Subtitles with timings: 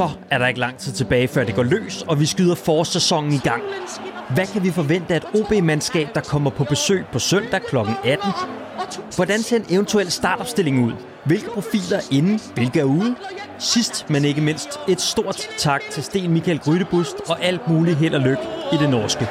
[0.00, 3.32] Så er der ikke lang tid tilbage, før det går løs, og vi skyder forårssæsonen
[3.32, 3.62] i gang.
[4.34, 7.76] Hvad kan vi forvente af et OB-mandskab, der kommer på besøg på søndag kl.
[8.04, 8.32] 18?
[9.16, 10.92] Hvordan ser en eventuel startopstilling ud?
[11.24, 13.14] Hvilke profiler er inde, hvilke er ude?
[13.58, 18.14] Sidst, men ikke mindst, et stort tak til Sten Michael Grydebust og alt muligt held
[18.14, 18.42] og lykke
[18.72, 19.26] i det norske.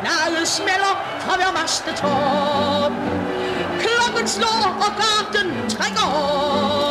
[3.79, 6.05] Klokken slår, og garden trækker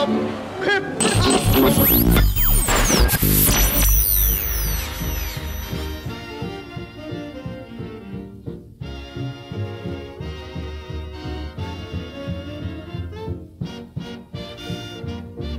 [0.02, 0.08] op.
[0.63, 2.37] København.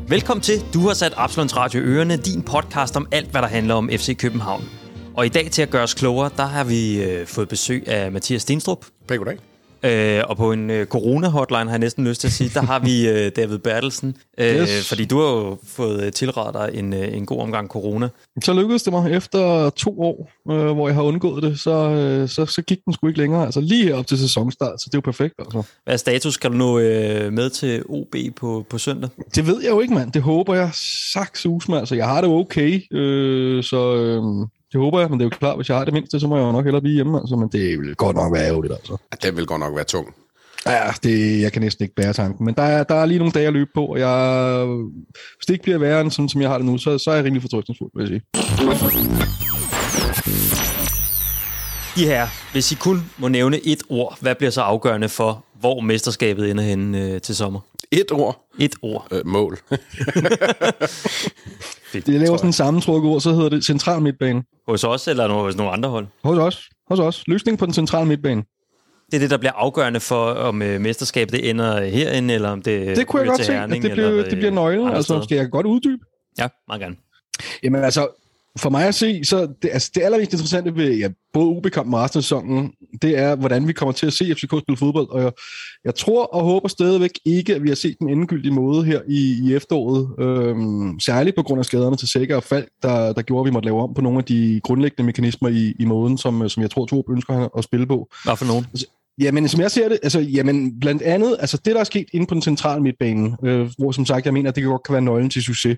[0.10, 0.66] Velkommen til.
[0.74, 4.18] Du har sat Absalons Radio Ørerne, din podcast om alt, hvad der handler om FC
[4.18, 4.70] København.
[5.18, 8.12] Og i dag til at gøre os klogere, der har vi øh, fået besøg af
[8.12, 8.86] Mathias Stenstrup.
[9.08, 9.38] Pæk goddag.
[9.84, 12.80] Øh, og på en øh, corona-hotline har jeg næsten lyst til at sige, der har
[12.80, 14.16] vi øh, David Bertelsen.
[14.38, 14.90] Øh, Yes.
[14.90, 18.10] Fordi du har jo fået øh, tilrettet dig en, øh, en god omgang corona.
[18.44, 22.30] Så lykkedes det mig efter to år, øh, hvor jeg har undgået det, så, øh,
[22.30, 23.46] så, så gik den sgu ikke længere.
[23.46, 25.34] Altså lige op til sæsonstart, så det er jo perfekt.
[25.40, 25.64] Altså.
[25.84, 26.38] Hvad er status?
[26.38, 29.10] Kan du nå øh, med til OB på, på søndag?
[29.36, 30.12] Det ved jeg jo ikke, mand.
[30.12, 30.70] Det håber jeg
[31.14, 31.78] sakssus med.
[31.78, 34.24] Altså, jeg har det okay, øh, så øh,
[34.72, 36.38] det håber jeg, men det er jo klart, hvis jeg har det mindste, så må
[36.38, 37.20] jeg jo nok hellere blive hjemme.
[37.20, 38.98] Altså, men det vil godt nok være ærgerligt, altså.
[39.12, 40.14] Ja, den vil godt nok være tung.
[40.66, 42.46] Ja, det, jeg kan næsten ikke bære tanken.
[42.46, 44.66] Men der er, der er lige nogle dage at løbe på, og jeg,
[45.38, 47.16] hvis det ikke bliver værre end sådan, som jeg har det nu, så, så er
[47.16, 48.22] jeg rimelig fortrykningsfuld, vil jeg sige.
[51.96, 55.80] De her, hvis I kun må nævne et ord, hvad bliver så afgørende for, hvor
[55.80, 57.60] mesterskabet ender henne øh, til sommer?
[57.92, 58.46] Et ord.
[58.60, 59.08] Et ord.
[59.12, 59.58] Øh, mål.
[61.92, 62.06] Fedt.
[62.08, 64.44] Det laver sådan en sammentrukket ord, så hedder det central midtbane.
[64.68, 66.08] Hos os eller hos nogle andre hold?
[66.24, 66.70] Hos os.
[66.90, 67.24] Hos os.
[67.28, 68.44] Løsning på den centrale midtbane.
[69.12, 72.62] Det er det, der bliver afgørende for, om øh, mesterskabet det ender herinde, eller om
[72.62, 74.56] det Det kunne jeg godt til se, at Herning, det bliver, eller, det bliver øh,
[74.56, 74.88] nøglen.
[74.88, 76.04] Altså, skal jeg godt uddybe?
[76.40, 76.96] Ja, meget gerne.
[77.64, 78.08] Jamen altså,
[78.58, 82.00] for mig at se, så det, altså, det allermest interessante ved ja, både OB-kampen og
[82.00, 82.72] resten af sæsonen,
[83.02, 85.10] det er, hvordan vi kommer til at se FCK spille fodbold.
[85.10, 85.32] Og jeg,
[85.86, 89.40] jeg tror og håber stadigvæk ikke, at vi har set den endegyldige måde her i,
[89.44, 90.10] i efteråret.
[90.20, 93.54] Øhm, særligt på grund af skaderne til Sækker og Falk, der, der gjorde, at vi
[93.54, 96.72] måtte lave om på nogle af de grundlæggende mekanismer i, i måden, som, som jeg
[96.72, 98.08] tror, to ønsker at spille på.
[98.24, 98.66] Hvad for nogen?
[99.20, 102.28] Jamen, som jeg ser det, altså, jamen, blandt andet, altså det, der er sket inde
[102.28, 105.02] på den centrale midtbane, øh, hvor som sagt, jeg mener, at det godt kan være
[105.02, 105.78] nøglen til succes,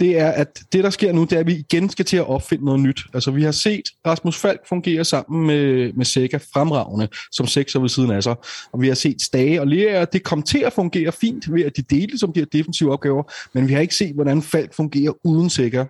[0.00, 2.28] det er, at det, der sker nu, det er, at vi igen skal til at
[2.28, 3.00] opfinde noget nyt.
[3.14, 7.88] Altså, vi har set Rasmus Falk fungere sammen med, med Seca fremragende, som sekser ved
[7.88, 8.34] siden af sig,
[8.72, 11.76] og vi har set Stage og Lea, det kom til at fungere fint ved, at
[11.76, 15.12] de delte som de her defensive opgaver, men vi har ikke set, hvordan Falk fungerer
[15.24, 15.84] uden Seca.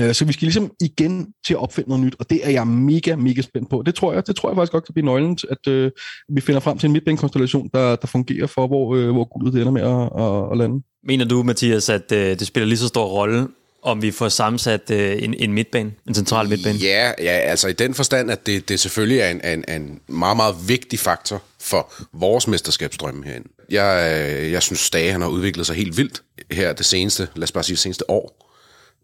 [0.00, 2.66] Øh, Så vi skal ligesom igen til at opfinde noget nyt, og det er jeg
[2.66, 3.82] mega, mega spændt på.
[3.86, 5.90] Det tror jeg, det tror jeg faktisk godt kan blive nøglen, at øh,
[6.28, 9.60] vi finder frem til en midtbanekonstellation, der, der fungerer for, hvor, øh, hvor guldet det
[9.60, 10.84] ender med at, at, at lande.
[11.04, 13.48] Mener du, Mathias, at øh, det spiller lige så stor rolle,
[13.82, 16.78] om vi får sammensat øh, en, en midtbane, en central midtbane?
[16.78, 20.36] Ja, ja, altså i den forstand, at det, det selvfølgelig er en, en, en meget,
[20.36, 23.48] meget vigtig faktor for vores mesterskabsdrømme herinde.
[23.70, 27.42] Jeg, øh, jeg synes, Stage han har udviklet sig helt vildt her det seneste, lad
[27.42, 28.45] os bare sige det seneste år.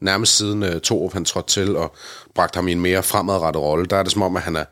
[0.03, 1.97] Nærmest siden uh, Torup han trådte til og
[2.35, 4.65] bragte ham i en mere fremadrettet rolle, der er det som om, at han er,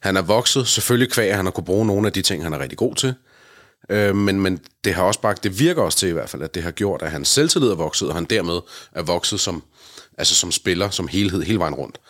[0.00, 0.68] han er vokset.
[0.68, 2.94] Selvfølgelig kvæg, at han har kunne bruge nogle af de ting, han er rigtig god
[2.94, 3.14] til.
[3.90, 6.54] Øh, men, men det har også bare, det virker også til i hvert fald, at
[6.54, 8.60] det har gjort, at hans selvtillid er vokset, og han dermed
[8.92, 9.62] er vokset som,
[10.18, 12.00] altså som spiller, som helhed, hele vejen rundt.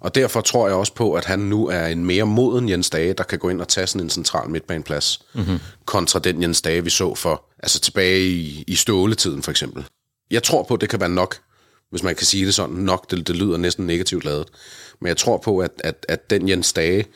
[0.00, 3.12] Og derfor tror jeg også på, at han nu er en mere moden Jens Dage,
[3.12, 5.58] der kan gå ind og tage sådan en central midtbaneplads, mm-hmm.
[5.84, 9.84] kontra den Jens Dage, vi så for, altså tilbage i, i ståletiden for eksempel.
[10.30, 11.36] Jeg tror på, at det kan være nok,
[11.90, 12.74] hvis man kan sige det sådan.
[12.74, 14.48] Nok, det, det lyder næsten negativt lavet.
[15.00, 17.06] Men jeg tror på, at, at, at den Jens Dage,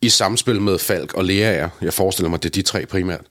[0.00, 3.24] i samspil med Falk og Lea jeg forestiller mig, det er de tre primært,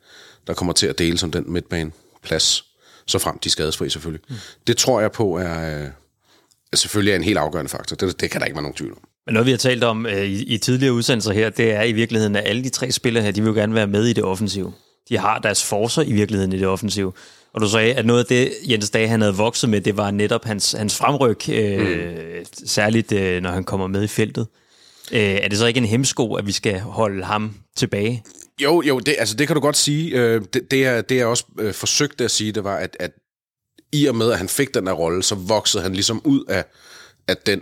[0.47, 2.65] der kommer til at dele som den midtbaneplads,
[3.07, 4.25] så frem de skadesfri selvfølgelig.
[4.29, 4.35] Mm.
[4.67, 5.89] Det tror jeg på er,
[6.71, 7.95] er selvfølgelig er en helt afgørende faktor.
[7.95, 8.99] Det, det kan der ikke være nogen tvivl om.
[9.25, 11.91] Men noget, vi har talt om øh, i, i tidligere udsendelser her, det er i
[11.91, 14.23] virkeligheden, at alle de tre spillere her, de vil jo gerne være med i det
[14.23, 14.73] offensive.
[15.09, 17.13] De har deres forser i virkeligheden i det offensive.
[17.53, 20.11] Og du sagde, at noget af det, Jens Dage han havde vokset med, det var
[20.11, 22.45] netop hans, hans fremryk, øh, mm.
[22.65, 24.47] særligt øh, når han kommer med i feltet.
[25.11, 28.23] Øh, er det så ikke en hemsko, at vi skal holde ham tilbage?
[28.61, 30.11] Jo, jo, det, altså det kan du godt sige.
[30.11, 33.11] Øh, det, det, er, det er også øh, forsøgt at sige, det var, at, at
[33.91, 36.65] i og med, at han fik den her rolle, så voksede han ligesom ud af,
[37.27, 37.61] af den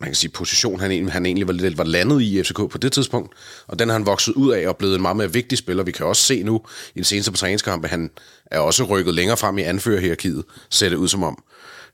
[0.00, 2.92] man kan sige, position, han egentlig, han egentlig var, var landet i FCK på det
[2.92, 3.32] tidspunkt.
[3.66, 5.82] Og den har han vokset ud af og blevet en meget mere vigtig spiller.
[5.82, 8.10] Vi kan også se nu i den seneste på træningskamp, at han
[8.46, 11.42] er også rykket længere frem i anførerhierarkiet, ser det ud som om.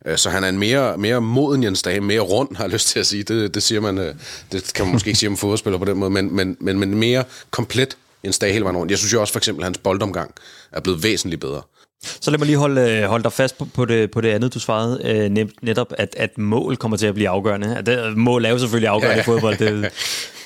[0.07, 2.89] Øh, så han er en mere, mere moden Jens Dage, mere rund, har jeg lyst
[2.89, 3.23] til at sige.
[3.23, 4.15] Det, det siger man, øh,
[4.53, 6.95] det kan man måske ikke sige om fodboldspiller på den måde, men, men, men, men
[6.95, 8.91] mere komplet Jens Dage hele vejen rundt.
[8.91, 10.35] Jeg synes jo også for eksempel, at hans boldomgang
[10.73, 11.63] er blevet væsentligt bedre.
[12.03, 14.55] Så lad mig lige holde, øh, holde dig fast på, på, det, på det andet,
[14.55, 15.01] du svarede.
[15.05, 17.77] Øh, net, netop, at, at mål kommer til at blive afgørende.
[17.77, 19.21] At det, mål er jo selvfølgelig afgørende ja.
[19.21, 19.59] i fodbold.
[19.59, 19.89] Det er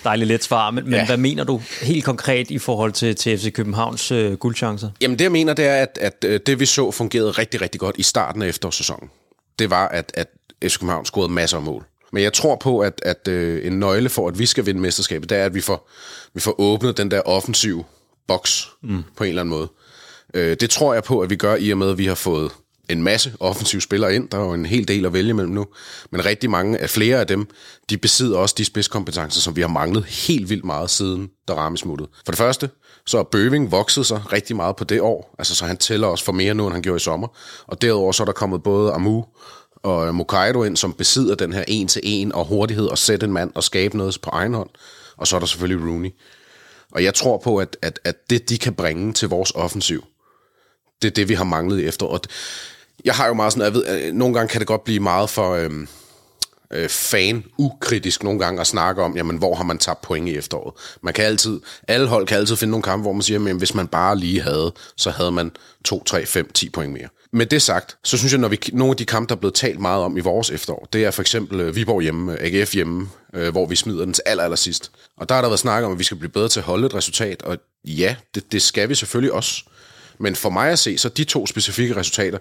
[0.04, 0.70] dejligt let svar.
[0.70, 1.06] Men, men Ja.
[1.06, 4.90] hvad mener du helt konkret i forhold til, til FC Københavns øh, guldchancer?
[5.00, 7.80] Jamen det jeg mener, det er, at, at øh, det vi så fungerede rigtig, rigtig
[7.80, 9.10] godt i starten af efterårssæsonen.
[9.58, 10.28] Det var, at, at
[10.64, 11.84] FC København scorede masser af mål.
[12.12, 15.30] Men jeg tror på, at, at øh, en nøgle for, at vi skal vinde mesterskabet,
[15.30, 15.90] det er, at vi får,
[16.34, 17.84] vi får åbnet den der offensive
[18.28, 19.02] boks mm.
[19.16, 19.68] på en eller anden måde.
[20.34, 22.50] Øh, det tror jeg på, at vi gør i og med, at vi har fået
[22.88, 24.28] en masse offensive spillere ind.
[24.28, 25.66] Der er jo en hel del at vælge mellem nu.
[26.10, 27.46] Men rigtig mange af flere af dem,
[27.90, 31.78] de besidder også de spidskompetencer, som vi har manglet helt vildt meget siden der ramme
[31.78, 32.08] smuttede.
[32.24, 32.70] For det første,
[33.06, 35.34] så er Bøving vokset sig rigtig meget på det år.
[35.38, 37.28] Altså, så han tæller også for mere nu, end han gjorde i sommer.
[37.66, 39.24] Og derudover så er der kommet både Amu
[39.82, 43.52] og øh, Mokaido ind, som besidder den her en-til-en og hurtighed og sætte en mand
[43.54, 44.70] og skabe noget på egen hånd.
[45.16, 46.10] Og så er der selvfølgelig Rooney.
[46.92, 50.04] Og jeg tror på, at, at, at det, de kan bringe til vores offensiv,
[51.04, 52.06] det er det, vi har manglet efter.
[52.06, 52.20] Og
[53.04, 55.30] Jeg har jo meget sådan, jeg ved, at nogle gange kan det godt blive meget
[55.30, 55.88] for øhm,
[56.72, 60.74] øh, fan-ukritisk nogle gange at snakke om, jamen, hvor har man tabt point i efteråret.
[61.02, 63.74] Man kan altid, alle hold kan altid finde nogle kampe, hvor man siger, jamen, hvis
[63.74, 65.50] man bare lige havde, så havde man
[65.84, 67.08] 2, 3, 5, 10 point mere.
[67.32, 69.54] Med det sagt, så synes jeg, når vi, nogle af de kampe, der er blevet
[69.54, 72.74] talt meget om i vores efterår, det er for eksempel øh, Viborg hjemme, øh, AGF
[72.74, 74.90] hjemme, øh, hvor vi smider den til aller, aller sidst.
[75.16, 76.86] Og der har der været snak om, at vi skal blive bedre til at holde
[76.86, 79.64] et resultat, og ja, det, det skal vi selvfølgelig også.
[80.18, 82.38] Men for mig at se, så de to specifikke resultater,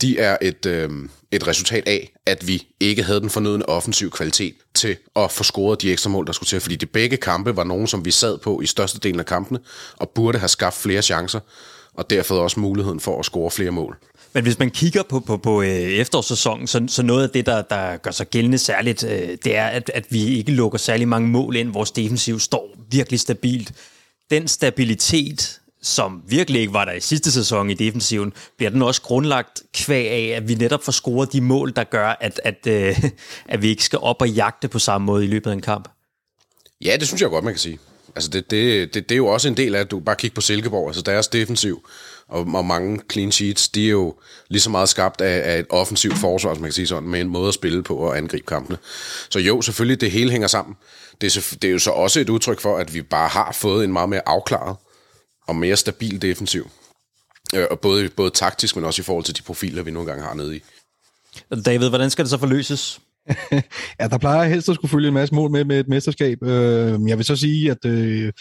[0.00, 0.90] de er et, øh,
[1.30, 5.82] et resultat af, at vi ikke havde den fornødne offensiv kvalitet til at få scoret
[5.82, 6.60] de ekstra mål, der skulle til.
[6.60, 9.58] Fordi de begge kampe var nogen, som vi sad på i størstedelen af kampene,
[9.96, 11.40] og burde have skabt flere chancer,
[11.94, 13.96] og derfor også muligheden for at score flere mål.
[14.32, 17.62] Men hvis man kigger på, på, på øh, efterårssæsonen, så, så noget af det, der,
[17.62, 21.28] der gør sig gældende særligt, øh, det er, at, at vi ikke lukker særlig mange
[21.28, 21.72] mål ind.
[21.72, 23.72] Vores defensiv står virkelig stabilt.
[24.30, 29.02] Den stabilitet, som virkelig ikke var der i sidste sæson i defensiven, bliver den også
[29.02, 33.04] grundlagt kvæg af, at vi netop får scoret de mål, der gør, at, at, øh,
[33.48, 35.88] at vi ikke skal op og jagte på samme måde i løbet af en kamp.
[36.84, 37.78] Ja, det synes jeg godt, man kan sige.
[38.14, 40.34] Altså, det, det, det, det er jo også en del af, at du bare kigger
[40.34, 41.88] på Silkeborg, altså deres defensiv,
[42.28, 44.14] og, og mange clean sheets, de er jo
[44.48, 47.20] lige så meget skabt af, af et offensivt forsvar, som man kan sige sådan, med
[47.20, 48.78] en måde at spille på og angribe kampene.
[49.30, 50.76] Så jo, selvfølgelig, det hele hænger sammen.
[51.20, 53.84] Det er, det er jo så også et udtryk for, at vi bare har fået
[53.84, 54.76] en meget mere afklaret
[55.48, 56.70] og mere stabil defensiv.
[57.54, 60.24] Øh, Og både, både taktisk, men også i forhold til de profiler, vi nogle gange
[60.24, 60.60] har nede i.
[61.64, 63.00] David, hvordan skal det så forløses?
[64.00, 66.42] Ja, der plejer helst at skulle følge en masse mål med med et mesterskab.
[66.42, 68.32] Øh, jeg vil så sige, at øh,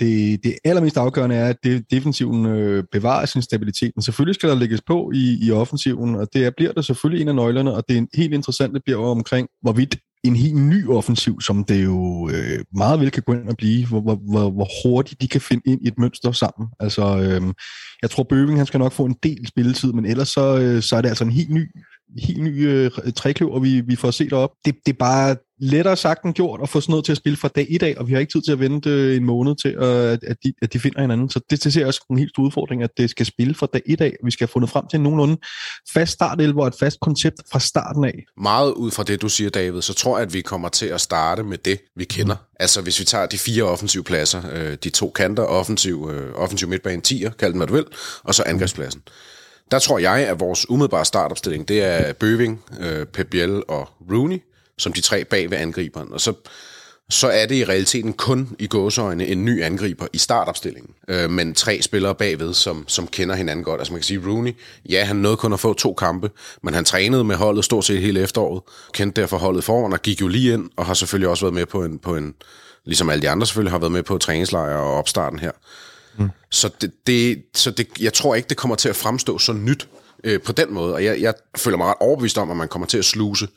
[0.00, 3.92] det, det allermest afgørende er, at det, defensiven øh, bevarer sin stabilitet.
[3.96, 7.22] Men selvfølgelig skal der lægges på i, i offensiven, og det er, bliver der selvfølgelig
[7.22, 10.88] en af nøglerne, og det er helt interessant, det bliver omkring, hvorvidt en helt ny
[10.88, 14.50] offensiv, som det jo øh, meget vel kan gå ind og blive, hvor, hvor, hvor,
[14.50, 16.68] hvor hurtigt de kan finde ind i et mønster sammen.
[16.80, 17.54] Altså, øh,
[18.02, 20.96] jeg tror, Bøving han skal nok få en del spilletid, men ellers så, øh, så
[20.96, 21.70] er det altså en helt ny
[22.16, 24.50] helt ny øh, trækløver, vi, vi får set op.
[24.64, 27.36] Det, det er bare lettere sagt end gjort at få sådan noget til at spille
[27.36, 29.56] fra dag i dag, og vi har ikke tid til at vente øh, en måned
[29.56, 31.30] til, øh, at, at, de, at de finder hinanden.
[31.30, 33.66] Så det, det ser jeg også en helt stor udfordring, at det skal spille fra
[33.72, 34.16] dag i dag.
[34.24, 35.36] Vi skal have fundet frem til en nogenlunde
[35.92, 38.24] fast startelver og et fast koncept fra starten af.
[38.40, 41.00] Meget ud fra det, du siger, David, så tror jeg, at vi kommer til at
[41.00, 42.34] starte med det, vi kender.
[42.34, 42.56] Mm.
[42.60, 46.68] Altså, hvis vi tager de fire offensive pladser, øh, de to kanter, offensiv, øh, offensiv
[46.68, 47.84] midtbane 10'er, kald den hvad du vil,
[48.24, 49.02] og så angrebspladsen.
[49.70, 54.42] Der tror jeg, at vores umiddelbare startopstilling, det er Bøving, øh, Pep Biel og Rooney,
[54.78, 56.12] som de tre bag ved angriberen.
[56.12, 56.32] Og så,
[57.10, 60.94] så er det i realiteten kun i gåseøjne en ny angriber i startopstillingen.
[61.08, 63.80] Øh, men tre spillere bagved, som, som kender hinanden godt.
[63.80, 64.52] Altså man kan sige, Rooney,
[64.88, 66.30] ja, han nåede kun at få to kampe,
[66.62, 70.20] men han trænede med holdet stort set hele efteråret, kendte derfor holdet foran og gik
[70.20, 72.34] jo lige ind, og har selvfølgelig også været med på en, på en
[72.84, 75.52] ligesom alle de andre selvfølgelig har været med på træningslejre og opstarten her.
[76.48, 76.52] Mm.
[76.52, 79.88] Så, det, det, så det, jeg tror ikke, det kommer til at fremstå så nyt
[80.24, 80.94] øh, på den måde.
[80.94, 83.48] Og jeg, jeg føler mig ret overbevist om, at man kommer til at sluse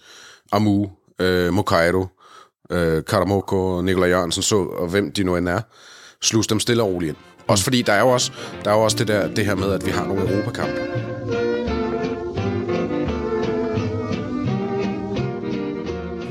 [0.52, 2.08] Amu, øh, Mokaido,
[2.70, 5.62] øh, Karamoko, Nikolaj Jørgensen, så, og hvem de nu end er,
[6.22, 7.18] sluse dem stille og roligt ind.
[7.48, 8.32] Også fordi der er jo også,
[8.64, 10.82] der er jo også det, der, det her med, at vi har nogle Europakampe.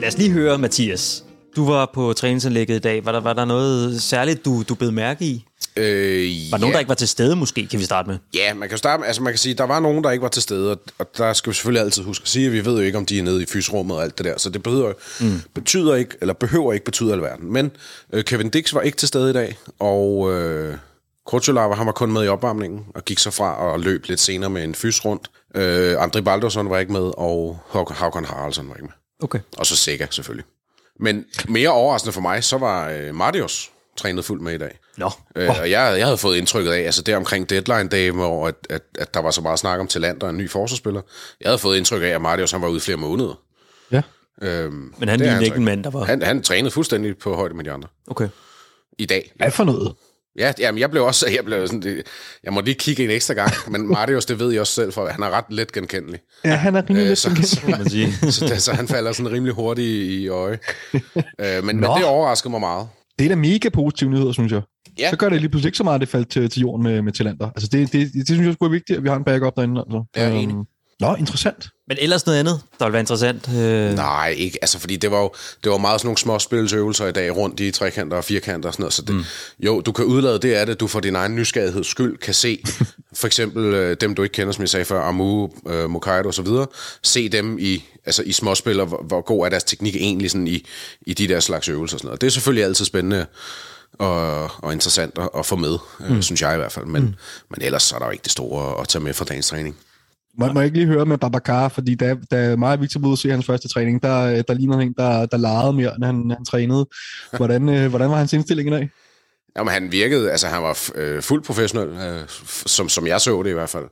[0.01, 1.25] Lad os lige høre, Mathias.
[1.57, 3.05] Du var på træningsanlægget i dag.
[3.05, 5.45] Var der, var der noget særligt, du, du bed mærke i?
[5.77, 8.19] Øh, Var der nogen, der ikke var til stede måske, kan vi starte med?
[8.35, 10.29] Ja, man kan starte med, altså man kan sige, der var nogen, der ikke var
[10.29, 12.75] til stede, og, og der skal vi selvfølgelig altid huske at sige, at vi ved
[12.75, 14.93] jo ikke, om de er nede i fysrummet og alt det der, så det betyder,
[15.21, 15.41] mm.
[15.55, 17.53] betyder ikke, eller behøver ikke betyde alverden.
[17.53, 17.71] Men
[18.13, 20.77] øh, Kevin Dix var ikke til stede i dag, og øh,
[21.27, 24.51] Krutulava, han var kun med i opvarmningen, og gik så fra og løb lidt senere
[24.51, 25.31] med en fys rundt.
[25.57, 28.93] Øh, André Baldursson var ikke med, og Håkon Haraldsson var ikke med.
[29.23, 29.39] Okay.
[29.57, 30.45] Og så Sega selvfølgelig.
[31.01, 34.79] Men mere overraskende for mig, så var øh, Marius trænede fuldt med i dag.
[34.97, 38.49] Nå, Øh, og jeg, jeg havde fået indtrykket af, altså det omkring deadline day, hvor
[38.49, 41.01] at, at, at der var så meget snak om Talander og en ny forsvarsspiller.
[41.41, 43.41] Jeg havde fået indtryk af, at Marius han var ude flere måneder.
[43.93, 44.03] Ja.
[44.43, 46.05] Øhm, men han lignede ikke en mand, der var...
[46.05, 47.89] Han, han trænede fuldstændig på højde med de andre.
[48.07, 48.29] Okay.
[48.99, 49.33] I dag.
[49.37, 49.95] Hvad for noget?
[50.39, 52.03] Ja, jamen, jeg blev også, jeg blev sådan, det,
[52.45, 55.07] jeg må lige kigge en ekstra gang, men Marius, det ved jeg også selv, for
[55.09, 56.21] han er ret let genkendelig.
[56.45, 59.33] Ja, han er rimelig Øh, lidt så, som så, så, det- så han falder sådan
[59.33, 60.59] rimelig hurtigt i, i øje.
[60.95, 61.01] øh,
[61.65, 62.89] men, men det overraskede mig meget.
[63.19, 64.63] Det er da mega positive nyheder, synes jeg.
[64.99, 65.11] Ja.
[65.11, 67.03] Så gør det lige pludselig ikke så meget, at det faldt til, til jorden med,
[67.03, 67.47] med talenter.
[67.57, 69.57] Altså, det, det, det, det synes jeg sgu er vigtigt, at vi har en backup
[69.57, 69.81] derinde.
[69.81, 70.05] Altså.
[70.17, 70.55] Jeg er enig.
[70.55, 70.65] Øhm,
[71.01, 71.69] Nå, interessant.
[71.89, 73.49] Men ellers noget andet, der vil være interessant.
[73.49, 74.59] Øh, Nej, ikke.
[74.63, 75.33] Altså, fordi det var jo
[75.65, 78.73] det var meget sådan nogle små spilsøvelser i dag rundt i trekanter og firkanter og
[78.73, 78.93] sådan noget.
[78.93, 79.25] Så det, mm.
[79.61, 82.63] jo, du kan udlade det af det, du for din egen nysgerrigheds skyld kan se
[83.21, 86.35] for eksempel øh, dem, du ikke kender, som jeg sagde før, Amu, øh, Mokaido og
[86.35, 86.67] så videre.
[87.03, 90.47] Se dem i, altså, i småspil, og hvor, hvor god er deres teknik egentlig sådan
[90.47, 90.67] i,
[91.07, 92.21] i de der slags øvelser og sådan noget.
[92.21, 93.27] Det er selvfølgelig altid spændende
[93.99, 96.87] og, og interessant at, at få med, øh, synes jeg i hvert fald.
[96.87, 97.15] Men, mm.
[97.51, 99.77] men ellers så er der jo ikke det store at tage med fra dagens træning.
[100.39, 103.19] Må, må jeg ikke lige høre med Babacar, fordi da, da mig og Victor og
[103.19, 106.45] se hans første træning, der, der lignede han, der, der legede mere, end han, han
[106.45, 106.87] trænede.
[107.37, 108.91] Hvordan, øh, hvordan var hans indstilling i dag?
[109.57, 112.21] Jamen, han virkede, altså han var øh, fuldt professionel, øh,
[112.67, 113.85] som, som jeg så det i hvert fald.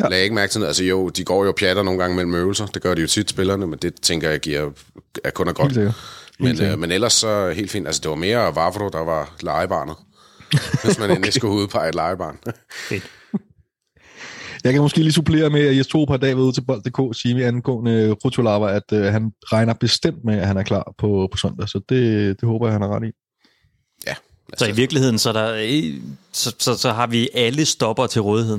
[0.00, 0.08] Ja.
[0.08, 0.68] Lagde ikke mærke til noget.
[0.68, 2.66] Altså jo, de går jo pjatter nogle gange mellem øvelser.
[2.66, 4.70] Det gør de jo tit, spillerne, men det tænker jeg giver,
[5.24, 5.76] er kun er godt.
[5.76, 5.94] Helt.
[6.38, 7.86] Men, øh, men ellers så helt fint.
[7.86, 9.94] Altså det var mere Vavro, der var legebarnet.
[10.84, 12.38] Hvis man endelig skulle udpege et legebarn.
[14.64, 17.18] Jeg kan måske lige supplere med, at Jes Torup har dag været ude til bold.dk
[17.18, 21.38] sige angående Rutulava, at øh, han regner bestemt med, at han er klar på, på
[21.38, 21.68] søndag.
[21.68, 23.10] Så det, det håber jeg, han har ret i.
[24.06, 24.14] ja.
[24.56, 25.94] Så i virkeligheden, så, er der, øh,
[26.32, 28.58] så, så, så har vi alle stopper til rådighed.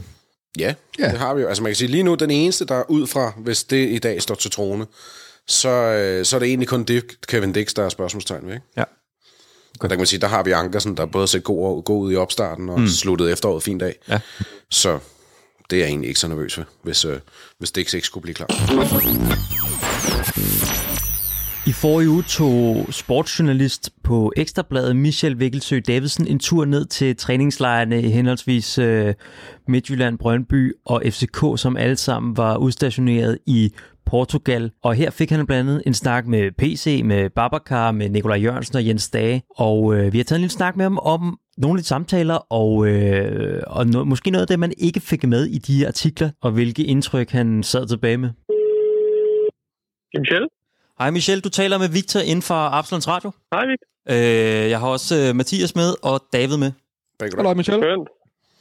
[0.59, 1.09] Ja, Ja.
[1.09, 1.47] det har vi jo.
[1.47, 3.99] Altså man kan sige, lige nu, den eneste, der er ud fra, hvis det i
[3.99, 4.85] dag står til trone,
[5.47, 8.53] så, øh, så er det egentlig kun det, Kevin Dix, der er spørgsmålstegn ved.
[8.53, 8.65] Ikke?
[8.77, 8.83] Ja.
[9.79, 12.13] Og der kan man sige, der har vi Ankersen, der både set god, god ud
[12.13, 12.87] i opstarten og mm.
[12.87, 13.95] sluttet efteråret fint af.
[14.09, 14.19] Ja.
[14.71, 14.99] Så
[15.69, 17.19] det er jeg egentlig ikke så nervøs for, hvis, øh,
[17.57, 18.47] hvis Dix ikke skulle blive klar.
[21.67, 28.01] I forrige uge tog sportsjournalist på Ekstrabladet Michel Vikkelsø Davidsen en tur ned til træningslejrene
[28.01, 29.13] i henholdsvis øh,
[29.67, 33.73] Midtjylland, Brøndby og FCK, som alle sammen var udstationeret i
[34.05, 34.71] Portugal.
[34.83, 38.75] Og her fik han blandt andet en snak med PC, med Babacar, med Nikolaj Jørgensen
[38.75, 39.43] og Jens Dage.
[39.57, 42.53] Og øh, vi har taget en lille snak med ham om nogle af de samtaler,
[42.61, 46.29] og, øh, og no, måske noget af det, man ikke fik med i de artikler,
[46.41, 48.29] og hvilke indtryk han sad tilbage med.
[50.17, 50.47] Michel?
[50.99, 53.31] Hej Michel, du taler med Victor inden for Absalons Radio.
[53.53, 53.81] Hej, Vik.
[54.13, 56.71] Øh, jeg har også øh, Mathias med og David med.
[57.37, 57.79] Hallo, Michel.
[57.81, 58.09] Skønt.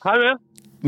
[0.04, 0.32] Hej med.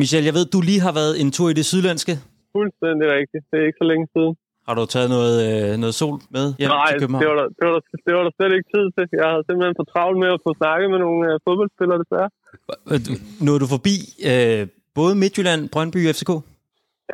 [0.00, 2.12] Michel, jeg ved, du lige har været en tur i det sydlandske.
[2.56, 3.44] Fuldstændig rigtigt.
[3.50, 4.34] Det er ikke så længe siden.
[4.66, 7.22] Har du taget noget, øh, noget sol med hjem Nej, til det København?
[7.30, 9.04] var, der, det, var der, det var der slet ikke tid til.
[9.22, 12.30] Jeg havde simpelthen for travlt med at få snakket med nogle uh, fodboldspillere, desværre.
[12.92, 13.00] Øh,
[13.46, 13.96] Nåede du forbi
[14.30, 14.62] øh,
[14.98, 16.32] både Midtjylland, Brøndby og FCK?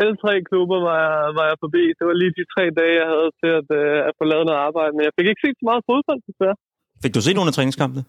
[0.00, 1.82] Alle tre klubber var jeg, var jeg forbi.
[1.98, 4.60] Det var lige de tre dage, jeg havde til at, uh, at få lavet noget
[4.68, 4.92] arbejde.
[4.96, 6.56] Men jeg fik ikke set så meget fodbold, desværre.
[7.04, 8.02] Fik du set nogle af træningskampene?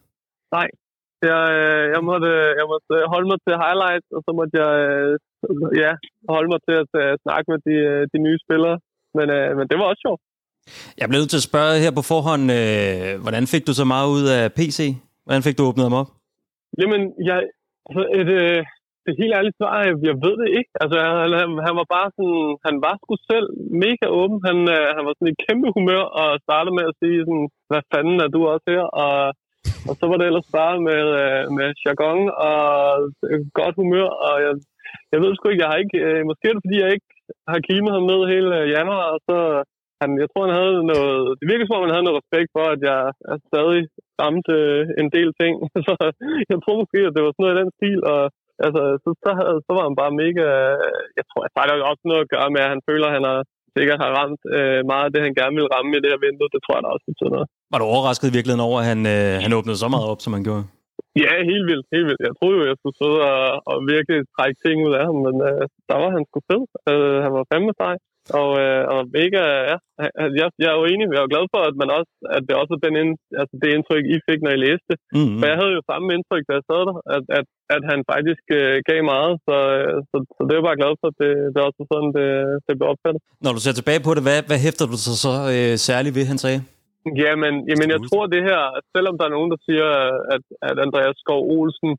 [1.30, 2.30] Jeg, øh, jeg, måtte,
[2.60, 5.14] jeg måtte øh, holde mig til highlights, og så måtte jeg øh,
[5.84, 5.92] ja,
[6.36, 8.78] holde mig til at uh, snakke med de, øh, de nye spillere.
[9.18, 10.22] Men, uh, men det var også sjovt.
[11.00, 14.08] Jeg blev nødt til at spørge her på forhånd, øh, hvordan fik du så meget
[14.16, 14.80] ud af PC?
[15.26, 16.10] Hvordan fik du åbnet dem op?
[16.82, 17.38] Jamen, jeg,
[17.88, 18.60] altså et, øh,
[19.06, 20.74] det helt ærlige svar, er, jeg ved det ikke.
[20.84, 23.48] Altså, han, han, han var bare sådan, han var sgu selv
[23.86, 24.38] mega åben.
[24.48, 27.84] Han, øh, han var sådan i kæmpe humør og startede med at sige sådan, hvad
[27.92, 28.86] fanden er du også her?
[29.06, 29.16] Og,
[29.90, 32.62] og så var det ellers bare med, øh, med jargon og
[33.30, 34.10] øh, godt humør.
[34.28, 34.54] Og jeg,
[35.12, 37.12] jeg ved sgu ikke, jeg har ikke, øh, måske er det fordi, jeg ikke
[37.52, 39.62] har kimet ham ned hele øh, januar, og så øh,
[40.02, 42.66] han, jeg tror, han havde noget, det virker som om, han havde noget respekt for,
[42.76, 43.00] at jeg
[43.32, 43.82] er stadig
[44.22, 45.54] ramte øh, en del ting.
[45.88, 46.12] så øh,
[46.52, 48.22] jeg tror måske, at det var sådan noget i den stil, og
[48.66, 49.30] altså, så, så,
[49.66, 50.46] så var han bare mega,
[51.20, 53.26] jeg tror, at der er også noget at gøre med, at han føler, at han
[53.32, 53.40] har
[53.78, 56.54] sikkert har ramt øh, meget af det, han gerne ville ramme i det her vindue.
[56.56, 57.48] Det tror jeg, da også betyder noget.
[57.72, 60.34] Var du overrasket i virkeligheden over, at han, øh, han åbnede så meget op, som
[60.38, 60.64] han gjorde?
[61.24, 62.28] Ja, helt vildt, helt vildt.
[62.28, 65.36] Jeg troede jo, jeg skulle sidde og, og virkelig trække ting ud af ham, men
[65.50, 66.64] øh, der var han sgu fed.
[66.92, 67.96] Øh, han var fandme sej.
[68.42, 69.78] Og, øh, og mega, ja.
[70.40, 72.54] Jeg, jeg er jo enig, jeg er jo glad for, at, man også, at det
[72.62, 74.94] også var den ind, altså det indtryk, I fik, når I læste.
[75.18, 75.40] Mm-hmm.
[75.40, 78.46] For jeg havde jo samme indtryk, da jeg sad der, at, at, at han faktisk
[78.60, 79.34] øh, gav meget.
[79.48, 81.90] Så, øh, så, så det er jeg bare glad for, at det, det også var
[81.94, 82.28] sådan, det,
[82.66, 83.22] det blev opfattet.
[83.46, 86.26] Når du ser tilbage på det, hvad, hvad hæfter du så, så øh, særligt ved,
[86.34, 86.60] han sagde?
[87.24, 89.90] Jamen, jamen jeg tror det her, at selvom der er nogen, der siger,
[90.36, 91.92] at, at Andreas Skov Olsen,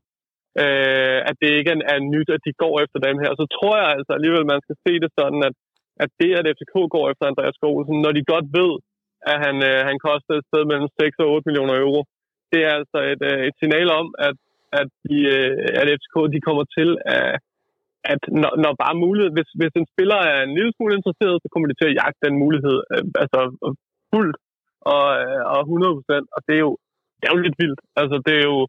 [0.63, 3.89] øh, at det ikke er, nyt, at de går efter dem her, så tror jeg
[3.95, 5.55] altså alligevel, man skal se det sådan, at,
[6.03, 8.71] at det, at FCK går efter Andreas Skov Olsen, når de godt ved,
[9.31, 12.01] at han, øh, han koster et sted mellem 6 og 8 millioner euro,
[12.51, 14.37] det er altså et, øh, et signal om, at,
[14.79, 17.31] at, de, øh, at FCK de kommer til at,
[18.13, 21.47] at når, når bare mulighed, hvis, hvis en spiller er en lille smule interesseret, så
[21.49, 23.39] kommer de til at jagte den mulighed, øh, altså
[24.11, 24.37] fuldt
[24.93, 26.71] og, øh, og 100 procent, og det er, jo,
[27.19, 27.81] det er jo lidt vildt.
[28.01, 28.59] Altså, det er jo,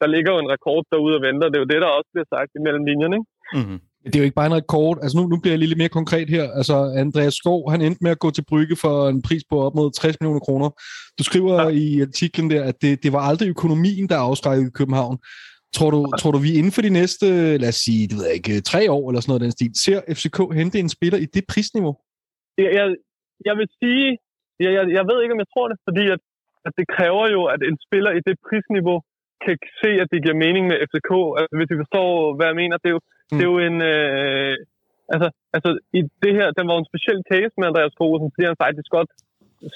[0.00, 2.28] der ligger jo en rekord derude og venter, det er jo det, der også bliver
[2.34, 3.30] sagt imellem linjerne, ikke?
[3.58, 3.80] Mm-hmm.
[4.04, 4.96] Det er jo ikke bare en rekord.
[5.02, 6.44] Altså nu, nu bliver jeg lige lidt mere konkret her.
[6.58, 9.74] Altså Andreas Skov, han endte med at gå til Brygge for en pris på op
[9.74, 10.68] mod 60 millioner kroner.
[11.18, 11.68] Du skriver ja.
[11.68, 15.18] i artiklen der, at det, det var aldrig økonomien, der afskrækkede i København.
[15.76, 17.26] Tror du, tror du, vi inden for de næste,
[17.62, 20.00] lad os sige, det ved jeg ikke, tre år eller sådan noget den stil, ser
[20.16, 21.94] FCK hente en spiller i det prisniveau?
[22.58, 22.86] Jeg, jeg,
[23.48, 24.18] jeg vil sige,
[24.60, 26.22] jeg, jeg, jeg ved ikke, om jeg tror det, fordi at,
[26.66, 28.98] at det kræver jo, at en spiller i det prisniveau
[29.44, 31.10] kan se, at det giver mening med FCK.
[31.38, 33.36] Altså, hvis du forstår, hvad jeg mener, det er jo, mm.
[33.36, 33.78] det er jo en...
[33.92, 34.54] Øh,
[35.14, 38.62] altså, altså, i det her, den var en speciel case med Andreas Kosen, fordi han
[38.64, 39.10] faktisk godt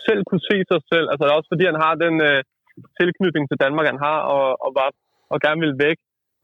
[0.06, 1.06] selv kunne se sig selv.
[1.12, 2.40] Altså, også fordi han har den øh,
[2.98, 4.88] tilknytning til Danmark, han har, og, og, var,
[5.32, 5.98] og gerne vil væk.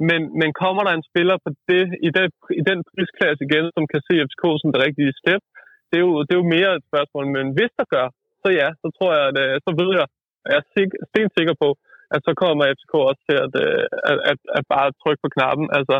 [0.08, 2.26] Men, men kommer der en spiller på det, i, den,
[2.60, 5.42] i den prisklasse igen, som kan se FCK som det rigtige step,
[5.88, 7.24] det er, jo, det er jo mere et spørgsmål.
[7.36, 8.06] Men hvis der gør,
[8.44, 10.06] så ja, så tror jeg, at, øh, så ved jeg,
[10.44, 11.68] og jeg er stensikker sikker på,
[12.14, 15.66] at så kommer FCK også til at, øh, at, at, at bare trykke på knappen.
[15.78, 15.96] Altså,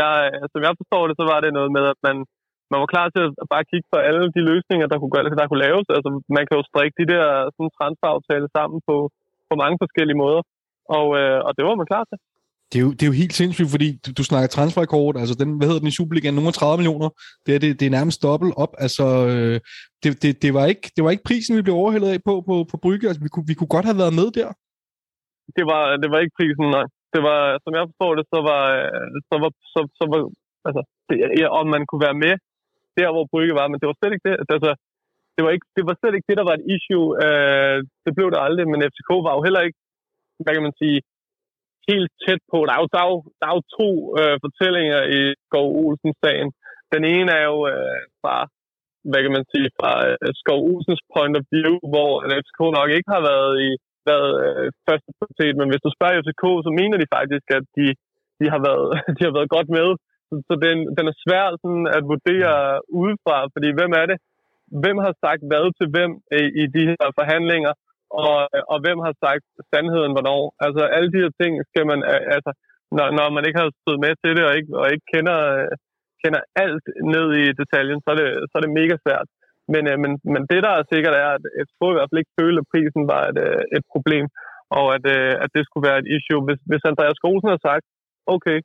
[0.00, 2.16] jeg, øh, som jeg forstår det, så var det noget med, at man,
[2.70, 5.64] man var klar til at bare kigge på alle de løsninger, der kunne, der kunne
[5.66, 5.86] laves.
[5.96, 7.24] Altså, man kan jo strikke de der
[7.54, 8.96] sådan, transferaftale sammen på,
[9.48, 10.42] på mange forskellige måder.
[10.98, 12.18] Og, øh, og det var man klar til.
[12.70, 15.50] Det er, jo, det er jo helt sindssygt, fordi du, du snakker transferrekord, altså den,
[15.56, 17.08] hvad hedder den i Superligaen, nogen 30 millioner,
[17.46, 19.56] det er, det, det er nærmest dobbelt op, altså øh,
[20.02, 22.54] det, det, det, var ikke, det var ikke prisen, vi blev overhældet af på, på,
[22.70, 24.50] på Brygge, altså vi kunne, vi kunne godt have været med der
[25.56, 26.86] det var, det var ikke prisen, nej.
[27.14, 28.62] Det var, som jeg forstår det, så var,
[29.30, 30.18] så var, så, så var
[30.68, 32.34] altså, det, ja, om man kunne være med
[32.98, 34.36] der, hvor Brygge var, men det var slet ikke det.
[34.54, 34.70] Altså,
[35.34, 37.08] det var, ikke, det var slet ikke det, der var et issue.
[37.24, 39.78] Øh, det blev det aldrig, men FCK var jo heller ikke,
[40.42, 40.96] hvad kan man sige,
[41.90, 42.58] helt tæt på.
[42.68, 43.88] Der er jo, der er jo, der er jo to
[44.20, 46.48] øh, fortællinger i Skov Olsen-sagen.
[46.94, 48.36] Den ene er jo øh, fra,
[49.10, 53.10] hvad kan man sige, fra øh, Skov Olsens point of view, hvor FCK nok ikke
[53.16, 53.70] har været i
[54.10, 57.86] været øh, første prioritet, men hvis du spørger FCK, så mener de faktisk, at de,
[58.40, 59.88] de, har, været, de har været godt med.
[60.28, 62.54] Så, så den, den er svær sådan, at vurdere
[63.00, 64.18] udefra, fordi hvem er det?
[64.82, 67.72] Hvem har sagt hvad til hvem i, i de her forhandlinger,
[68.10, 68.36] og,
[68.72, 70.42] og hvem har sagt sandheden hvornår?
[70.66, 72.00] Altså alle de her ting skal man,
[72.36, 72.50] altså,
[72.96, 75.38] når, når man ikke har stået med til det, og ikke, og ikke kender,
[76.22, 79.28] kender alt ned i detaljen, så er det, så er det mega svært.
[79.72, 82.38] Men, øh, men, men det, der er sikkert, er, at FCK i hvert fald ikke
[82.40, 84.26] følte, at prisen var et, øh, et problem,
[84.78, 86.42] og at, øh, at det skulle være et issue.
[86.46, 87.86] Hvis, hvis Andreas Grosen har sagt,
[88.34, 88.58] okay,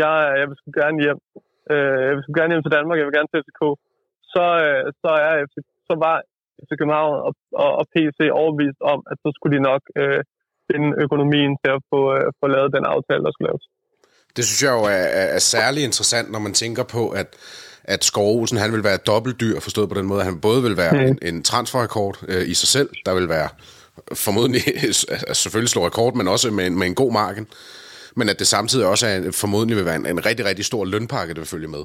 [0.00, 1.18] jeg, jeg vil gerne hjem,
[1.72, 3.62] øh, jeg vil gerne hjem til Danmark, jeg vil gerne til FCK,
[4.32, 4.44] så,
[5.02, 5.56] så, er FC,
[5.88, 6.16] så var
[6.62, 7.32] FC København og,
[7.64, 10.20] og, og PC overvist om, at så skulle de nok øh,
[10.68, 13.64] finde økonomien til at få, øh, få lavet den aftale, der skulle laves.
[14.36, 17.28] Det synes jeg jo er, er, er særlig interessant, når man tænker på, at
[17.88, 20.76] at Skov Olsen, han vil være dobbeltdyr, forstået på den måde, at han både vil
[20.76, 21.00] være mm.
[21.00, 23.48] en, en transferrekord øh, i sig selv, der vil være
[24.14, 24.62] formodentlig,
[25.42, 27.46] selvfølgelig slå rekord, men også med en, med en god marken,
[28.16, 31.34] men at det samtidig også er, formodentlig vil være en, en rigtig, rigtig stor lønpakke,
[31.34, 31.84] der vil følge med.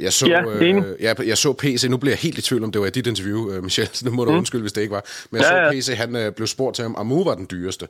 [0.00, 2.72] Jeg så, ja, øh, jeg, jeg så PC, nu bliver jeg helt i tvivl om,
[2.72, 4.36] det var i dit interview, øh, Michel, så nu må du mm.
[4.36, 5.04] undskylde, hvis det ikke var.
[5.30, 7.86] Men jeg ja, så PC, han øh, blev spurgt til, om Amu var den dyreste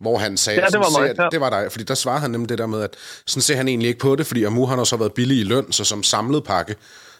[0.00, 1.28] hvor han sagde, ja, det var, mig, ja.
[1.32, 2.94] det var dig, fordi der svarede han nemlig det der med, at
[3.26, 5.72] sådan ser han egentlig ikke på det, fordi Amu har også været billig i løn,
[5.72, 6.76] så som samlet pakke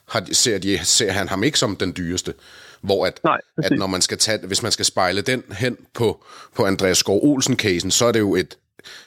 [0.08, 2.34] har, ser, de, ser han ham ikke som den dyreste.
[2.80, 6.24] Hvor at, Nej, at når man skal tage, hvis man skal spejle den hen på,
[6.54, 8.58] på Andreas Skov Olsen-casen, så er det jo et,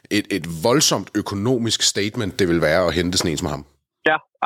[0.09, 3.65] et, et voldsomt økonomisk statement, det vil være at hente sådan en som ham.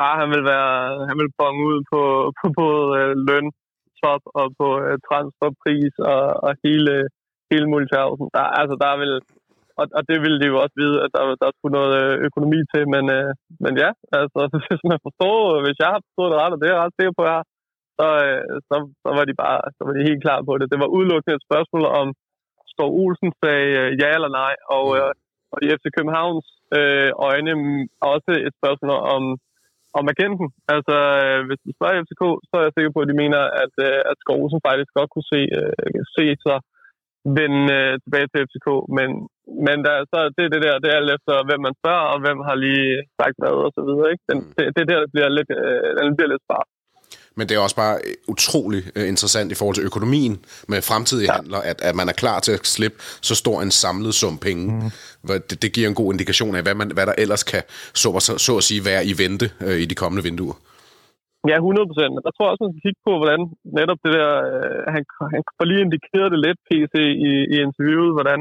[0.02, 0.72] Ah, han vil være,
[1.08, 2.00] han vil bonge ud på,
[2.38, 3.48] på både øh, løn,
[4.02, 6.94] top og på øh, transferpris og, og hele,
[7.50, 8.26] hele multiversen.
[8.36, 9.12] Der, altså, der vil,
[9.80, 12.60] og, og det ville de jo også vide, at der, der skulle noget øh, økonomi
[12.72, 13.30] til, men, øh,
[13.64, 16.74] men ja, altså, hvis man forstår, hvis jeg har forstået det ret, og det er
[16.74, 17.46] jeg ret sikker på, jeg har,
[17.98, 20.72] så, øh, så, så, var de bare så var de helt klar på det.
[20.72, 22.06] Det var udelukkende et spørgsmål om,
[22.72, 25.12] Står Olsen sagde øh, ja eller nej, og, øh,
[25.52, 27.52] og i FC Københavns øh, øjne
[28.12, 29.22] også et spørgsmål om,
[29.98, 30.48] om agenten.
[30.74, 33.74] Altså, øh, hvis du spørger FCK, så er jeg sikker på, at de mener, at,
[33.86, 36.58] øh, at Skov Olsen faktisk godt kunne se, øh, se sig
[37.38, 38.68] vende øh, tilbage til FCK.
[38.98, 39.08] Men,
[39.66, 42.18] men der, så det er det der, det er alt efter, hvem man spørger, og
[42.24, 42.88] hvem har lige
[43.20, 44.08] sagt hvad, og så videre.
[44.12, 44.24] Ikke?
[44.30, 44.52] Den, mm.
[44.56, 46.68] det, det er der, det bliver lidt, øh, den bliver lidt spart.
[47.36, 47.96] Men det er også bare
[48.34, 50.34] utrolig øh, interessant i forhold til økonomien
[50.68, 51.36] med fremtidige ja.
[51.38, 54.64] handler, at, at man er klar til at slippe så stor en samlet sum penge.
[54.74, 54.90] Mm.
[55.48, 57.62] Det, det giver en god indikation af, hvad, man, hvad der ellers kan,
[58.02, 60.56] så, så, så at sige, være i vente øh, i de kommende vinduer.
[61.50, 62.12] Ja, 100 procent.
[62.26, 63.40] Der tror jeg også, man skal kigge på, hvordan
[63.78, 64.30] netop det der...
[64.50, 65.02] Øh, han,
[65.34, 66.94] han får lige indikeret det lidt, PC,
[67.30, 68.40] i, i interviewet, hvordan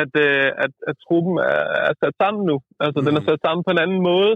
[0.00, 2.56] at, øh, at, at truppen er, er sat sammen nu.
[2.84, 3.06] Altså, mm.
[3.06, 4.32] den er sat sammen på en anden måde,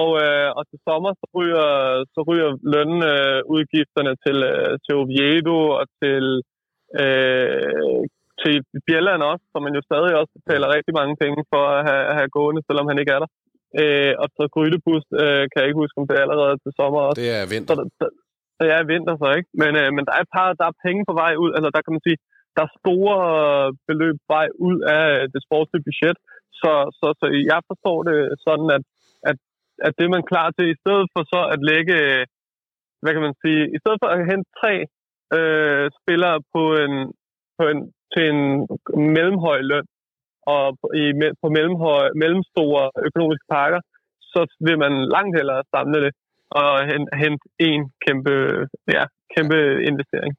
[0.00, 1.70] og, øh, og til sommer, så ryger,
[2.14, 6.24] så ryger lønudgifterne øh, til, øh, til Oviedo og til,
[7.02, 8.00] øh,
[8.42, 8.54] til
[8.86, 12.30] Bjelland også, som man jo stadig også betaler rigtig mange penge for at have, have
[12.36, 13.30] gående, selvom han ikke er der.
[13.80, 17.00] Øh, og så Grydebus, øh, kan jeg ikke huske, om det er allerede til sommer
[17.06, 17.20] også.
[17.22, 17.74] Det er vinter.
[17.78, 18.06] Så, så,
[18.58, 19.50] så ja, vinter så, ikke?
[19.62, 21.50] Men, øh, men der er et par, der er penge på vej ud.
[21.56, 22.18] Altså, der kan man sige,
[22.56, 23.18] der er store
[23.88, 26.16] beløb vej ud af det sportslige budget.
[26.60, 28.84] Så, så, så jeg forstår det sådan, at,
[29.86, 31.96] at, det er man klar til, i stedet for så at lægge,
[33.02, 34.74] hvad kan man sige, i stedet for at hente tre
[35.38, 36.94] øh, spillere på en,
[37.58, 37.78] på en,
[38.12, 38.42] til en
[39.16, 39.86] mellemhøj løn,
[40.54, 40.64] og
[41.02, 41.04] i,
[41.42, 43.80] på mellemhøj, mellemstore økonomiske pakker,
[44.32, 46.12] så vil man langt hellere samle det
[46.60, 46.70] og
[47.22, 48.34] hente en kæmpe,
[48.96, 49.58] ja, kæmpe
[49.90, 50.32] investering.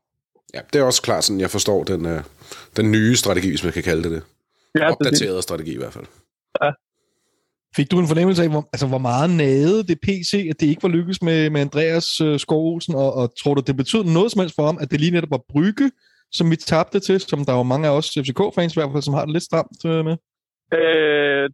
[0.56, 2.22] Ja, det er også klart sådan, jeg forstår den, øh,
[2.78, 4.24] den nye strategi, hvis man kan kalde det det.
[4.80, 6.08] Ja, Opdateret strategi i hvert fald.
[6.64, 6.72] Ja.
[7.78, 10.86] Fik du en fornemmelse af, hvor, altså, hvor meget nade det PC, at det ikke
[10.88, 14.42] var lykkes med, med Andreas øh, Skovsen, og, og tror du, det betød noget som
[14.42, 15.88] helst for ham, at det lige netop var Brygge,
[16.38, 19.08] som vi tabte til, som der er jo mange af os FCK-fans i hvert fald,
[19.08, 20.16] som har det lidt stramt øh, med?
[20.80, 21.46] Øh,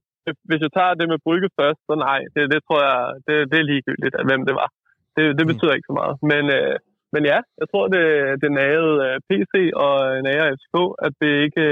[0.48, 3.58] hvis jeg tager det med Brygge først, så nej, det, det tror jeg, det, det
[3.60, 4.70] er ligegyldigt, at hvem det var.
[5.16, 5.52] Det, det mm.
[5.52, 5.78] betyder mm.
[5.78, 6.16] ikke så meget.
[6.32, 6.76] Men, øh,
[7.14, 8.06] men ja, jeg tror, det,
[8.44, 9.54] det nagede øh, PC
[9.86, 9.94] og
[10.28, 11.66] nagede FCK, at det ikke,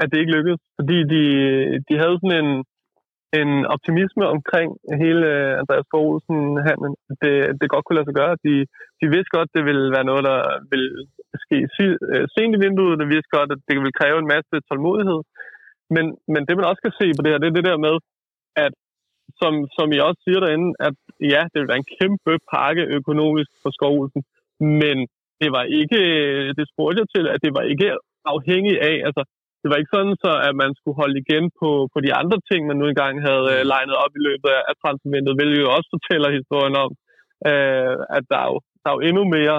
[0.00, 0.62] at det ikke lykkedes.
[0.78, 1.22] Fordi de,
[1.88, 2.50] de havde sådan en,
[3.40, 4.68] en optimisme omkring
[5.02, 6.94] hele øh, Andreas Poulsen handlen.
[7.22, 8.34] Det, det godt kunne lade sig gøre.
[8.46, 8.54] De,
[9.00, 10.40] de vidste godt, det ville være noget, der
[10.72, 10.90] ville
[11.44, 11.58] ske
[12.12, 13.00] øh, sent i vinduet.
[13.02, 15.20] De vidste godt, at det ville kræve en masse tålmodighed.
[15.94, 17.94] Men, men det, man også kan se på det her, det er det der med,
[18.64, 18.72] at
[19.40, 20.96] som, som I også siger derinde, at
[21.34, 24.22] ja, det vil være en kæmpe pakke økonomisk for Skovulsen,
[24.82, 24.96] men
[25.40, 27.88] det var ikke, øh, det spurgte jeg til, at det var ikke
[28.34, 29.22] afhængig af, altså
[29.68, 32.60] det var ikke sådan, så at man skulle holde igen på, på de andre ting,
[32.64, 35.88] man nu engang havde uh, legnet op i løbet af, af transfervinduet, hvilket jo også
[35.96, 36.90] fortæller historien om,
[37.50, 39.56] uh, at der er, jo, der er jo endnu mere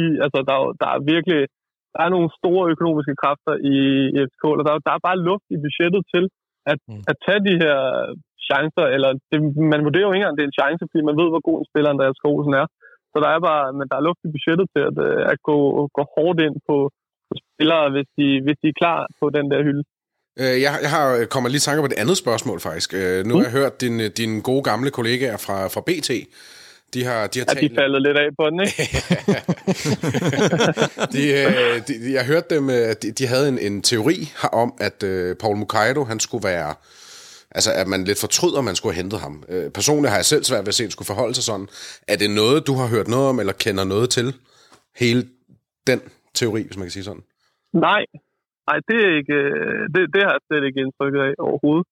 [0.00, 1.40] i, altså der er, der er virkelig,
[1.94, 3.76] der er nogle store økonomiske kræfter i,
[4.14, 6.24] i FCK, og der, der er bare luft i budgettet til
[6.72, 7.02] at, mm.
[7.10, 7.78] at tage de her
[8.48, 9.38] chancer, eller det,
[9.72, 11.70] man vurderer jo ikke engang, det er en chance, fordi man ved, hvor god en
[11.70, 12.66] spiller Andreas Skovsen er.
[13.12, 15.56] Så der er bare, men der er luft i budgettet til at, øh, at gå,
[15.96, 16.76] gå hårdt ind på
[17.54, 19.84] spillere, hvis de, hvis de er klar på den der hylde.
[20.40, 22.92] Øh, jeg, jeg har øh, kommer lige tanker på det andet spørgsmål, faktisk.
[23.28, 26.10] Nu har jeg hørt din, din gode gamle kollegaer fra, fra BT
[26.94, 27.62] de har, de har talt...
[27.62, 28.82] Ja, de faldet lidt af på den, ikke?
[31.12, 32.68] de, de, jeg hørte dem,
[33.02, 36.74] de, de havde en, en teori om, at uh, Paul Mukaido, han skulle være...
[37.50, 39.44] Altså, at man lidt fortryder, at man skulle have hentet ham.
[39.48, 41.68] Uh, personligt har jeg selv svært ved at se, at skulle forholde sig sådan.
[42.08, 44.34] Er det noget, du har hørt noget om, eller kender noget til?
[44.96, 45.28] Hele
[45.86, 46.00] den
[46.40, 47.24] teori, hvis man kan sige sådan.
[47.72, 48.02] Nej,
[48.68, 49.38] Nej, det, er ikke,
[49.94, 51.86] det, det har jeg slet ikke indtrykket af overhovedet.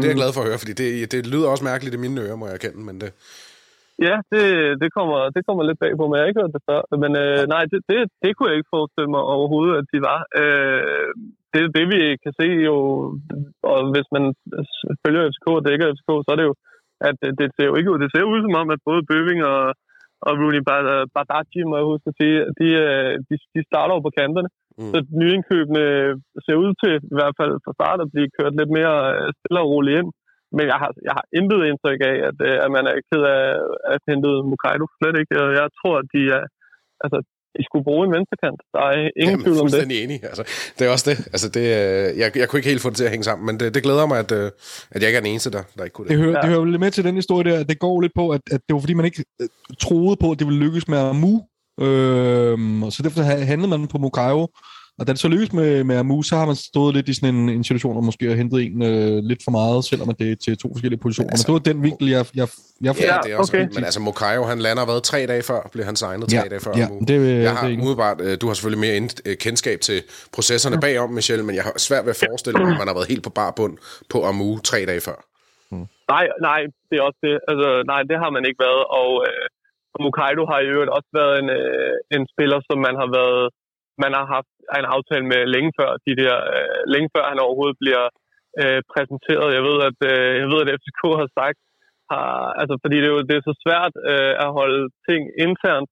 [0.00, 2.20] Det er jeg glad for at høre, fordi det, det lyder også mærkeligt i mine
[2.24, 3.10] ører, må jeg erkende, men det,
[4.08, 4.44] Ja, det,
[4.82, 6.16] det, kommer, det kommer lidt bag på mig.
[6.16, 6.80] Jeg har ikke hørt det før.
[7.02, 10.20] Men øh, nej, det, det, det kunne jeg ikke forestille mig overhovedet, at de var.
[10.40, 11.10] Øh,
[11.52, 12.76] det det, vi kan se jo,
[13.72, 14.24] og hvis man
[15.02, 16.54] følger FCK og dækker FCK, så er det jo,
[17.08, 17.98] at det, det ser jo ikke ud.
[18.04, 19.62] Det ser ud som om, at både Bøving og,
[20.26, 20.62] og Rooney
[21.14, 24.50] Badaji, må jeg huske at sige, de, øh, de, de starter jo på kanterne.
[24.78, 24.90] Mm.
[24.92, 25.84] Så nyindkøbene
[26.44, 29.60] ser ud til, i hvert fald fra start, at blive kørt lidt mere øh, stille
[29.62, 30.10] og roligt ind.
[30.56, 33.44] Men jeg har, jeg har intet indtryk af, at, øh, at man er ked af
[33.94, 34.86] at hente Mukaido.
[34.98, 35.32] Slet ikke.
[35.60, 36.44] Jeg tror, at de er...
[37.04, 37.18] Altså,
[37.58, 38.60] de skulle bruge en venstrekant.
[38.74, 39.90] Der er ingen Jamen, tvivl om det.
[39.90, 40.18] Jeg er enig.
[40.30, 40.42] Altså,
[40.76, 41.18] det er også det.
[41.34, 41.64] Altså, det
[42.22, 44.06] jeg, jeg kunne ikke helt få det til at hænge sammen, men det, det glæder
[44.06, 44.50] mig, at, øh,
[44.94, 46.12] at jeg ikke er den eneste, der, der ikke kunne det.
[46.16, 46.40] Det hører, ja.
[46.40, 48.60] det hører lidt med til den historie der, at det går lidt på, at, at
[48.66, 49.48] det var fordi, man ikke øh,
[49.80, 51.34] troede på, at det ville lykkes med Amu.
[51.80, 52.58] Øh,
[52.94, 54.46] så derfor handlede man på Mukairo.
[55.00, 57.34] Og da det så lykkes med, med Amu, så har man stået lidt i sådan
[57.34, 60.36] en, en situation, hvor måske har hentet en øh, lidt for meget, selvom det er
[60.44, 61.28] til to forskellige positioner.
[61.28, 62.48] Men, altså, men det var den vinkel, jeg, jeg,
[62.86, 63.66] jeg Ja, det er også okay.
[63.76, 66.62] Men altså, Mokayo, han lander hvad, tre dage før, blev han signet tre ja, dage
[66.66, 66.98] før ja, Amu.
[67.08, 69.98] Det, jeg har det umiddelbart, øh, du har selvfølgelig mere ind, øh, kendskab til
[70.36, 70.80] processerne ja.
[70.86, 73.24] bagom, Michelle, men jeg har svært ved at forestille mig, at man har været helt
[73.28, 73.74] på bar bund
[74.12, 75.18] på Amu tre dage før.
[75.70, 75.86] Hmm.
[76.14, 77.34] Nej, nej, det er også det.
[77.50, 79.44] Altså, nej, det har man ikke været, og øh,
[80.04, 83.44] Mukaido har i øvrigt også været en, øh, en spiller, som man har været
[84.04, 87.76] man har haft en aftale med længe før, de der, øh, længe før han overhovedet
[87.82, 88.04] bliver
[88.62, 89.56] øh, præsenteret.
[89.58, 91.58] Jeg ved, at, øh, jeg ved, at FCK har sagt,
[92.12, 92.30] har,
[92.60, 95.90] altså, fordi det er jo det er så svært øh, at holde ting internt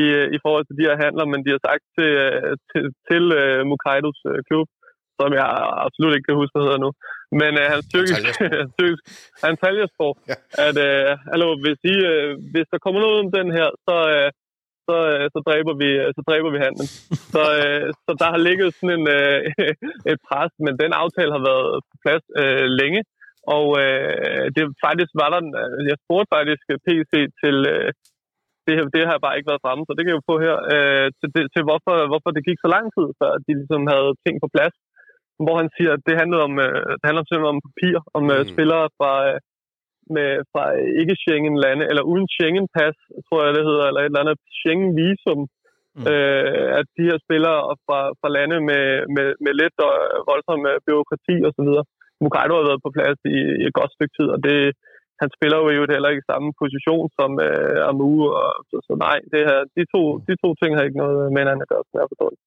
[0.00, 0.02] i,
[0.36, 3.60] i forhold til de her handler, men de har sagt til, øh, til, til øh,
[3.70, 4.68] Mukaidos øh, klub,
[5.18, 5.46] som jeg
[5.86, 6.90] absolut ikke kan huske, hvad hedder nu.
[7.40, 8.24] Men øh, hans tyrkisk,
[9.44, 10.36] hans Taljesborg, ja.
[10.66, 14.28] at øh, altså, hvis, I, øh, hvis der kommer noget om den her, så, øh,
[14.88, 16.88] så, øh, så, dræber, vi, øh, så dræber vi handlen.
[17.34, 19.06] Så, øh, så der har ligget sådan en,
[20.12, 23.02] et pres, men den aftale har været på plads øh, længe.
[23.56, 25.40] Og øh, det faktisk var der,
[25.90, 27.90] jeg spurgte faktisk PC til, øh,
[28.66, 30.56] det, her, det har bare ikke været fremme, så det kan jeg jo få her,
[30.74, 34.10] øh, til, til, til hvorfor, hvorfor det gik så lang tid, før de ligesom havde
[34.24, 34.74] ting på plads.
[35.44, 38.48] Hvor han siger, at det handlede om, øh, det handler simpelthen om papir, om mm.
[38.52, 39.38] spillere fra, øh,
[40.18, 40.64] med, fra
[41.00, 42.96] ikke-Schengen-lande, eller uden Schengen-pas,
[43.26, 45.40] tror jeg det hedder, eller et eller andet Schengen-visum,
[45.96, 46.04] mm.
[46.12, 49.94] øh, at de her spillere fra, fra lande med, med, med lidt og
[50.30, 51.70] voldsom øh, byråkrati osv.,
[52.24, 54.58] Mukaido har været på plads i, i et godt stykke tid, og det,
[55.22, 58.92] han spiller jo jo heller ikke i samme position som øh, Amu, og, så, så
[59.06, 61.84] nej, det her, de, to, de to ting har ikke noget med hinanden at gøre,
[61.86, 62.40] som jeg forstår det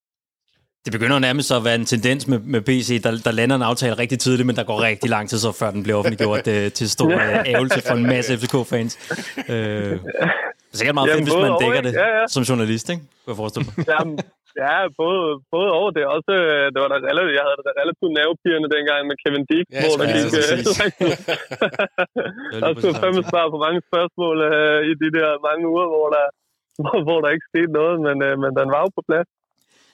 [0.91, 4.19] begynder nærmest at være en tendens med, med PC, der, der lander en aftale rigtig
[4.19, 6.87] tidligt, men der går rigtig lang tid så, før den bliver offentliggjort det, øh, til
[6.97, 8.93] stor øh, ævelse for en masse FCK-fans.
[9.49, 12.23] Øh, det er sikkert meget fedt, hvis man dækker det ja, ja.
[12.35, 13.03] som journalist, ikke?
[13.21, 13.73] Kunne jeg forestille mig.
[13.93, 14.15] Jamen,
[14.63, 15.23] ja, både,
[15.55, 16.03] både over det.
[16.15, 19.65] Også, øh, det var der relativt, jeg havde det relativt nervepirrende dengang med Kevin Dick,
[19.67, 20.25] ja, hvor der gik...
[22.53, 26.07] Ja, der skulle fandme svare på mange spørgsmål uh, i de der mange uger, hvor
[26.15, 26.25] der,
[26.83, 29.29] hvor, hvor der ikke skete noget, men, uh, men den var jo på plads.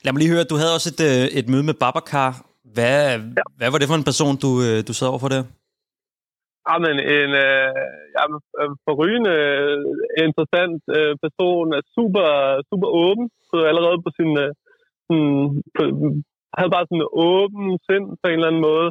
[0.03, 2.31] Lad mig lige høre, du havde også et, øh, et møde med Babacar.
[2.75, 3.01] Hvad,
[3.37, 3.43] ja.
[3.57, 5.43] hvad var det for en person, du, øh, du sad over for der?
[6.69, 7.71] Jamen, en øh,
[8.17, 8.39] jamen,
[8.87, 9.35] forrygende,
[10.25, 12.27] interessant øh, person, er super,
[12.69, 14.51] super åben, så allerede på sin, øh,
[15.05, 15.39] sådan,
[15.75, 15.81] på,
[16.57, 18.89] havde bare sådan en åben sind på en eller anden måde.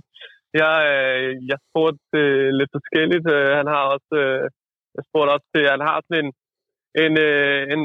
[0.63, 3.27] Jeg, øh, jeg spurgte øh, lidt forskelligt.
[3.59, 4.45] Han har også, øh,
[4.97, 6.29] jeg spurgte også til, han har sådan en,
[7.05, 7.83] en, øh, en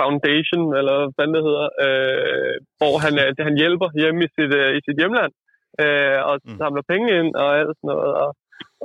[0.00, 4.70] Foundation, eller hvad det hedder, øh, hvor han, øh, han hjælper hjemme i sit, øh,
[4.78, 5.32] i sit hjemland,
[5.82, 6.56] øh, og mm.
[6.60, 8.12] samler penge ind og alt sådan noget.
[8.22, 8.30] Og,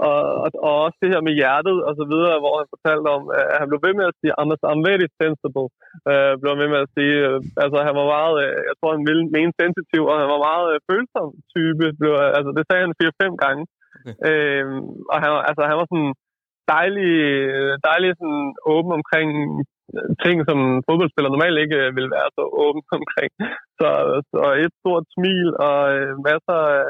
[0.08, 3.24] og, og, og også det her med hjertet og så videre, hvor han fortalte om,
[3.40, 5.68] at han blev ved med at sige, I'm, I'm very sensible,
[6.12, 9.08] øh, blev ved med at sige, øh, altså han var meget, øh, jeg tror han
[9.10, 13.00] ville mene sensitiv, og han var meget øh, følsom type, blev, altså det sagde han
[13.02, 13.64] 4-5 gange.
[14.10, 14.16] Okay.
[14.28, 14.66] Øh,
[15.12, 16.14] og han, altså, han var sådan
[16.76, 17.12] dejlig,
[17.90, 19.30] dejlig sådan åben omkring
[20.24, 23.32] ting, som fodboldspillere normalt ikke øh, vil være så åbne omkring.
[23.80, 23.90] Så,
[24.32, 26.84] så et stort smil og øh, masser, af,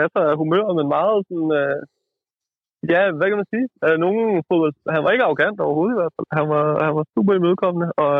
[0.00, 1.52] masser af humør, men meget sådan...
[1.62, 1.78] Øh,
[2.92, 3.66] ja, hvad kan man sige?
[3.86, 6.28] Øh, Nogle fodbold, han var ikke arrogant overhovedet i hvert fald.
[6.38, 8.14] Han var, han var super imødekommende, og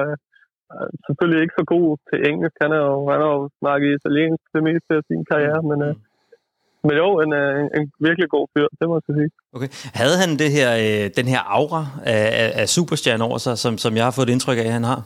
[0.74, 2.56] øh, selvfølgelig ikke så god til engelsk.
[2.64, 5.80] Han, er jo, han har jo snakket italiensk det meste af sin karriere, men...
[5.88, 5.94] Øh,
[6.86, 9.30] men jo, en, øh, en, en virkelig god fyr, det må jeg sige.
[9.56, 9.70] Okay.
[10.00, 11.82] Havde han det her, øh, den her aura
[12.14, 14.86] af, af, af superstjerne over sig, som, som jeg har fået indtryk af, at han
[14.92, 15.00] har?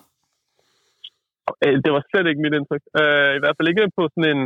[1.64, 2.84] Øh, det var slet ikke mit indtryk.
[3.00, 4.42] Uh, I hvert fald ikke på sådan en...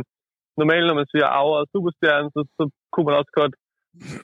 [0.61, 2.63] Normalt, når man siger aura og superstjerne, så, så
[2.93, 3.53] kunne man også godt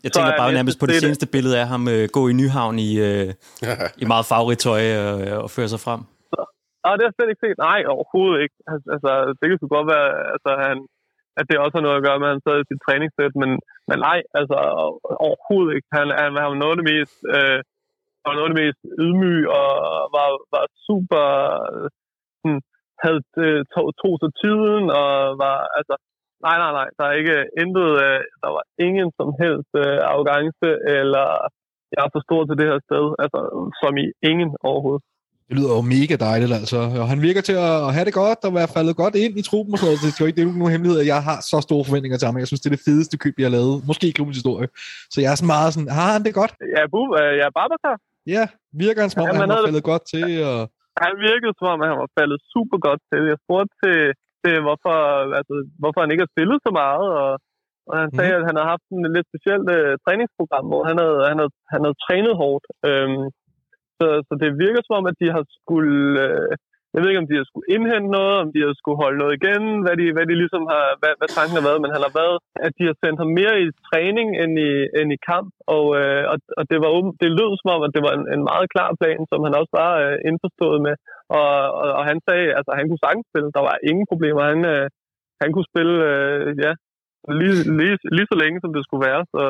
[0.04, 2.92] jeg tænker bare nærmest på det, seneste billede af ham uh, gå i Nyhavn i,
[3.08, 3.30] uh,
[4.02, 6.02] i meget farverigt tøj uh, og føre sig frem.
[6.84, 7.58] Nej, det har jeg slet ikke set.
[7.70, 8.58] Nej, overhovedet ikke.
[8.94, 10.78] Altså, det kan sgu godt være, altså, han,
[11.40, 13.52] at det også har noget at gøre med, at han sad i sit træningssæt, men,
[13.90, 14.58] men nej, altså
[15.28, 15.90] overhovedet ikke.
[15.98, 17.60] Han, han, han var noget af det mest, øh,
[18.26, 19.72] var noget af det mest ydmyg og
[20.16, 21.26] var, var super,
[22.40, 22.62] sådan,
[23.04, 25.12] havde øh, to, to sig tiden og
[25.44, 25.96] var, altså,
[26.46, 30.70] nej, nej, nej, der er ikke intet, øh, der var ingen som helst øh, arrogance,
[31.00, 31.28] eller
[31.94, 33.40] jeg er for stor til det her sted, altså
[33.82, 35.04] som i ingen overhovedet.
[35.48, 36.80] Det lyder jo mega dejligt, altså.
[37.02, 39.74] Og han virker til at have det godt og være faldet godt ind i truppen
[39.74, 40.02] og sådan noget.
[40.04, 42.28] Det er jo ikke det er nogen hemmelighed, at jeg har så store forventninger til
[42.28, 42.42] ham.
[42.44, 43.76] Jeg synes, det er det fedeste køb, jeg har lavet.
[43.90, 44.68] Måske i klubbens historie.
[45.14, 46.54] Så jeg er sådan meget sådan, har han det godt?
[46.76, 47.96] Ja, bu, øh, ja, Babacar.
[48.36, 48.44] Ja,
[48.84, 50.28] virker han som om, ja, han var faldet godt til?
[50.52, 50.60] Og...
[51.04, 53.22] Han virkede som om, at han var faldet super godt til.
[53.32, 54.00] Jeg spurgte til,
[54.44, 54.98] til hvorfor,
[55.40, 57.32] altså, hvorfor han ikke har spillet så meget, og,
[57.90, 58.40] og han sagde, mm.
[58.40, 61.82] at han har haft en lidt specielt uh, træningsprogram, hvor han havde, han havde, han
[61.86, 62.66] havde trænet hårdt.
[62.90, 63.26] Øhm,
[64.00, 65.98] så, så det virker som om, at de har skulle...
[66.26, 66.52] Øh,
[66.94, 69.38] jeg ved ikke, om de har skulle indhente noget, om de har skulle holde noget
[69.40, 72.14] igen, hvad de, hvad de ligesom har, hvad, hvad tanken har været, men han har
[72.22, 75.86] været, at de har sendt ham mere i træning end i, end i kamp, og,
[76.00, 76.90] øh, og, og det, var,
[77.22, 79.74] det lød som om, at det var en, en meget klar plan, som han også
[79.82, 80.96] var øh, indforstået med,
[81.40, 81.50] og,
[81.82, 84.88] og, og han sagde, altså han kunne sagtens spille, der var ingen problemer, han, øh,
[85.42, 86.72] han kunne spille, øh, ja,
[87.40, 89.44] lige, lige, lige så længe, som det skulle være, så,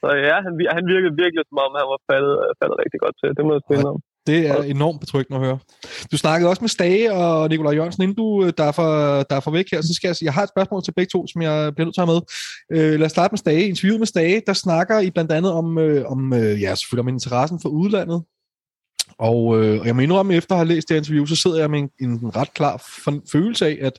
[0.00, 3.28] så ja, han, han virkede virkelig som om, han var faldet, faldet rigtig godt til.
[3.36, 3.98] Det må jeg sige om.
[4.26, 5.58] Det er enormt betryggende at høre.
[6.12, 8.90] Du snakkede også med Stage og Nikolaj Jørgensen, inden du øh, der er, for,
[9.28, 9.80] der er for væk her.
[9.80, 11.94] Så skal jeg sige, jeg har et spørgsmål til begge to, som jeg bliver nødt
[11.94, 12.20] til at have
[12.70, 12.92] med.
[12.92, 13.68] Øh, lad os starte med Stage.
[13.68, 17.14] Interviewet med Stage, der snakker I blandt andet om, øh, om øh, ja, selvfølgelig om
[17.14, 18.22] interessen for udlandet.
[19.18, 21.70] Og, øh, og jeg må indrømme, efter at have læst det interview, så sidder jeg
[21.70, 23.00] med en, en ret klar
[23.32, 23.98] følelse af, at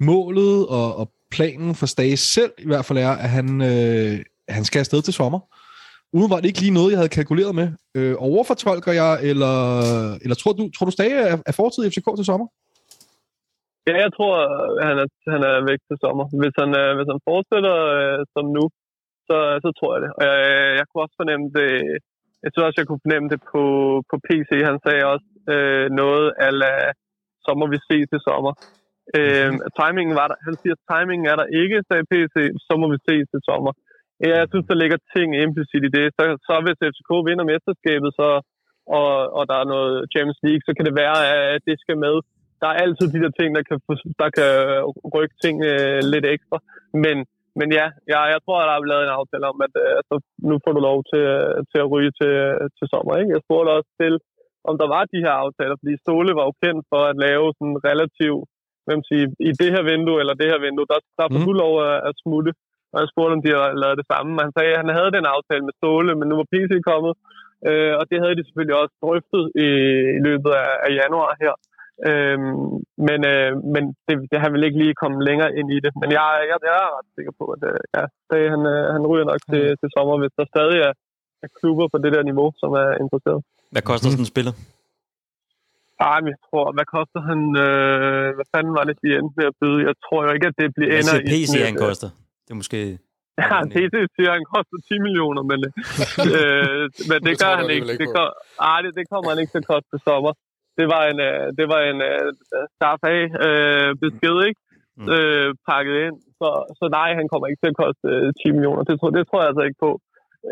[0.00, 4.18] målet og, og planen for Stage selv i hvert fald er, at han, øh,
[4.56, 5.40] han skal afsted til sommer.
[6.12, 7.68] umiddelbart ikke lige noget, jeg havde kalkuleret med.
[7.96, 9.56] Øh, overfortolker jeg, eller,
[10.22, 12.46] eller tror du, tror du stadig er, er fortid i FCK til sommer?
[13.88, 14.34] Ja, jeg tror,
[14.88, 16.24] han er, han er væk til sommer.
[16.40, 18.64] Hvis han, øh, hvis han fortsætter øh, som nu,
[19.28, 20.10] så, så tror jeg det.
[20.18, 21.70] Og jeg, øh, jeg kunne også fornemme det,
[22.44, 23.62] jeg tror også, jeg kunne fornemme det på,
[24.10, 24.50] på PC.
[24.70, 26.74] Han sagde også øh, noget ala,
[27.44, 28.52] så må vi ses til sommer.
[29.18, 30.38] Øh, timingen var der.
[30.46, 32.36] Han siger, at timingen er der ikke, sagde PC,
[32.66, 33.72] så må vi ses til sommer.
[34.24, 36.06] Ja, jeg synes, der ligger ting implicit i det.
[36.16, 38.28] Så, så hvis FCK vinder mesterskabet, så,
[38.98, 41.16] og, og der er noget Champions League, så kan det være,
[41.54, 42.14] at det skal med.
[42.60, 43.78] Der er altid de der ting, der kan,
[44.22, 44.52] der kan
[45.16, 46.58] rykke ting øh, lidt ekstra.
[47.04, 47.16] Men,
[47.58, 50.16] men ja, jeg, jeg tror, at der er lavet en aftale om, at øh, altså,
[50.48, 51.24] nu får du lov til,
[51.70, 52.34] til at ryge til,
[52.76, 53.12] til sommer.
[53.20, 53.34] Ikke?
[53.34, 54.14] Jeg spurgte også til,
[54.68, 57.78] om der var de her aftaler, fordi Stole var jo kendt for at lave sådan
[57.88, 58.44] relativt,
[58.86, 61.48] hvem siger, i det her vindue eller det her vindue, der, der får mm.
[61.48, 62.52] du lov at, at smutte.
[62.92, 64.42] Og jeg spurgte, om de havde lavet det samme.
[64.46, 67.14] Han sagde, at han havde den aftale med Ståle, men nu var PC kommet.
[67.68, 69.68] Øh, og det havde de selvfølgelig også drøftet i,
[70.18, 71.54] i løbet af, af januar her.
[72.08, 72.38] Øh,
[73.08, 75.92] men øh, men det, det, han vil ikke lige komme længere ind i det.
[76.00, 79.02] Men jeg, jeg, jeg er ret sikker på, at øh, ja, det, han, øh, han
[79.10, 80.92] ryger nok til, til sommer, hvis der stadig er,
[81.44, 83.40] er klubber på det der niveau, som er interesseret.
[83.74, 84.54] Hvad koster sådan en spiller?
[86.08, 87.40] Ej, men jeg tror, hvad koster han?
[87.66, 89.80] Øh, hvad fanden var det, de endte med at byde?
[89.88, 91.24] Jeg tror jo ikke, at det bliver ender i...
[91.30, 92.08] Hvad siger PC, han koster?
[92.50, 92.82] Det er måske...
[93.42, 95.60] Ja, PC siger, at han koster 10 millioner, men,
[96.38, 97.86] øh, men det, det gør han ikke.
[98.02, 98.28] Det, kom,
[98.70, 100.32] ej, det, det kommer han ikke til at koste sommer.
[100.78, 102.28] Det var en, øh, det var en uh,
[102.76, 104.60] staff af øh, besked, ikke?
[104.98, 105.08] Mm.
[105.14, 106.16] Øh, pakket ind.
[106.38, 108.82] Så, så nej, han kommer ikke til at koste øh, 10 millioner.
[108.88, 109.92] Det, tror, det tror jeg altså ikke på.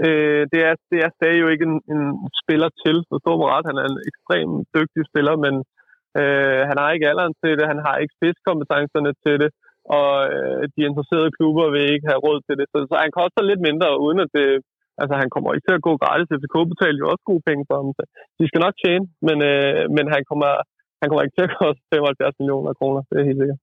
[0.07, 2.03] Øh, det, er, det er stadig jo ikke en, en
[2.43, 2.97] spiller til.
[3.13, 3.69] Forstår mig ret.
[3.71, 5.55] Han er en ekstremt dygtig spiller, men
[6.21, 7.73] øh, han har ikke alderen til det.
[7.73, 9.51] Han har ikke spidskompetencerne til det
[9.97, 12.67] og øh, de interesserede klubber vil ikke have råd til det.
[12.73, 14.49] Så, så han koster lidt mindre, uden at det...
[15.03, 16.33] Altså, han kommer ikke til at gå gratis.
[16.39, 17.89] FCK betaler jo også gode penge for ham.
[17.99, 18.03] Så
[18.39, 20.51] de skal nok tjene, men, øh, men han, kommer,
[21.01, 23.01] han kommer ikke til at koste 75 millioner kroner.
[23.09, 23.61] Det er helt sikkert.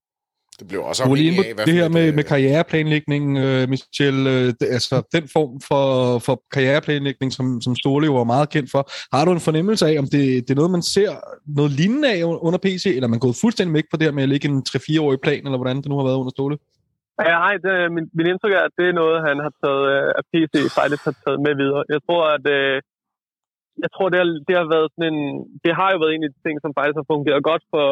[0.59, 4.67] Det blev også afhængig af, hvad det her med, med karriereplanlægning, øh, Michel, øh, det,
[4.77, 5.85] altså den form for,
[6.19, 8.83] for karriereplanlægning, som, som Ståle jo var meget kendt for.
[9.15, 11.11] Har du en fornemmelse af, om det, det er noget, man ser
[11.59, 14.23] noget lignende af under PC, eller er man gået fuldstændig væk på det her med
[14.23, 16.57] at lægge en 3-4-årig plan, eller hvordan det nu har været under Ståle?
[17.27, 20.09] Ja, nej, det, min, min indtryk er, at det er noget, han har taget, øh,
[20.19, 21.83] at PC faktisk har taget med videre.
[21.93, 22.75] Jeg tror, at øh,
[23.83, 25.21] jeg tror, det har, det har været sådan en,
[25.65, 27.87] det har jo været en af de ting, som faktisk har fungeret godt for,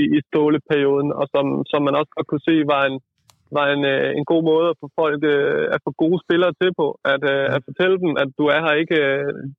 [0.00, 2.96] i, i ståleperioden, og som, som man også godt kunne se var en,
[3.56, 6.70] var en, øh, en god måde at få folk øh, at få gode spillere til
[6.80, 6.86] på.
[7.12, 8.98] At, øh, at fortælle dem, at du er her ikke,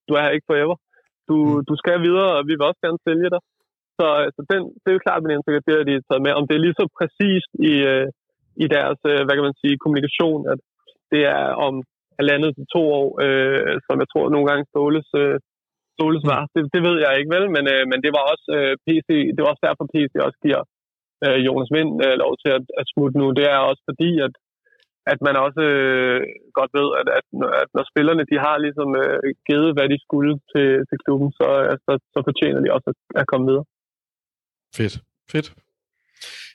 [0.08, 0.76] du er her ikke forever.
[1.30, 1.66] Du, mm.
[1.70, 3.42] du skal videre, og vi vil også gerne sælge dig.
[3.98, 6.34] Så, så den, det er jo klart, at indtryk, at det har de taget med.
[6.40, 7.74] Om det er lige så præcist i,
[8.64, 10.60] i deres, hvad kan man sige, kommunikation, at
[11.12, 11.74] det er om
[12.20, 15.38] halvandet til to år, øh, som jeg tror nogle gange Ståles øh,
[15.98, 16.42] Soles svar.
[16.54, 19.42] Det, det ved jeg ikke vel, men, øh, men det var også øh, PC, det
[19.42, 20.62] var også derfor PC også giver
[21.26, 23.26] øh, Jonas Vind øh, lov til at, at smutte nu.
[23.40, 24.34] Det er også fordi, at,
[25.12, 26.20] at man også øh,
[26.60, 27.26] godt ved, at, at,
[27.62, 29.18] at når spillerne de har ligesom øh,
[29.50, 33.28] givet, hvad de skulle til, til klubben, så, altså, så fortjener de også at, at
[33.32, 33.66] komme videre.
[34.78, 34.96] Fedt,
[35.34, 35.48] fedt.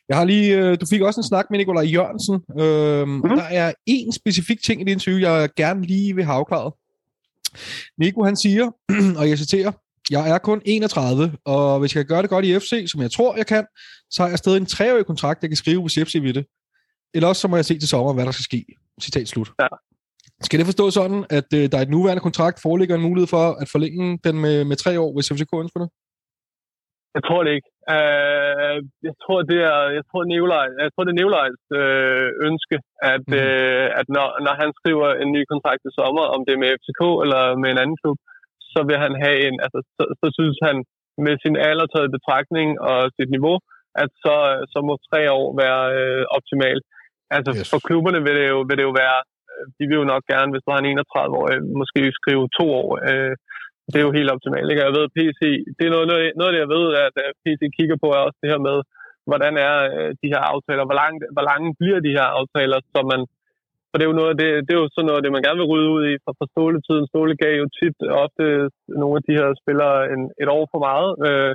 [0.09, 2.37] Jeg har lige, øh, du fik også en snak med Nikolaj Jørgensen.
[2.63, 3.37] Øhm, mm-hmm.
[3.41, 6.73] Der er en specifik ting i det interview, jeg gerne lige vil have afklaret.
[7.99, 8.71] Nico han siger,
[9.19, 9.73] og jeg citerer,
[10.11, 13.11] jeg er kun 31, og hvis jeg kan gøre det godt i FC, som jeg
[13.11, 13.67] tror, jeg kan,
[14.11, 16.47] så har jeg stadig en treårig kontrakt, jeg kan skrive, hvis FC vil det.
[17.15, 18.65] Eller også så må jeg se til sommer, hvad der skal ske.
[19.03, 19.53] Citat slut.
[19.61, 19.67] Ja.
[20.43, 23.53] Skal det forstå sådan, at øh, der er et nuværende kontrakt, foreligger en mulighed for
[23.53, 25.89] at forlænge den med, med tre år, hvis FCK ønsker det?
[27.17, 27.71] Jeg tror det ikke.
[27.95, 28.77] Uh,
[29.09, 32.77] jeg tror, det er, jeg tror, Nikolaj, jeg tror, det er Nikolajs uh, ønske,
[33.15, 33.41] at, mm.
[33.43, 36.75] uh, at når, når han skriver en ny kontrakt i sommer, om det er med
[36.81, 38.19] FCK eller med en anden klub,
[38.73, 40.77] så vil han have en, altså, så, så synes han
[41.27, 43.57] med sin alder taget betragtning og sit niveau,
[44.03, 44.37] at så,
[44.73, 46.85] så må tre år være uh, optimalt.
[47.37, 47.71] Altså yes.
[47.73, 49.19] for klubberne vil det, jo, vil det jo være,
[49.77, 52.89] de vil jo nok gerne, hvis du har en 31-årig, måske skrive to år.
[53.11, 53.35] Uh,
[53.91, 54.71] det er jo helt optimalt.
[54.71, 54.85] Ikke?
[54.89, 55.41] Jeg ved, PC,
[55.77, 58.53] det er noget, noget af det, jeg ved, at PC kigger på, er også det
[58.53, 58.77] her med,
[59.31, 63.01] hvordan er øh, de her aftaler, hvor langt, hvor lange bliver de her aftaler, så
[63.13, 63.21] man,
[63.89, 65.71] for det er jo noget det, det er jo sådan noget det, man gerne vil
[65.73, 67.07] rydde ud i fra, fra ståletiden.
[67.07, 68.45] Ståle gav jo tit ofte
[69.03, 71.53] nogle af de her spillere en, et år for meget, øh,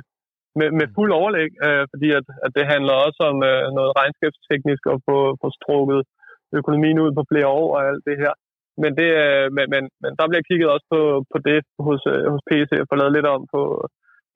[0.58, 4.82] med, med fuld overlæg, øh, fordi at, at det handler også om øh, noget regnskabsteknisk
[4.92, 6.00] og få, få strukket
[6.60, 8.32] økonomien ud på flere år og alt det her.
[8.82, 11.00] Men, det, øh, men, men, men der bliver kigget også på,
[11.32, 13.62] på det hos, øh, hos PC og få lavet lidt om på,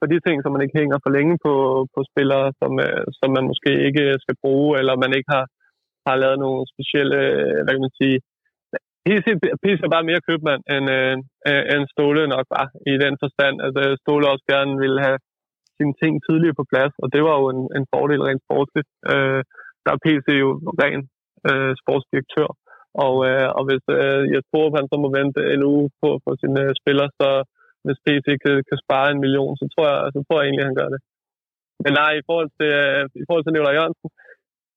[0.01, 1.55] på de ting, som man ikke hænger for længe på,
[1.95, 5.47] på spillere, som, øh, som man måske ikke skal bruge, eller man ikke har,
[6.07, 7.19] har lavet nogle specielle,
[7.63, 8.19] hvad kan man sige,
[9.05, 9.25] PC,
[9.63, 10.87] PC er bare mere købmand, end,
[11.51, 13.57] øh, end Ståle nok var i den forstand.
[13.67, 15.19] Altså, Ståle også gerne ville have
[15.79, 18.91] sine ting tidligere på plads, og det var jo en, en fordel rent sportsligt.
[19.13, 19.41] Øh,
[19.85, 20.51] der er PC jo
[20.83, 21.01] ren
[21.51, 22.49] øh, sportsdirektør,
[23.07, 26.09] og, øh, og hvis øh, jeg tror, at han så må vente en uge på,
[26.25, 27.29] på sine øh, spillere, så
[27.85, 30.71] hvis PC kan, kan spare en million, så tror jeg, så tror jeg egentlig, at
[30.71, 31.01] han gør det.
[31.85, 34.09] Men nej, i forhold til, øh, i forhold til Nicolai Jørgensen,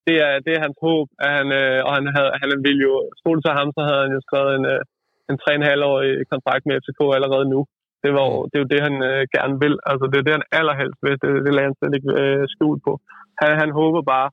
[0.08, 2.96] det er, det er hans håb, at han, øh, og han, havde, han ville jo,
[3.22, 4.82] stod til ham, så havde han jo skrevet en, øh,
[5.30, 7.60] en 3,5-årig kontrakt med FCK allerede nu.
[8.04, 9.76] Det, var jo, det er jo det, han øh, gerne vil.
[9.92, 11.16] Altså, det er det, han allerhelst vil.
[11.22, 12.94] Det, det lader han slet ikke øh, skjult på.
[13.40, 14.28] Han, han håber bare,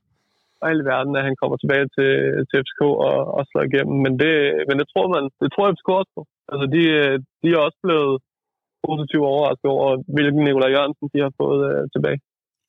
[0.63, 2.11] og hele verden, at han kommer tilbage til,
[2.47, 3.97] til FCK og, og slår igennem.
[4.05, 4.33] Men det,
[4.69, 6.21] men det tror man, det tror FCK også på.
[6.51, 6.81] Altså, de,
[7.41, 8.15] de er også blevet
[8.87, 12.19] positivt overrasket over, hvilken Nikolaj Jørgensen de har fået øh, tilbage.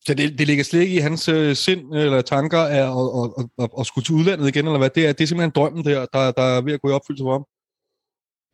[0.06, 3.26] Så det, det ligger slet ikke i hans øh, sind eller tanker af at, at,
[3.62, 4.92] at, at skulle til udlandet igen, eller hvad?
[4.96, 7.26] Det er, det er simpelthen drømmen der, der, der er ved at gå i opfyldelse
[7.26, 7.44] for ham?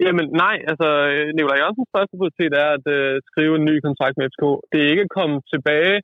[0.05, 0.89] Jamen nej, altså
[1.37, 4.45] Nikolaj Jørgensens første prioritet er at øh, skrive en ny kontrakt med FCK.
[4.73, 5.97] Det er ikke at komme tilbage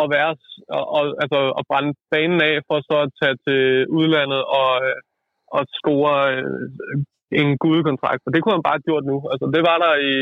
[0.00, 0.30] og, være,
[0.76, 3.62] og, og, altså, at brænde banen af for så at tage til
[3.98, 4.98] udlandet og, øh,
[5.56, 6.44] og score øh,
[7.40, 8.22] en gudekontrakt.
[8.26, 9.16] Og det kunne han bare have gjort nu.
[9.32, 10.14] Altså, det var der i...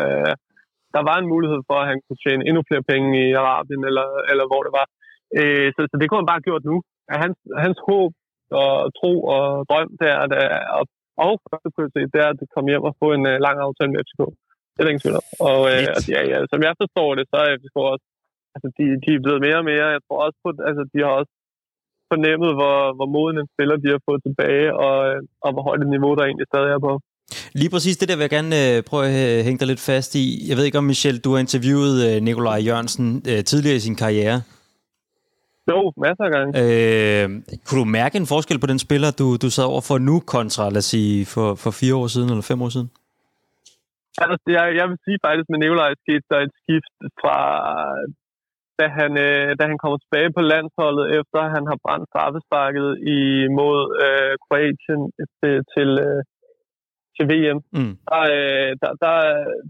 [0.00, 0.34] Øh,
[0.96, 4.08] der var en mulighed for, at han kunne tjene endnu flere penge i Arabien, eller,
[4.30, 4.86] eller hvor det var.
[5.38, 6.76] Øh, så, så det kunne han bare have gjort nu.
[7.12, 8.12] At hans, hans håb
[8.62, 10.32] og tro og drøm, det er, at,
[10.78, 10.86] at
[11.26, 14.00] og første prioritet, det er at komme hjem og få en uh, lang aftale med
[14.06, 14.22] FCK.
[14.72, 15.26] Det er der ingen tvivl om.
[15.48, 15.82] Og uh,
[16.14, 18.06] ja, ja, som jeg forstår det, så er FCK også,
[18.54, 19.86] altså de, de er blevet mere og mere.
[19.96, 21.32] Jeg tror også på, altså de har også
[22.12, 25.82] fornemmet, hvor, hvor moden en spiller de har fået tilbage, og, øh, og hvor højt
[25.84, 26.92] et niveau, der egentlig stadig er på.
[27.60, 30.24] Lige præcis det der vil jeg gerne øh, prøve at hænge dig lidt fast i.
[30.48, 33.96] Jeg ved ikke om, Michel, du har interviewet øh, Nikolaj Jørgensen øh, tidligere i sin
[34.04, 34.38] karriere.
[35.70, 36.50] Jo, masser af gange.
[36.62, 37.26] Øh,
[37.66, 40.64] kunne du mærke en forskel på den spiller, du, du sad over for nu, kontra,
[40.68, 42.90] lad os sige, for, for fire år siden eller fem år siden?
[44.24, 47.38] Altså, jeg, jeg vil sige faktisk, med Nikolaj skete der et skift fra,
[48.82, 53.80] da han, øh, da han kommer tilbage på landsholdet, efter han har brændt straffesparket imod
[54.04, 55.02] øh, Kroatien
[55.38, 56.20] til, til, øh,
[57.16, 57.58] til VM.
[57.76, 57.94] Mm.
[58.10, 59.16] Der, øh, der, der,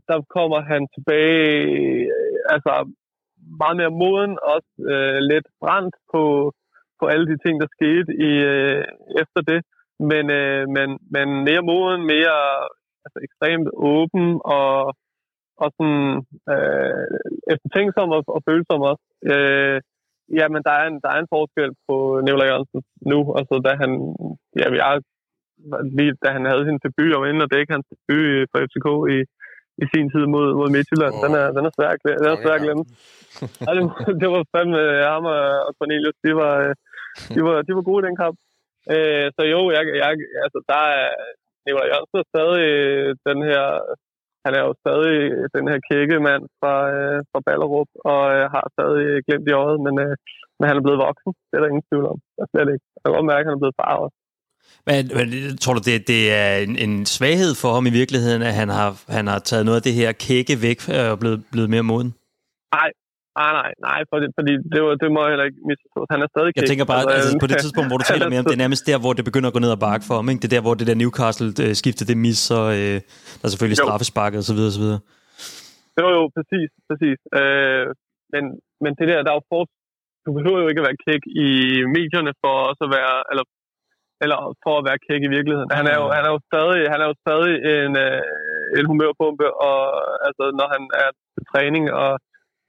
[0.09, 1.47] der kommer han tilbage,
[1.77, 2.73] øh, altså
[3.61, 6.23] meget mere moden, også øh, lidt brændt på,
[7.01, 8.85] på alle de ting, der skete i, øh,
[9.23, 9.61] efter det.
[10.11, 12.39] Men, øh, men, men mere moden, mere
[13.05, 14.27] altså, ekstremt åben
[14.59, 14.73] og,
[15.65, 16.05] og sådan
[16.53, 17.19] øh,
[17.53, 19.05] eftertænksom og, og følsom også.
[19.33, 19.79] Øh,
[20.39, 22.83] ja, men der er en, der er en forskel på Nicolai Jørgensen
[23.13, 23.91] nu, altså da han,
[24.61, 24.93] ja, jeg,
[25.99, 28.89] lige da han havde sin debut, og inden og det ikke hans debut for FCK
[29.17, 29.19] i,
[29.83, 31.15] i sin tid mod, mod Midtjylland.
[31.17, 31.23] Oh.
[31.25, 31.91] Den er, den er svær,
[32.23, 32.85] den er svær at glemme.
[33.65, 33.83] ja, det,
[34.21, 34.81] det, var fandme
[35.13, 36.19] ham og Cornelius.
[36.27, 36.55] De var,
[37.35, 38.37] de var, de var gode i den kamp.
[38.95, 40.11] Øh, så jo, jeg, jeg,
[40.45, 41.09] altså, der er
[41.65, 42.67] Nicolai Jørgensen er stadig
[43.29, 43.65] den her
[44.45, 45.17] han er jo stadig
[45.57, 49.79] den her kække mand fra, øh, fra Ballerup, og øh, har stadig glemt i øjet,
[49.87, 50.15] men, øh,
[50.59, 51.31] men han er blevet voksen.
[51.49, 52.19] Det er der ingen tvivl om.
[52.39, 52.85] Jeg slet ikke.
[52.95, 54.17] Jeg kan godt mærke, at han er blevet far også.
[54.89, 55.27] Men, men
[55.63, 58.91] tror du, det, det er en, en svaghed for ham i virkeligheden, at han har,
[59.17, 60.79] han har taget noget af det her kække væk
[61.13, 62.11] og blevet, blevet mere moden?
[62.77, 62.89] Nej,
[63.41, 66.01] Nej, nej, nej, fordi, fordi det, var, det må jeg heller ikke misforstå.
[66.13, 68.47] Han er stadig Jeg tænker bare, altså, på det tidspunkt, hvor du taler med ham,
[68.49, 70.27] det er nærmest der, hvor det begynder at gå ned og bakke for ham.
[70.31, 70.41] Ikke?
[70.43, 72.97] Det er der, hvor det der Newcastle-skifte, det mis, og øh,
[73.39, 75.01] der er selvfølgelig straffesparket videre, og så videre.
[76.01, 77.19] Jo, jo, præcis, præcis.
[77.41, 77.85] Øh,
[78.33, 78.45] men,
[78.83, 79.63] men det der, der er jo for,
[80.25, 81.51] du behøver jo ikke at være kæk i
[81.97, 83.45] medierne for også at være, eller
[84.25, 85.71] eller for at være kæk i virkeligheden.
[85.79, 88.23] Han er jo, han er jo stadig, han er jo stadig en, øh,
[88.79, 89.79] en humørbombe, og
[90.27, 92.13] altså, når han er til træning og,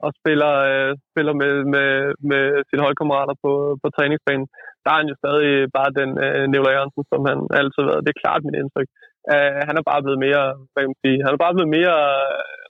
[0.05, 1.89] og spiller, øh, spiller med, med,
[2.31, 3.51] med sine holdkammerater på,
[3.81, 4.47] på træningsbanen,
[4.83, 8.05] der er han jo stadig bare den øh, Nicolai Jørgensen, som han altid har været.
[8.05, 8.89] Det er klart mit indtryk.
[9.33, 11.97] Uh, han er bare blevet mere, hvad kan man sige, han er bare blevet mere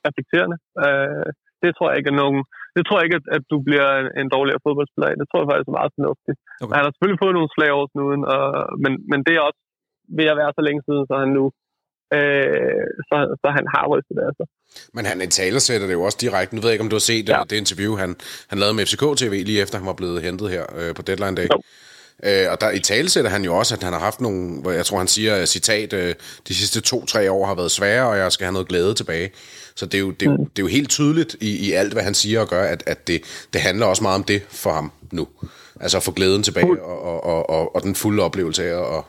[0.06, 0.58] reflekterende.
[0.84, 1.28] Uh,
[1.64, 2.40] det tror jeg ikke er nogen,
[2.76, 5.16] det tror jeg ikke, at, at du bliver en, en dårligere fodboldspiller af.
[5.22, 6.38] Det tror jeg faktisk er meget fornuftigt.
[6.64, 6.74] Okay.
[6.76, 8.46] Han har selvfølgelig fået nogle slag over snuden, og,
[8.84, 9.62] men, men det er også
[10.18, 11.46] ved at være så længe siden, så han nu
[12.16, 14.46] øh, så, så han har rystet det altså.
[14.94, 16.56] Men han sætter det jo også direkte.
[16.56, 17.42] Nu ved jeg ikke, om du har set ja.
[17.50, 18.16] det, interview, han,
[18.48, 21.36] han lavede med FCK TV lige efter, han var blevet hentet her øh, på deadline
[21.36, 21.48] dag.
[21.54, 21.62] Jo.
[22.24, 24.72] Øh, og der i tale sætter han jo også, at han har haft nogle, hvor
[24.72, 26.16] jeg tror, han siger, citat, øh,
[26.48, 29.32] de sidste to-tre år har været svære, og jeg skal have noget glæde tilbage.
[29.76, 30.46] Så det er jo, det er, mm.
[30.46, 33.08] det er jo helt tydeligt i, i alt, hvad han siger og gør, at, at
[33.08, 33.22] det,
[33.54, 35.28] det handler også meget om det for ham nu.
[35.80, 39.04] Altså at få glæden tilbage og, og, og, og, og den fulde oplevelse af at,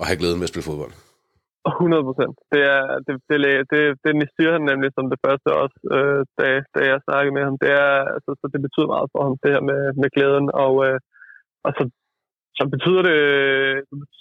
[0.00, 0.92] at have glæden ved at spille fodbold.
[1.72, 2.36] 100 procent.
[2.52, 3.38] Det, er, det, det,
[3.72, 7.44] det, det siger han nemlig som det første også, øh, da, da jeg snakkede med
[7.48, 7.56] ham.
[7.64, 10.46] Det er, altså, så det betyder meget for ham, det her med, med glæden.
[10.64, 10.98] Og, øh,
[11.66, 11.82] og så
[12.58, 13.20] så betyder det,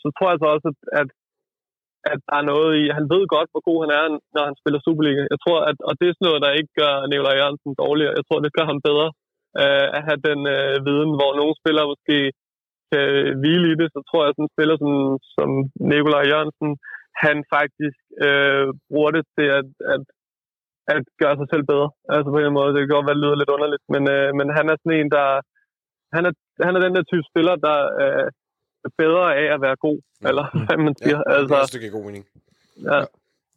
[0.01, 0.69] så tror jeg så også,
[1.01, 1.09] at,
[2.11, 4.79] at der er noget i, han ved godt, hvor god han er, når han spiller
[4.81, 5.23] Superliga.
[5.33, 8.17] Jeg tror, at, og det er sådan noget, der ikke gør Nikolaj Jørgensen dårligere.
[8.19, 9.09] Jeg tror, det gør ham bedre
[9.61, 12.17] øh, at have den øh, viden, hvor nogle spillere måske
[12.91, 13.05] kan
[13.41, 14.93] hvile i det, så tror jeg, at sådan en spiller som,
[15.35, 15.49] som
[15.91, 16.71] Nikolaj Jørgensen,
[17.23, 20.03] han faktisk øh, bruger det til at, at,
[20.93, 21.89] at gøre sig selv bedre.
[22.13, 24.47] Altså på en måde, det kan godt være, det lyder lidt underligt, men, øh, men
[24.57, 25.27] han er sådan en, der
[26.15, 26.33] han er,
[26.67, 28.25] han er den der type spiller, der øh,
[28.85, 30.27] er bedre af at være god, ja.
[30.29, 31.19] eller hvad man siger.
[31.27, 32.25] Ja, altså, det giver god mening.
[32.91, 33.01] ja.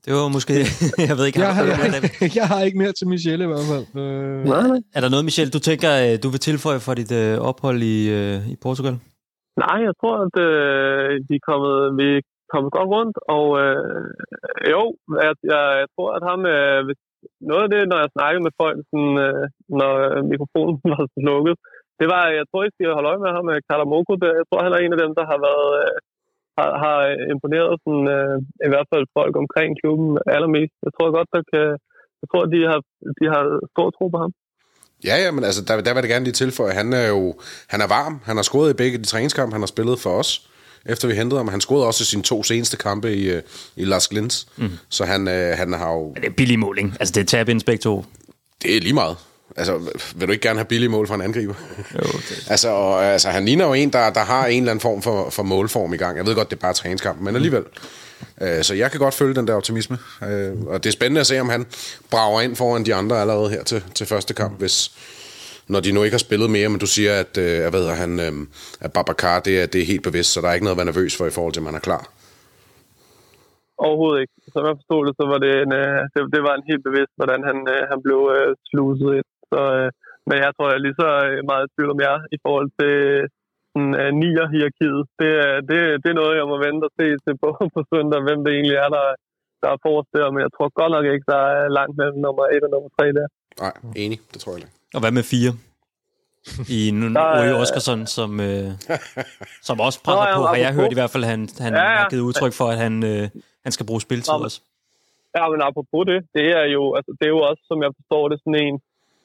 [0.04, 0.54] Det var måske...
[1.11, 1.90] jeg ved ikke, Jeg har, jeg, har,
[2.40, 3.86] jeg har ikke mere til Michelle i hvert fald.
[4.02, 4.80] Øh, Nej, nej.
[4.96, 7.98] er der noget, Michel, du tænker, øh, du vil tilføje for dit øh, ophold i,
[8.18, 8.94] øh, i Portugal?
[9.64, 12.22] Nej, jeg tror, at øh, de er kommet, vi er
[12.53, 14.05] kommet godt rundt, og øh,
[14.74, 14.82] jo,
[15.24, 17.01] jeg, jeg, jeg tror, at ham, øh, hvis,
[17.51, 19.44] noget af det, når jeg snakkede med folk, sådan, øh,
[19.80, 21.57] når øh, mikrofonen var lukket,
[22.01, 24.12] det var, jeg tror, ikke, de holde øje med ham øh, med Kalamoko.
[24.22, 24.38] Der.
[24.40, 25.96] Jeg tror, han er en af dem, der har været øh,
[26.59, 26.99] har, har
[27.34, 28.36] imponeret sådan, øh,
[28.66, 30.74] i hvert fald folk omkring klubben allermest.
[30.86, 31.66] Jeg tror godt, der kan,
[32.20, 32.80] jeg tror, de har,
[33.20, 33.42] de har
[33.74, 34.32] stor tro på ham.
[35.09, 37.22] Ja, ja, men altså, der, der vil jeg gerne lige tilføje, han er jo
[37.72, 38.14] han er varm.
[38.28, 40.30] Han har scoret i begge de træningskampe, han har spillet for os,
[40.87, 41.49] efter vi hentede ham.
[41.49, 43.43] Han scorede også i sine to seneste kampe i, øh,
[43.76, 44.47] i Las Glins.
[44.57, 44.70] Mm.
[44.89, 46.14] Så han, øh, han har jo...
[46.16, 46.93] Det er billig mål, ikke?
[47.01, 48.05] Altså, det er tab begge to.
[48.62, 49.16] Det er lige meget.
[49.57, 49.79] Altså,
[50.16, 51.55] vil du ikke gerne have billige mål fra en angriber?
[51.95, 52.47] Jo, det.
[52.51, 55.31] altså, og, altså, han ligner jo en, der, der har en eller anden form for,
[55.31, 56.16] for målform i gang.
[56.16, 57.64] Jeg ved godt, det er bare træningskamp, men alligevel.
[58.41, 59.99] Øh, så jeg kan godt følge den der optimisme.
[60.22, 61.66] Øh, og det er spændende at se, om han
[62.11, 64.93] brager ind foran de andre allerede her til, til første kamp, hvis,
[65.72, 68.12] når de nu ikke har spillet mere, men du siger, at, øh, hvad hedder han,
[68.26, 68.32] øh,
[68.84, 70.92] at Babacar, det er, det er helt bevidst, så der er ikke noget at være
[70.92, 72.04] nervøs for i forhold til, at man er klar.
[73.86, 74.34] Overhovedet ikke.
[74.54, 77.14] Som jeg forstod det, så var det en, øh, det, det var en helt bevidst,
[77.20, 79.28] hvordan han, øh, han blev øh, sluset ind.
[79.52, 79.88] Så, øh,
[80.28, 82.68] men jeg tror, jeg er lige så øh, meget i tvivl om jer i forhold
[82.80, 82.94] til
[83.72, 85.00] sådan, øh, nier-hierarkiet.
[85.20, 88.20] Det, er- det, det er noget, jeg må vente og se til på, på søndag,
[88.26, 89.06] hvem det egentlig er, der,
[89.62, 90.26] der er forrest der.
[90.34, 93.04] Men jeg tror godt nok ikke, der er langt mellem nummer 1 og nummer 3
[93.18, 93.26] der.
[93.64, 94.72] Nej, enig, det tror jeg ikke.
[94.95, 95.53] Og hvad med fire?
[96.76, 98.68] I er- Røge Oskarsson, som, øh,
[99.68, 100.12] som også ja, på,
[100.53, 101.97] har jeg hørt i hvert fald, han, han Ja, ja.
[101.99, 103.24] har givet udtryk for, at han, øh,
[103.64, 104.61] han skal bruge spiltid Nå, men- også.
[105.36, 108.22] Ja, men apropos det, det er jo, altså, det er jo også, som jeg forstår
[108.30, 108.76] det, sådan en,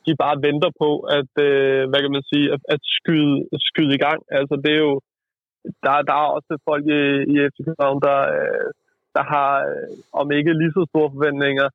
[0.05, 0.89] de bare venter på,
[1.19, 3.35] at, øh, hvad kan man sige, at, at skyde,
[3.69, 4.19] skyde i gang.
[4.39, 4.93] Altså, det er jo,
[5.85, 7.01] der, der er også folk i,
[7.33, 8.67] i FC København, der, øh,
[9.15, 9.89] der har, øh,
[10.19, 11.67] om ikke lige så store forventninger,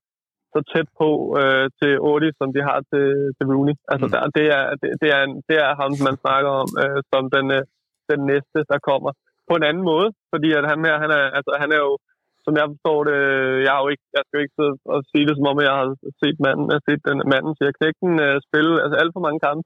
[0.52, 1.08] så tæt på
[1.40, 3.74] øh, til Odi, som de har til, til Rooney.
[3.92, 4.12] Altså, Mm.
[4.14, 7.22] der, det, er, det, det, er, en- det er ham, man snakker om, øh, som
[7.36, 7.62] den, øh,
[8.10, 9.10] den næste, der kommer.
[9.48, 11.92] På en anden måde, fordi at han her, han er, altså, han er jo,
[12.44, 13.18] som jeg forstår det,
[13.66, 15.74] jeg, har jo ikke, jeg skal jo ikke sidde og sige det, som om jeg
[15.80, 15.88] har
[16.22, 19.40] set manden, jeg har set den manden, siger knægten, øh, spille altså alt for mange
[19.46, 19.62] kampe.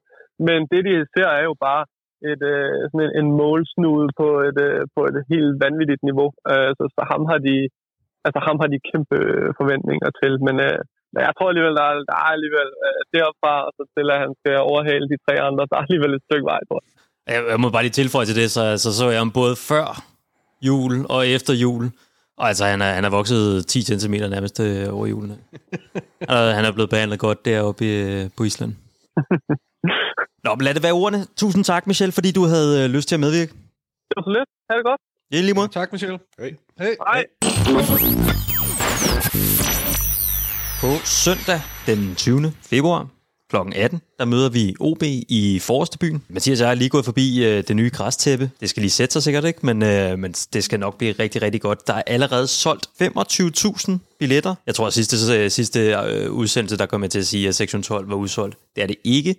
[0.47, 1.83] Men det, de ser, er jo bare
[2.31, 6.29] et, øh, sådan en, en målsnude på et, øh, på et helt vanvittigt niveau.
[6.51, 7.55] Øh, så, så ham har de,
[8.25, 10.33] altså ham har de kæmpe øh, forventninger til.
[10.47, 10.79] Men, øh,
[11.27, 14.31] jeg tror alligevel, der er, der er alligevel øh, derfra, og så til at han
[14.39, 16.91] skal overhale de tre andre, der er alligevel et stykke vej, tror jeg.
[17.33, 19.87] Jeg, jeg må bare lige tilføje til det, så, så så jeg ham både før
[20.67, 21.85] jul og efter jul.
[22.37, 25.31] Og altså, han er, han er vokset 10 cm nærmest øh, over julen.
[26.33, 28.71] og han er blevet behandlet godt deroppe øh, på Island.
[30.45, 31.21] Nå, men lad det være ordene.
[31.41, 33.53] Tusind tak, Michel, fordi du havde øh, lyst til at medvirke.
[34.07, 34.49] Det var så lidt.
[34.69, 35.01] Ha' det godt.
[35.33, 35.67] Ja, lige måde.
[35.67, 36.19] Tak, Michelle.
[36.39, 36.51] Hey.
[36.79, 36.95] Hey.
[37.13, 37.25] Hej.
[40.81, 42.53] På søndag den 20.
[42.61, 43.07] februar
[43.53, 43.79] kl.
[43.79, 46.23] 18, der møder vi OB i Forrestebyen.
[46.29, 48.51] Mathias og jeg er lige gået forbi øh, det nye græstæppe.
[48.59, 49.59] Det skal lige sætte sig sikkert, ikke?
[49.65, 51.87] Men, øh, men det skal nok blive rigtig, rigtig godt.
[51.87, 54.55] Der er allerede solgt 25.000 billetter.
[54.67, 57.55] Jeg tror, at sidste, øh, sidste øh, udsendelse, der kom jeg til at sige, at
[57.55, 58.57] sektion 12 var udsolgt.
[58.75, 59.29] Det er det ikke.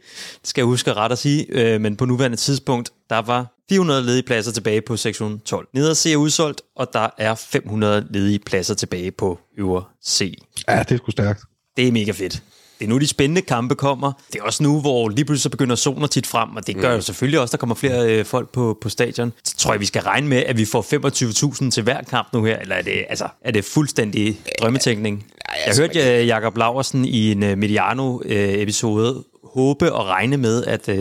[0.40, 1.46] Det skal jeg huske ret at sige.
[1.48, 5.68] Øh, men på nuværende tidspunkt, der var 400 ledige pladser tilbage på sektion 12.
[5.72, 10.38] Neder C er udsolgt, og der er 500 ledige pladser tilbage på øvre C.
[10.68, 11.40] Ja, det er sgu stærkt.
[11.76, 12.42] Det er mega fedt.
[12.78, 14.12] Det er nu, de spændende kampe kommer.
[14.32, 16.94] Det er også nu, hvor lige pludselig så begynder zoner tit frem, og det gør
[16.94, 19.32] jo selvfølgelig også, at der kommer flere øh, folk på, på stadion.
[19.44, 22.44] Så tror jeg, vi skal regne med, at vi får 25.000 til hver kamp nu
[22.44, 25.26] her, eller er det, altså, er det fuldstændig drømmetænkning?
[25.48, 30.88] Jeg altså, hørte uh, Jakob Laversen i en uh, Mediano-episode håbe og regne med, at,
[30.88, 30.96] uh,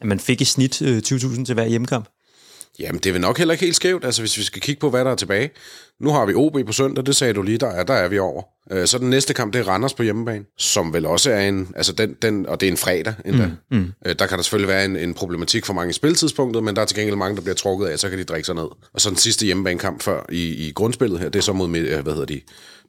[0.00, 2.08] at man fik i snit uh, 20.000 til hver hjemmekamp.
[2.78, 4.90] Jamen, det er vel nok heller ikke helt skævt, altså hvis vi skal kigge på,
[4.90, 5.50] hvad der er tilbage.
[6.00, 8.18] Nu har vi OB på søndag, det sagde du lige, der er, der er vi
[8.18, 8.42] over.
[8.72, 11.68] Øh, Så den næste kamp, det er Randers på hjemmebane, som vel også er en,
[11.76, 13.50] altså den, den og det er en fredag endda.
[13.70, 13.92] Mm, mm.
[14.18, 16.86] Der kan der selvfølgelig være en, en problematik for mange i spiltidspunktet, men der er
[16.86, 18.66] til gengæld mange, der bliver trukket af, så kan de drikke sig ned.
[18.92, 22.02] Og så den sidste hjemmebanekamp før i, i grundspillet her, det er så mod, øh,
[22.02, 22.40] hvad hedder de,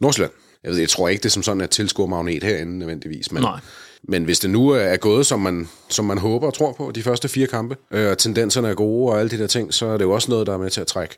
[0.02, 0.32] Nordsjælland.
[0.64, 3.60] Jeg, ved, jeg tror ikke, det er som sådan et tilskuermagnet herinde nødvendigvis, men, Nej.
[4.04, 7.04] men hvis det nu er gået, som man, som man håber og tror på, de
[7.04, 9.98] første fire kampe, øh, og tendenserne er gode og alle de der ting, så er
[9.98, 11.18] det jo også noget, der er med til at trække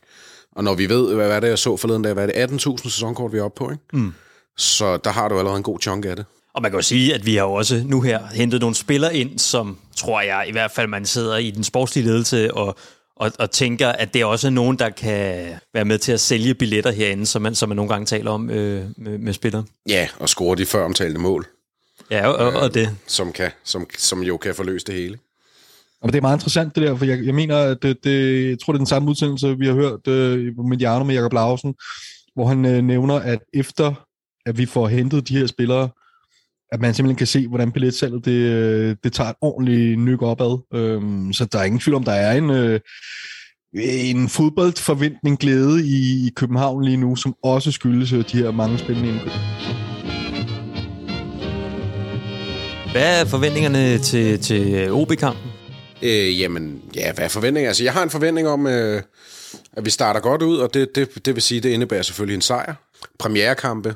[0.58, 2.84] Og når vi ved, hvad er det, jeg så forleden dag, hvad er det, 18.000
[2.90, 3.84] sæsonkort, vi er oppe på, ikke?
[3.94, 4.14] Mm.
[4.58, 6.26] Så der har du allerede en god chunk af det.
[6.54, 9.16] Og man kan jo sige, at vi har jo også nu her hentet nogle spillere
[9.16, 12.76] ind, som tror jeg i hvert fald, man sidder i den sportslige ledelse og,
[13.16, 16.54] og, og tænker, at det er også nogen, der kan være med til at sælge
[16.54, 19.64] billetter herinde, som man, som man nogle gange taler om øh, med, med spillere.
[19.90, 21.46] Ja, og score de før omtalte mål,
[22.12, 22.96] Ja, og, og, og det.
[23.08, 25.18] som, kan, som, som jo kan forløse det hele.
[26.02, 28.60] Og det er meget interessant det der, for jeg, jeg mener, at det, det, jeg
[28.60, 31.76] tror, det er den samme udsendelse, vi har hørt øh, på Mediano med Jakob Lausen,
[32.36, 33.94] hvor han øh, nævner, at efter
[34.46, 35.90] at vi får hentet de her spillere,
[36.72, 40.58] at man simpelthen kan se, hvordan billetsalget det, øh, det tager et ordentligt nyk opad.
[40.74, 42.80] Øhm, så der er ingen tvivl om, der er en, øh,
[43.84, 48.78] en fodboldforventning glæde i, i København lige nu, som også skyldes øh, de her mange
[48.78, 49.32] spændende indkøb.
[52.92, 55.52] Hvad er forventningerne til, til øh, OB-kampen?
[56.02, 57.68] Øh, jamen, ja, hvad er forventningen?
[57.68, 59.02] Altså, jeg har en forventning om, øh,
[59.74, 62.42] at vi starter godt ud, og det, det, det vil sige, det indebærer selvfølgelig en
[62.42, 62.74] sejr.
[63.20, 63.96] Premierekampe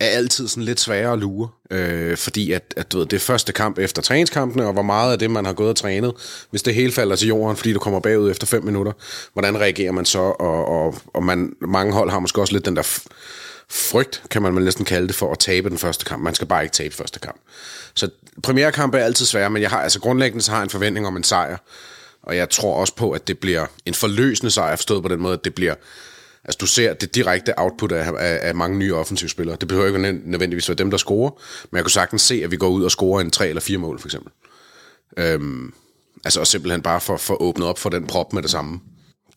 [0.00, 3.20] er altid sådan lidt sværere at lure, øh, fordi at, at du ved, det er
[3.20, 6.12] første kamp efter træningskampene, og hvor meget af det, man har gået og trænet,
[6.50, 8.92] hvis det hele falder til jorden, fordi du kommer bagud efter fem minutter,
[9.32, 10.18] hvordan reagerer man så?
[10.18, 13.00] Og, og, og man, mange hold har måske også lidt den der
[13.70, 16.22] frygt, kan man næsten kalde det, for at tabe den første kamp.
[16.22, 17.40] Man skal bare ikke tabe første kamp.
[17.94, 18.10] Så
[18.42, 21.16] premierekamp er altid svære, men jeg har altså grundlæggende så har jeg en forventning om
[21.16, 21.56] en sejr.
[22.22, 25.34] Og jeg tror også på, at det bliver en forløsende sejr, forstået på den måde,
[25.34, 25.74] at det bliver...
[26.44, 29.56] Altså, du ser det direkte output af, af, af mange nye offensivspillere.
[29.60, 31.30] Det behøver ikke nø- nødvendigvis være dem, der scorer,
[31.70, 33.78] men jeg kunne sagtens se, at vi går ud og scorer en tre eller fire
[33.78, 34.32] mål, for eksempel.
[35.16, 35.72] Øhm,
[36.24, 38.80] altså, og simpelthen bare for, for åbnet op for den prop med det samme.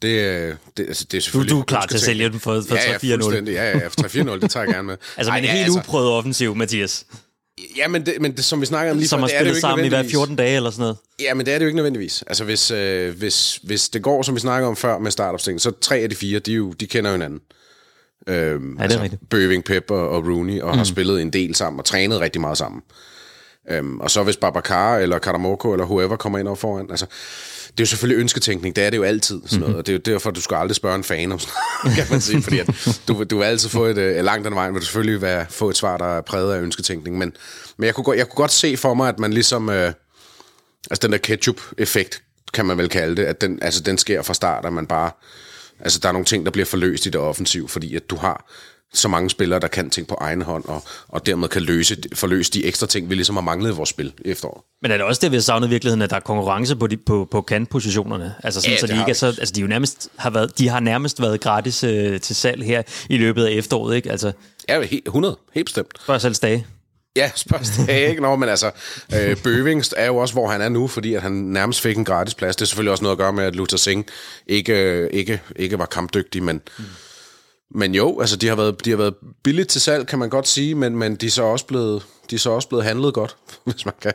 [0.02, 1.52] Det, øh, det, altså, det er Du, selvfølgelig...
[1.56, 3.24] du er klar til at sælge den for, for ja, ja, 3-4-0.
[3.24, 3.54] fuldstændig.
[3.54, 4.98] Ja, ja, ja, for 3-4-0, det tager jeg gerne med.
[5.18, 7.06] Altså, Ej, men en helt altså, uprøvet offensiv, Mathias.
[7.78, 9.44] Ja, men det, men det, som vi snakker om lige Som før, har det er
[9.44, 10.18] det jo spillet ikke sammen i hver nødvendigvis.
[10.18, 10.98] 14 dage eller sådan noget.
[11.20, 12.24] Ja, men det er det jo ikke nødvendigvis.
[12.28, 15.72] Altså, hvis, øh, hvis, hvis det går, som vi snakker om før med startopstillingen, så
[15.82, 17.40] tre af de fire, de, jo, de kender jo hinanden.
[18.28, 19.30] Øhm, er rigtigt.
[19.30, 20.78] Bøving, Pep og, og Rooney, og mm.
[20.78, 22.82] har spillet en del sammen og trænet rigtig meget sammen.
[23.70, 27.06] Øhm, og så hvis Babacar eller Karamoko eller whoever kommer ind over foran, altså,
[27.78, 29.98] det er jo selvfølgelig ønsketænkning, det er det jo altid sådan noget, og det er
[29.98, 31.54] jo derfor, du skal aldrig spørge en fan om sådan
[31.84, 32.68] noget, kan man sige, fordi at
[33.08, 35.70] du, du vil altid få et, øh, langt den vejen, vil du selvfølgelig være, få
[35.70, 37.34] et svar, der er præget af ønsketænkning, men,
[37.78, 39.94] men jeg, kunne, godt- jeg kunne godt se for mig, at man ligesom, øh,
[40.92, 42.22] altså den der ketchup-effekt,
[42.54, 45.12] kan man vel kalde det, at den, altså, den sker fra start, at man bare,
[45.80, 48.52] altså der er nogle ting, der bliver forløst i det offensiv, fordi at du har
[48.94, 52.52] så mange spillere, der kan ting på egen hånd, og, og dermed kan løse, forløse
[52.52, 54.62] de ekstra ting, vi ligesom har manglet i vores spil efteråret.
[54.82, 56.88] Men er det også det, vi har savnet i virkeligheden, at der er konkurrence på,
[56.88, 58.36] de, på, på kantpositionerne?
[58.44, 60.70] Altså sådan, Ja, så de ikke er så, altså de, jo nærmest har været, de
[60.70, 64.12] har nærmest været gratis øh, til salg her i løbet af efteråret, ikke?
[64.12, 64.32] Altså,
[64.70, 65.98] Ja, helt, 100, helt bestemt.
[66.06, 66.66] før selv dage.
[67.16, 68.72] Ja, spørgsmålet er ikke noget, men altså,
[69.16, 72.06] øh, Bøving er jo også, hvor han er nu, fordi at han nærmest fik en
[72.06, 72.56] gratis plads.
[72.56, 74.08] Det er selvfølgelig også noget at gøre med, at Luther Singh
[74.48, 76.84] ikke, øh, ikke, ikke var kampdygtig, men, mm.
[77.76, 79.14] Men jo, altså, de har, været, de har været
[79.44, 82.36] billigt til salg, kan man godt sige, men, men de, er så også blevet, de
[82.36, 84.14] er så også blevet handlet godt, hvis man kan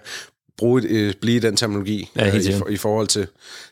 [0.59, 3.27] bruge, et- øh, blive den terminologi Ja, øh, i, i forhold til,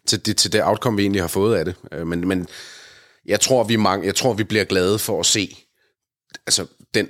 [0.07, 1.75] til, det, til det outcome, vi egentlig har fået af det.
[1.93, 2.47] Øh, men, men
[3.27, 5.57] jeg tror, vi mange, jeg tror, vi bliver glade for at se
[6.47, 7.09] altså, den,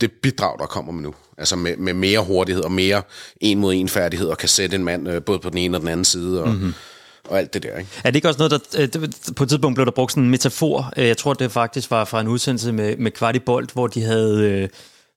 [0.00, 1.14] det bidrag, der kommer med nu.
[1.38, 3.02] Altså med, med mere hurtighed og mere
[3.40, 5.80] en mod en færdighed, og kan sætte en mand øh, både på den ene og
[5.80, 6.72] den anden side, og, mm-hmm
[7.24, 7.76] og alt det der.
[7.78, 7.90] Ikke?
[8.04, 8.82] Er det ikke også noget, der...
[8.82, 8.88] øh,
[9.36, 10.92] På et tidspunkt blev der brugt sådan en metafor.
[10.96, 14.42] Øh, jeg tror, det faktisk var fra en udsendelse med, med Kvartibolt, hvor de havde
[14.44, 14.68] øh,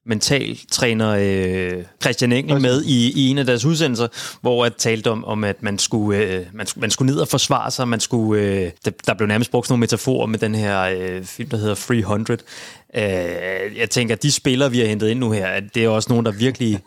[0.05, 4.07] mentaltræner øh, Christian Engel med i, i en af deres udsendelser,
[4.41, 7.27] hvor jeg talte om, om at man skulle, øh, man, skulle- man skulle ned og
[7.27, 7.87] forsvare sig.
[7.87, 11.23] Man skulle, øh, der, der blev nærmest brugt sådan nogle metaforer med den her øh,
[11.23, 12.41] film, der hedder 300.
[12.95, 13.01] Øh,
[13.77, 16.09] jeg tænker, at de spillere, vi har hentet ind nu her, at det er også
[16.09, 16.79] nogen, der virkelig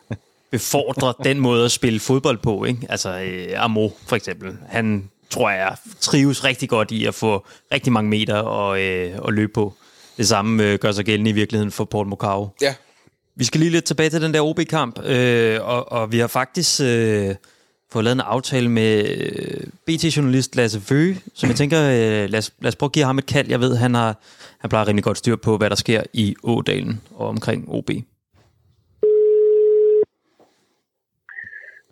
[0.54, 2.64] befordrer den måde at spille fodbold på.
[2.64, 2.86] Ikke?
[2.88, 4.56] Altså øh, Amo for eksempel.
[4.68, 9.34] Han tror jeg trives rigtig godt i at få rigtig mange meter og, øh, at
[9.34, 9.74] løbe på.
[10.16, 12.50] Det samme øh, gør sig gældende i virkeligheden for Paul Mokau.
[12.62, 12.74] Ja.
[13.36, 16.80] Vi skal lige lidt tilbage til den der OB-kamp, øh, og, og vi har faktisk
[16.80, 17.34] øh,
[17.92, 22.52] fået lavet en aftale med øh, BT-journalist Lasse Føge, som jeg tænker, øh, lad, os,
[22.60, 23.48] lad os prøve at give ham et kald.
[23.48, 24.20] Jeg ved, han har
[24.58, 27.90] han plejer rimelig godt styr på, hvad der sker i Ådalen og omkring OB.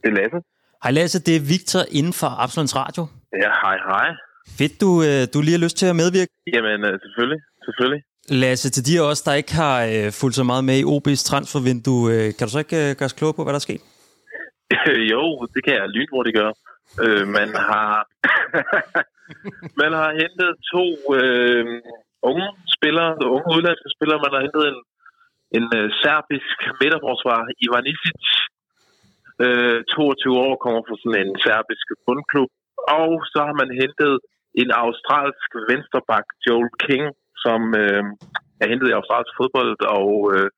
[0.02, 0.38] Det er Lasse.
[0.84, 3.02] Hej Lasse, det er Victor inden for Absalons Radio.
[3.42, 4.08] Ja, hej, hej.
[4.58, 6.30] Fedt, du, øh, du lige har lyst til at medvirke.
[6.54, 7.40] Jamen, øh, selvfølgelig.
[7.66, 8.02] Selvfølgelig.
[8.42, 11.22] Lasse, til de af os, der ikke har øh, fulgt så meget med i OB's
[11.30, 13.82] transfervindue, øh, kan du så ikke øh, gøre os klogere på, hvad der er sket?
[15.12, 15.22] jo,
[15.54, 16.54] det kan jeg lynhurtigt gøre.
[17.04, 17.90] Øh, man har
[19.82, 20.84] man har hentet to
[21.18, 21.64] øh,
[22.30, 22.46] unge
[22.76, 24.18] spillere, unge udlandske spillere.
[24.24, 24.78] Man har hentet en,
[25.58, 28.24] en øh, serbisk midterforsvar, Ivanišić.
[29.44, 32.50] Øh, 22 år, kommer fra sådan en serbisk bundklub.
[33.00, 34.14] Og så har man hentet
[34.62, 37.04] en australsk venstreback, Joel King,
[37.44, 38.04] som øh,
[38.62, 40.48] er hentet i australsk fodbold, og øh,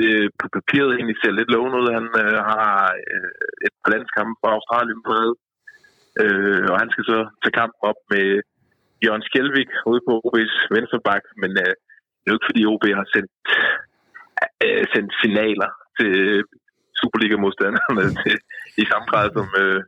[0.00, 1.88] øh, på papiret egentlig ser lidt lovende ud.
[1.98, 2.68] Han øh, har
[3.06, 3.30] øh,
[3.66, 5.16] et par landskampe for Australien på
[6.22, 8.26] øh, og han skal så tage kamp op med
[9.04, 11.74] Jørgen Skjelvik ude på OB's venstreback, men øh,
[12.20, 13.32] det er jo ikke fordi OB har sendt,
[14.64, 16.14] øh, sendt signaler til
[17.00, 18.36] Superliga-modstanderne til,
[18.82, 19.80] i samme grad som øh,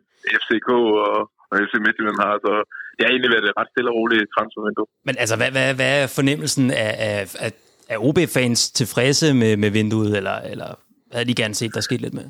[0.42, 0.68] FCK
[1.08, 1.18] og,
[1.50, 2.52] og FC Midtjylland har, så
[2.94, 4.88] det har egentlig været et ret stille og roligt transfervindue.
[5.08, 7.50] Men altså, hvad, hvad, hvad er fornemmelsen af, af, af,
[7.92, 10.70] af OB-fans tilfredse med, med vinduet, eller, eller
[11.14, 12.28] havde de gerne set, der skete lidt med?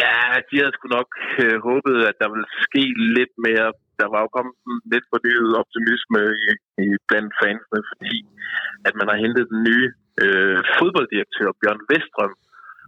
[0.00, 0.16] Ja,
[0.48, 1.10] de havde sgu nok
[1.42, 2.84] øh, håbet, at der ville ske
[3.18, 3.68] lidt mere.
[4.00, 4.54] Der var jo kommet
[4.92, 6.48] lidt fornyet optimisme i,
[6.84, 8.14] i blandt fansene, fordi
[8.88, 9.88] at man har hentet den nye
[10.22, 12.34] øh, fodbolddirektør, Bjørn Vestrøm,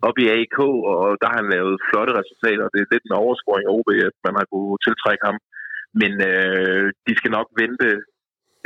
[0.09, 0.59] op i AK,
[0.92, 2.72] og der har han lavet flotte resultater.
[2.72, 5.38] Det er lidt en overskåring af OB, at man har kunnet tiltrække ham.
[6.01, 7.88] Men øh, de skal nok vente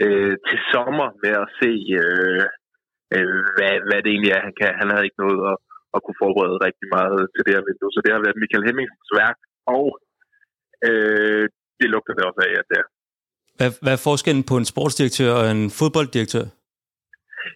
[0.05, 1.73] øh, til sommer med at se,
[2.03, 2.45] øh,
[3.15, 4.73] øh, hvad, hvad det egentlig er, han kan.
[4.81, 5.57] Han havde ikke noget at,
[5.95, 7.95] at kunne forberede rigtig meget til det her vindue.
[7.95, 9.39] Så det har været Michael Hemmingsens værk,
[9.75, 9.85] og
[10.89, 11.45] øh,
[11.81, 12.87] det lugter det også af, at det er.
[13.59, 16.47] Hvad, hvad er forskellen på en sportsdirektør og en fodbolddirektør?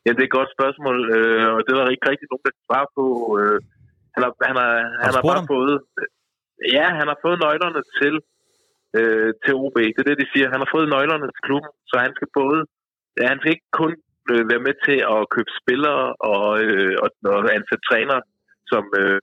[0.05, 2.67] Ja, det er et godt spørgsmål, øh, og det var ikke rigtig nogen, der kan
[2.69, 3.05] svare på.
[3.39, 3.59] Øh,
[4.15, 4.73] han har, han har,
[5.05, 5.51] han har bare ham?
[5.55, 5.77] fået...
[6.77, 8.15] Ja, han har fået nøglerne til,
[8.99, 9.77] øh, til OB.
[9.95, 10.47] Det er det, de siger.
[10.55, 12.59] Han har fået nøglerne til klubben, så han skal både...
[13.31, 13.93] Han skal ikke kun
[14.31, 18.19] øh, være med til at købe spillere og, øh, og, og ansætte træner,
[18.71, 19.19] som, øh,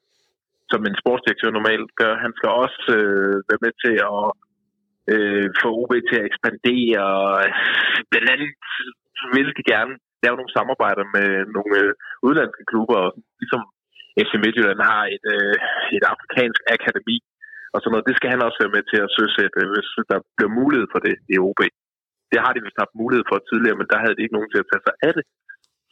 [0.71, 2.13] som en sportsdirektør normalt gør.
[2.25, 4.25] Han skal også øh, være med til at
[5.13, 7.09] øh, få OB til at ekspandere.
[8.11, 8.51] Blandt andet
[9.35, 9.93] vil de gerne
[10.25, 11.91] lave nogle samarbejder med nogle øh,
[12.27, 13.11] udlandske klubber, og
[13.41, 13.61] ligesom
[14.25, 15.55] FC Midtjylland har et, øh,
[15.97, 17.17] et afrikansk akademi,
[17.73, 18.07] og sådan noget.
[18.09, 21.15] Det skal han også være med til at søsætte, hvis der bliver mulighed for det
[21.33, 21.61] i OB.
[22.31, 24.63] Det har de vist haft mulighed for tidligere, men der havde de ikke nogen til
[24.63, 25.25] at tage sig af det.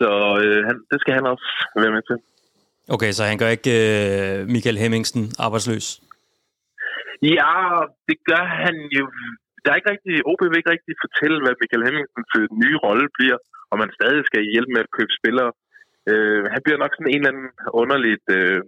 [0.01, 0.09] Så
[0.43, 1.47] øh, han, det skal han også
[1.83, 2.17] være med til.
[2.95, 5.87] Okay, så han gør ikke øh, Michael Hemmingsen arbejdsløs?
[7.37, 7.53] Ja,
[8.09, 9.03] det gør han jo.
[9.63, 12.31] Der er ikke rigtig, OB vil ikke rigtig fortælle, hvad Michael Hemmingsens
[12.63, 13.37] nye rolle bliver,
[13.73, 15.51] og man stadig skal hjælpe med at købe spillere.
[16.11, 17.49] Øh, han bliver nok sådan en eller anden
[17.81, 18.61] underligt øh,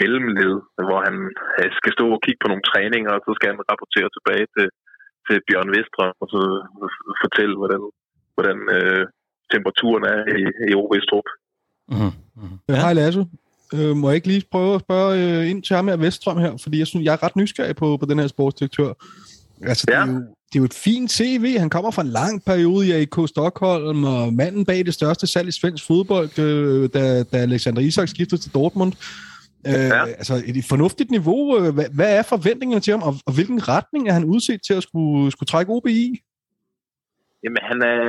[0.00, 0.54] mellemled,
[0.86, 1.16] hvor han
[1.58, 4.66] øh, skal stå og kigge på nogle træninger, og så skal han rapportere tilbage til,
[5.26, 6.40] til Bjørn Vestrøm, og så
[7.22, 7.82] fortælle, hvordan,
[8.36, 9.04] hvordan øh,
[9.52, 11.28] temperaturen er i, i OB's trup.
[11.92, 12.12] Mm-hmm.
[12.38, 12.58] Mm-hmm.
[12.84, 13.22] Hej Lasse.
[13.76, 16.52] Øh, må jeg ikke lige prøve at spørge øh, ind til ham her Vestrøm her,
[16.64, 18.90] fordi jeg synes, jeg er ret nysgerrig på, på den her sportsdirektør.
[19.70, 20.00] Altså, ja.
[20.00, 21.44] det, er jo, det er jo et fint CV.
[21.64, 25.48] Han kommer fra en lang periode i AK Stockholm, og manden bag det største salg
[25.48, 28.92] i svensk fodbold, øh, da, da Alexander Isak skiftede til Dortmund.
[29.70, 30.02] Øh, ja.
[30.20, 31.40] Altså et fornuftigt niveau.
[31.58, 34.74] Øh, hvad, hvad er forventningerne til ham, og, og hvilken retning er han udset til
[34.78, 36.06] at skulle, skulle trække OB i?
[37.42, 38.00] Jamen, han er,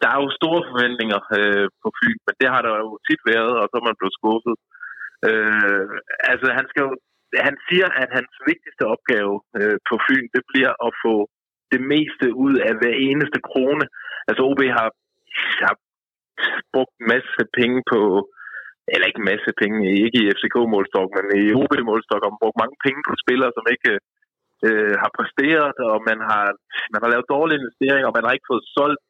[0.00, 3.54] der er jo store forventninger øh, på Fyn, men det har der jo tit været,
[3.60, 4.56] og så er man blevet skuffet.
[5.28, 5.86] Øh,
[6.32, 6.92] altså, han skal jo,
[7.48, 11.14] han siger, at hans vigtigste opgave øh, på Fyn, det bliver at få
[11.72, 13.84] det meste ud af hver eneste krone.
[14.28, 14.88] Altså, OB har,
[15.66, 15.74] har
[16.74, 18.00] brugt masse penge på,
[18.92, 23.12] eller ikke masse penge, ikke i FCK-målstok, men i OB-målstok, og brugt mange penge på
[23.24, 23.92] spillere, som ikke
[24.66, 26.46] øh, har præsteret, og man har,
[26.92, 29.02] man har lavet dårlige investeringer, og man har ikke fået solgt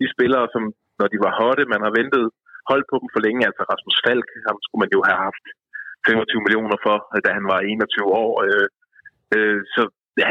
[0.00, 0.62] de spillere, som
[1.00, 2.24] når de var hotte, man har ventet
[2.70, 3.46] holdt på dem for længe.
[3.48, 5.44] Altså Rasmus Falk, ham skulle man jo have haft
[6.08, 8.32] 25 millioner for, da han var 21 år.
[8.46, 8.66] Øh,
[9.34, 9.82] øh, så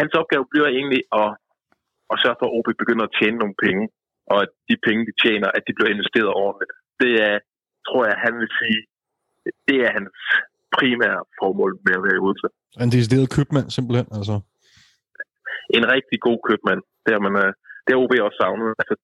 [0.01, 1.29] hans opgave bliver egentlig at,
[2.11, 3.83] at sørge for, at OB begynder at tjene nogle penge,
[4.31, 6.73] og at de penge, de tjener, at de bliver investeret ordentligt.
[7.03, 7.35] Det er,
[7.87, 8.79] tror jeg, han vil sige,
[9.69, 10.15] det er hans
[10.77, 12.49] primære formål med at være ude til.
[12.83, 14.35] En decideret købmand, simpelthen, altså?
[15.77, 16.81] En rigtig god købmand.
[17.03, 17.51] Det har, man, øh,
[17.83, 18.69] det har OB også savnet.
[18.81, 18.95] Altså,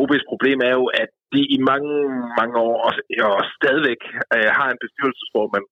[0.00, 1.92] OB's problem er jo, at de i mange,
[2.40, 2.92] mange år, og,
[3.28, 4.02] og stadigvæk
[4.36, 5.66] øh, har en bestyrelsesformand,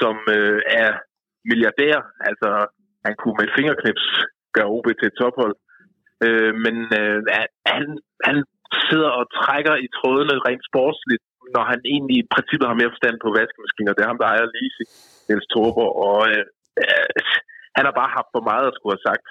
[0.00, 0.90] som øh, er
[1.50, 1.96] milliardær.
[2.28, 2.48] Altså,
[3.06, 4.06] han kunne med fingerknips
[4.56, 5.54] gøre OB til et tophold.
[6.24, 7.18] Øh, men øh,
[7.74, 7.86] han,
[8.28, 8.36] han
[8.88, 13.16] sidder og trækker i trådene rent sportsligt, når han egentlig i princippet har mere forstand
[13.20, 13.92] på vaskemaskiner.
[13.92, 14.84] Det er ham, der ejer Lise,
[15.26, 16.44] Niels Torber, og øh,
[16.82, 17.08] øh,
[17.76, 19.26] han har bare haft for meget at skulle have sagt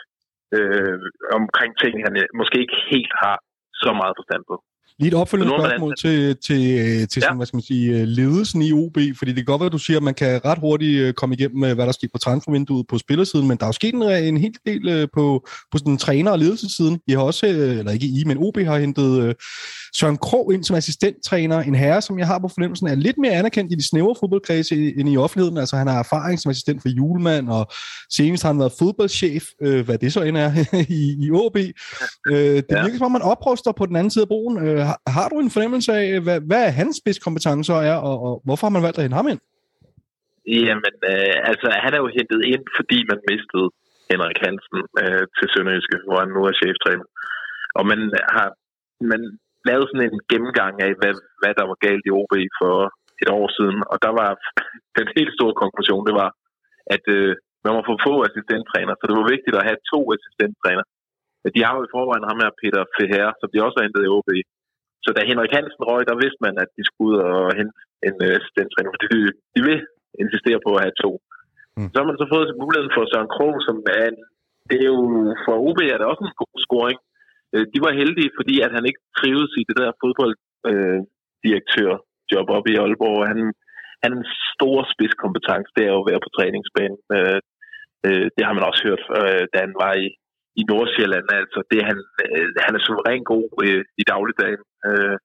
[0.55, 0.97] øh,
[1.39, 3.38] omkring ting, han øh, måske ikke helt har
[3.84, 4.55] så meget forstand på.
[5.00, 7.36] Lige et opfølgende spørgsmål til, til, øh, til sådan, Ja.
[7.38, 9.78] hvad skal man sige, øh, ledelsen i OB, fordi det kan godt være, at du
[9.78, 12.98] siger, at man kan ret hurtigt øh, komme igennem hvad der sker på transfervinduet på
[12.98, 16.39] spillersiden, men der er jo sket en, en hel del på, på sådan træner- og
[16.39, 17.00] ledelsessiden.
[17.08, 19.36] I har også, eller ikke I, men OB har hentet
[20.00, 23.32] Søren Krog ind som assistenttræner, en herre, som jeg har på fornemmelsen er lidt mere
[23.32, 25.58] anerkendt i de snævre fodboldkredse end i offentligheden.
[25.58, 27.72] Altså han har erfaring som assistent for Julemand, og
[28.16, 30.52] senest har han været fodboldchef, øh, hvad det så end er,
[30.89, 31.58] i, i OB.
[31.58, 31.66] Øh,
[32.36, 32.82] det Ja.
[32.84, 34.68] virker som om, man opruster på den anden side af broen.
[34.68, 38.34] Øh, Øh, har, du en fornemmelse af, hvad, hvad er hans spidskompetencer er, og, og
[38.45, 39.41] hvorfor har man valgt at hente ham ind?
[40.67, 43.67] Jamen, øh, altså, han er jo hentet ind, fordi man mistede
[44.11, 47.07] Henrik Hansen øh, til Sønderjyske, hvor han nu er cheftræner.
[47.79, 47.99] Og man
[48.38, 48.47] har
[49.11, 49.21] man
[49.69, 52.75] lavet sådan en gennemgang af, hvad, hvad der var galt i OB for
[53.23, 53.77] et år siden.
[53.91, 54.29] Og der var
[54.99, 56.29] den helt store konklusion, det var,
[56.95, 57.31] at øh,
[57.65, 60.86] man var for få assistenttræner, så det var vigtigt at have to assistenttræner.
[61.55, 64.13] De har jo i forvejen ham her, Peter Feher, som de også har hentet i
[64.15, 64.29] OB.
[65.04, 67.76] Så da Henrik Hansen røg, der vidste man, at de skulle ud og hente
[68.08, 69.20] en øh, assistenttræner, fordi de,
[69.56, 69.80] de vil
[70.24, 71.12] insistere på at have to.
[71.78, 71.89] Mm.
[71.91, 74.20] Så har man så fået muligheden for Søren Krog, som er en,
[74.70, 74.99] det er jo
[75.45, 76.99] for OB er det også en god scoring.
[77.54, 82.80] Øh, De var heldige, fordi at han ikke trives i det der fodbolddirektør-job oppe i
[82.82, 83.20] Aalborg.
[83.32, 83.39] Han,
[84.06, 86.99] hans store spidskompetence, det er jo at være på træningsbanen.
[87.16, 87.39] Øh,
[88.06, 90.08] øh, Det har man også hørt, øh, da han var i,
[90.62, 91.28] i Nordsjælland.
[91.41, 94.62] Altså, det, han, øh, han er suveræn god øh, i dagligdagen.
[94.89, 95.16] Øh,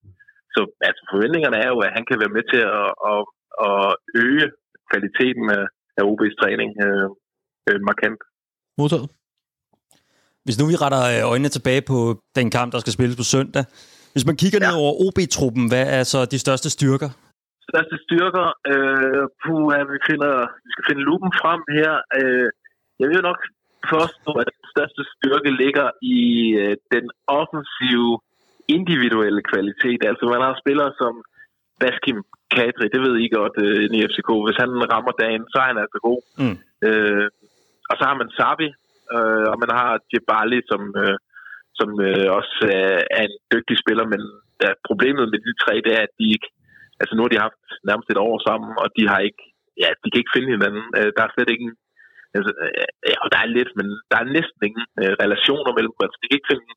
[0.54, 3.20] Så altså, forventningerne er jo, at han kan være med til at, at,
[3.68, 3.86] at
[4.24, 4.46] øge
[4.90, 5.64] kvaliteten af,
[5.98, 7.08] af OB's træning øh,
[7.68, 8.20] øh, markant.
[8.80, 9.08] Modtaget.
[10.44, 11.98] Hvis nu vi retter øh, øjnene tilbage på
[12.38, 13.64] den kamp, der skal spilles på søndag.
[14.14, 14.66] Hvis man kigger ja.
[14.66, 14.80] ned Ja.
[14.82, 17.10] over OB-truppen, hvad er så de største styrker?
[17.68, 18.46] største styrker.
[18.72, 20.32] Øh, puha, vi, finder,
[20.64, 21.92] vi skal finde lupen frem her.
[22.18, 22.48] Øh,
[23.00, 23.40] jeg vil jo nok
[23.92, 26.20] påstå, at den største styrke ligger i
[26.62, 27.06] øh, den
[27.40, 28.12] offensive
[28.78, 30.00] individuelle kvalitet.
[30.10, 31.14] Altså man har spillere som
[31.80, 32.20] Baskim
[32.54, 34.30] Kadri, det ved I godt øh, i FCK.
[34.46, 36.20] Hvis han rammer dagen, så er han altså god.
[36.42, 36.58] Mm.
[36.86, 37.26] Øh,
[37.90, 38.68] og så har man Sabi,
[39.14, 41.16] øh, og man har Jebali, som, øh,
[41.78, 44.22] som øh, også er, er en dygtig spiller, men
[44.64, 46.50] ja, problemet med de tre, det er, at de ikke
[47.00, 49.42] Altså nu har de haft nærmest et år sammen, og de har ikke,
[49.82, 50.84] ja, de kan ikke finde hinanden.
[50.98, 51.76] Øh, Der er slet ikke en,
[52.36, 52.52] altså,
[53.10, 56.04] ja, der er lidt, men der er næsten ingen øh, relationer mellem dem.
[56.06, 56.68] Altså, de kan ikke finde,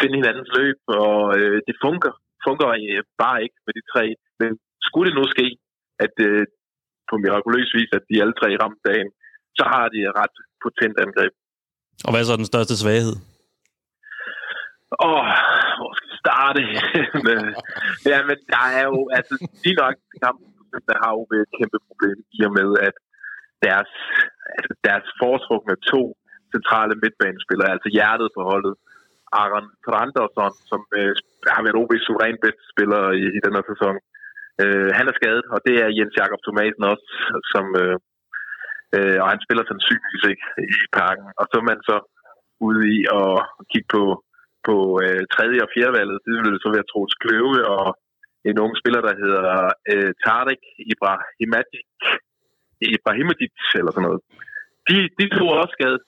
[0.00, 4.04] finde hinandens løb, og øh, det fungerer, fungerer øh, bare ikke med de tre.
[4.40, 4.50] Men
[4.86, 5.46] skulle det nu ske,
[6.04, 6.42] at øh,
[7.08, 9.10] på mirakuløs vis, at de alle tre ramte dagen,
[9.58, 11.32] så har de et ret potent angreb.
[12.04, 13.16] Og hvad er så den største svaghed?
[15.06, 15.26] Åh,
[15.78, 16.60] hvor skal vi starte?
[18.10, 19.34] ja, men der er jo, altså
[19.64, 20.48] lige nok kampen,
[20.90, 22.96] der har jo et kæmpe problem i og med, at
[23.66, 23.92] deres,
[24.56, 26.02] altså deres foretrukne to
[26.54, 28.74] centrale midtbanespillere, altså hjertet på holdet,
[29.42, 31.14] Aron Trandersson, som øh,
[31.54, 33.96] har været OB's suveræn bedste spiller i, i den her sæson.
[34.62, 37.08] Øh, han er skadet, og det er Jens Jakob Thomasen også,
[37.52, 37.96] som, øh,
[38.96, 41.26] øh, og han spiller sandsynligvis ikke i parken.
[41.40, 41.96] Og så er man så
[42.66, 43.32] ude i at
[43.70, 44.04] kigge på
[44.68, 47.86] på øh, tredje og fjerde valget, det ville så være Troels Kløve og
[48.50, 49.46] en ung spiller, der hedder
[49.92, 51.88] øh, Tarek Ibrahimovic,
[52.96, 54.20] Ibrahimovic eller sådan noget.
[54.88, 56.02] De, de to er også skadet.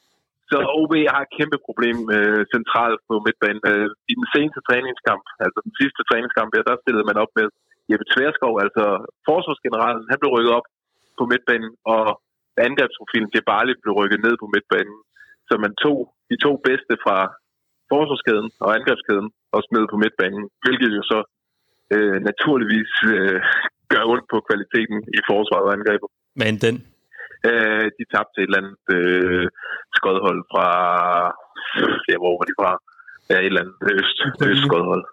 [0.51, 3.63] Så OB har et kæmpe problem øh, centralt på midtbanen.
[3.71, 7.47] Øh, I den seneste træningskamp, altså den sidste træningskamp, der, der stillede man op med
[7.91, 8.85] Jeppe Tverskov, altså
[9.29, 10.67] forsvarsgeneralen, han blev rykket op
[11.19, 12.05] på midtbanen, og
[12.69, 14.97] angrebsprofilen Jebali blev rykket ned på midtbanen.
[15.49, 15.99] Så man tog
[16.31, 17.19] de to bedste fra
[17.93, 21.19] forsvarskæden og angrebskæden og smed på midtbanen, hvilket jo så
[21.95, 23.39] øh, naturligvis øh,
[23.93, 26.11] gør ondt på kvaliteten i forsvaret og angrebet.
[26.37, 26.77] Hvad end den?
[27.49, 29.47] Øh, de tabte til et eller andet øh,
[29.99, 30.67] skodhold fra...
[32.11, 32.71] Ja, hvor var de fra?
[33.31, 34.19] Ja, et eller andet øst,
[34.49, 35.05] øst skodhold.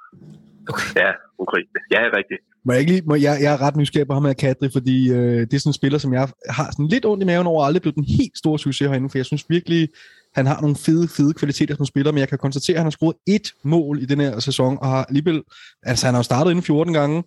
[1.02, 1.12] Ja,
[1.44, 1.80] Ukraine.
[1.96, 2.42] Ja, rigtigt.
[2.66, 5.12] Må jeg, ikke lige, må jeg, jeg er ret nysgerrig på ham her, Kadri, fordi
[5.12, 7.66] øh, det er sådan en spiller, som jeg har sådan lidt ondt i maven over,
[7.66, 9.90] aldrig blevet den helt store succes herinde, for jeg synes virkelig,
[10.36, 12.98] han har nogle fede, fede kvaliteter som spiller, men jeg kan konstatere, at han har
[12.98, 15.44] scoret ét mål i den her sæson, og har alligevel,
[15.84, 17.24] altså han har jo startet inden 14 gange,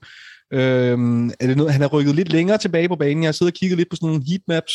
[0.52, 3.22] Øhm, er det noget, han er rykket lidt længere tilbage på banen.
[3.22, 4.72] Jeg har siddet og kigget lidt på sådan nogle heatmaps.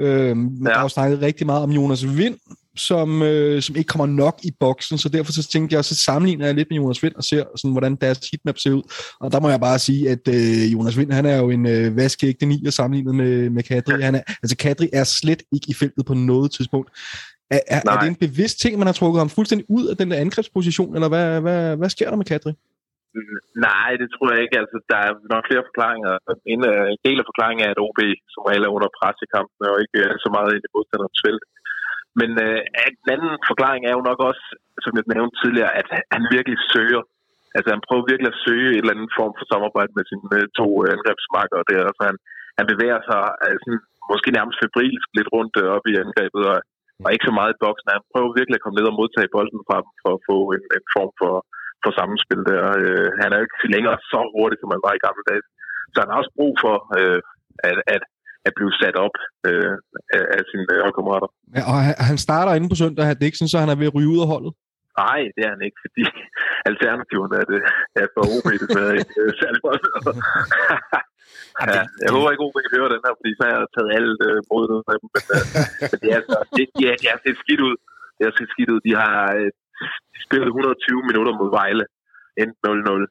[0.00, 0.70] Øhm, ja.
[0.70, 2.36] Der er jo snakket rigtig meget om Jonas Vind,
[2.76, 6.46] som, øh, som ikke kommer nok i boksen, så derfor så tænkte jeg, så sammenligner
[6.46, 8.82] jeg lidt med Jonas Vind og ser, sådan, hvordan deres heatmap ser ud.
[9.20, 11.96] Og der må jeg bare sige, at øh, Jonas Vind, han er jo en øh,
[11.96, 14.00] vaskeægte nier sammenlignet med, med Kadri.
[14.02, 16.90] Han er, altså Kadri er slet ikke i feltet på noget tidspunkt.
[17.50, 20.10] Er, er, er det en bevidst ting, man har trukket ham fuldstændig ud af den
[20.10, 22.52] der angrebsposition, eller hvad, hvad, hvad sker der med Kadri?
[23.66, 24.58] Nej, det tror jeg ikke.
[24.62, 26.12] Altså, der er nok flere forklaringer.
[26.52, 28.00] En, øh, en del af forklaringen er, at OB
[28.32, 31.22] som regel er under pres i kampen, og ikke er så meget inde i modstanderens
[31.24, 31.44] felt.
[32.20, 32.60] Men øh,
[33.04, 34.44] en anden forklaring er jo nok også,
[34.84, 37.02] som jeg nævnte tidligere, at han virkelig søger
[37.56, 40.46] Altså han prøver virkelig at søge et eller andet form for samarbejde med sine øh,
[40.58, 41.88] to øh, der.
[41.90, 42.16] Altså han,
[42.58, 43.68] han bevæger sig altså,
[44.10, 46.58] måske nærmest febrilsk lidt rundt øh, op i angrebet, og,
[47.04, 47.94] og ikke så meget i boksen.
[47.96, 50.64] Han prøver virkelig at komme ned og modtage bolden fra dem, for at få en,
[50.76, 51.34] en form for,
[51.84, 52.62] for sammenspil der.
[52.82, 55.42] Øh, han er jo ikke længere så hurtig, som han var i gamle dage.
[55.92, 57.20] Så han har også brug for øh,
[57.68, 58.02] at, at,
[58.48, 59.16] at blive sat op
[59.48, 59.72] øh,
[60.16, 61.28] af, af sine øh, holdkammerater.
[61.56, 61.76] Ja, og
[62.08, 63.04] han- starter inde på søndag.
[63.16, 64.52] Det er ikke sådan, så han er ved at ryge ud af holdet.
[65.04, 66.02] Nej, det er han ikke, fordi
[66.70, 67.60] alternativerne er, det,
[68.02, 69.82] er for OB desværre ikke øh, særlig godt.
[71.74, 74.18] ja, jeg håber ikke, OB kan høre den her, fordi så har jeg taget alt
[74.28, 74.78] øh, mod dem.
[75.14, 75.44] Men, øh,
[75.90, 77.76] men det er altså, det, ja, det er set skidt ud.
[78.18, 78.80] Det er set skidt ud.
[78.88, 79.16] De har
[79.82, 79.88] øh,
[80.26, 81.84] spillet 120 minutter mod Vejle,
[82.42, 83.02] endt 0-0.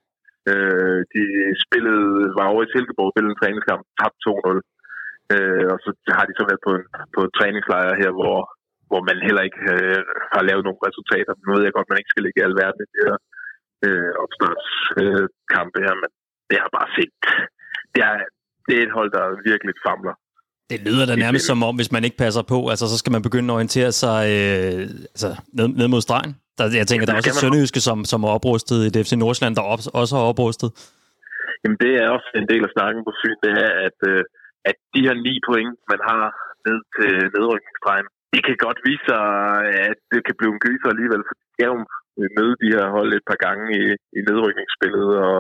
[0.52, 1.24] Øh, de
[1.66, 2.08] spillede,
[2.38, 4.62] var over i Silkeborg, spillede en træningskamp, tabt 2-0.
[5.36, 8.40] Øh, og så har de så været på en, på en træningslejr her, hvor,
[8.90, 10.02] hvor man heller ikke øh,
[10.34, 11.34] har lavet nogle resultater.
[11.46, 13.18] Nu ved jeg godt, man ikke skal ligge i alverden i de her
[13.86, 16.10] øh, opstartskampe øh, her, men
[16.50, 17.14] det har bare set.
[17.94, 18.16] Det er,
[18.68, 20.16] det er et hold, der virkelig famler.
[20.72, 23.22] Det lyder da nærmest som om, hvis man ikke passer på, altså så skal man
[23.28, 24.82] begynde at orientere sig øh,
[25.14, 26.32] altså, ned, ned mod stregen.
[26.58, 27.44] Der, jeg tænker, der er også et.
[27.44, 30.70] Sønderjyske, som, som er oprustet i FC Nordsjælland, der op, også har oprustet.
[31.62, 34.22] Jamen, det er også en del af snakken på Fyn, det er, at, øh,
[34.70, 36.24] at de her ni point, man har
[36.68, 39.26] ned til nedrykningsstregen, det kan godt vise sig,
[39.90, 41.78] at det kan blive en gyser alligevel, for de skal jo
[42.38, 43.84] møde de her hold et par gange i,
[44.18, 45.38] i nedrykningsspillet, og,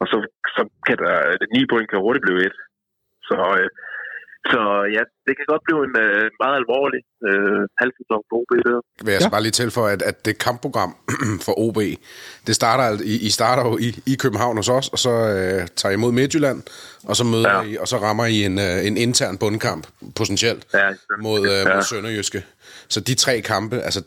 [0.00, 0.16] og så,
[0.56, 2.56] så kan der, det ni point kan hurtigt blive et.
[3.28, 3.68] Så, øh,
[4.50, 4.60] så
[4.96, 8.50] ja, det kan godt blive en øh, meget alvorlig øh, halvsæson for OB.
[8.66, 8.74] Det.
[9.04, 9.24] vil jeg ja.
[9.26, 10.96] så bare lige tilføje, at, at det kampprogram
[11.46, 11.78] for OB,
[12.46, 15.90] det starter, I, I starter jo i, i København hos os, og så øh, tager
[15.90, 16.62] I imod Midtjylland,
[17.04, 17.62] og så møder Ja.
[17.62, 19.86] I, og så rammer I en, øh, en intern bundkamp,
[20.16, 20.90] potentielt, Ja,
[21.20, 21.74] mod, øh, ja.
[21.74, 22.44] mod Sønderjyske.
[22.88, 24.02] Så de tre kampe, altså,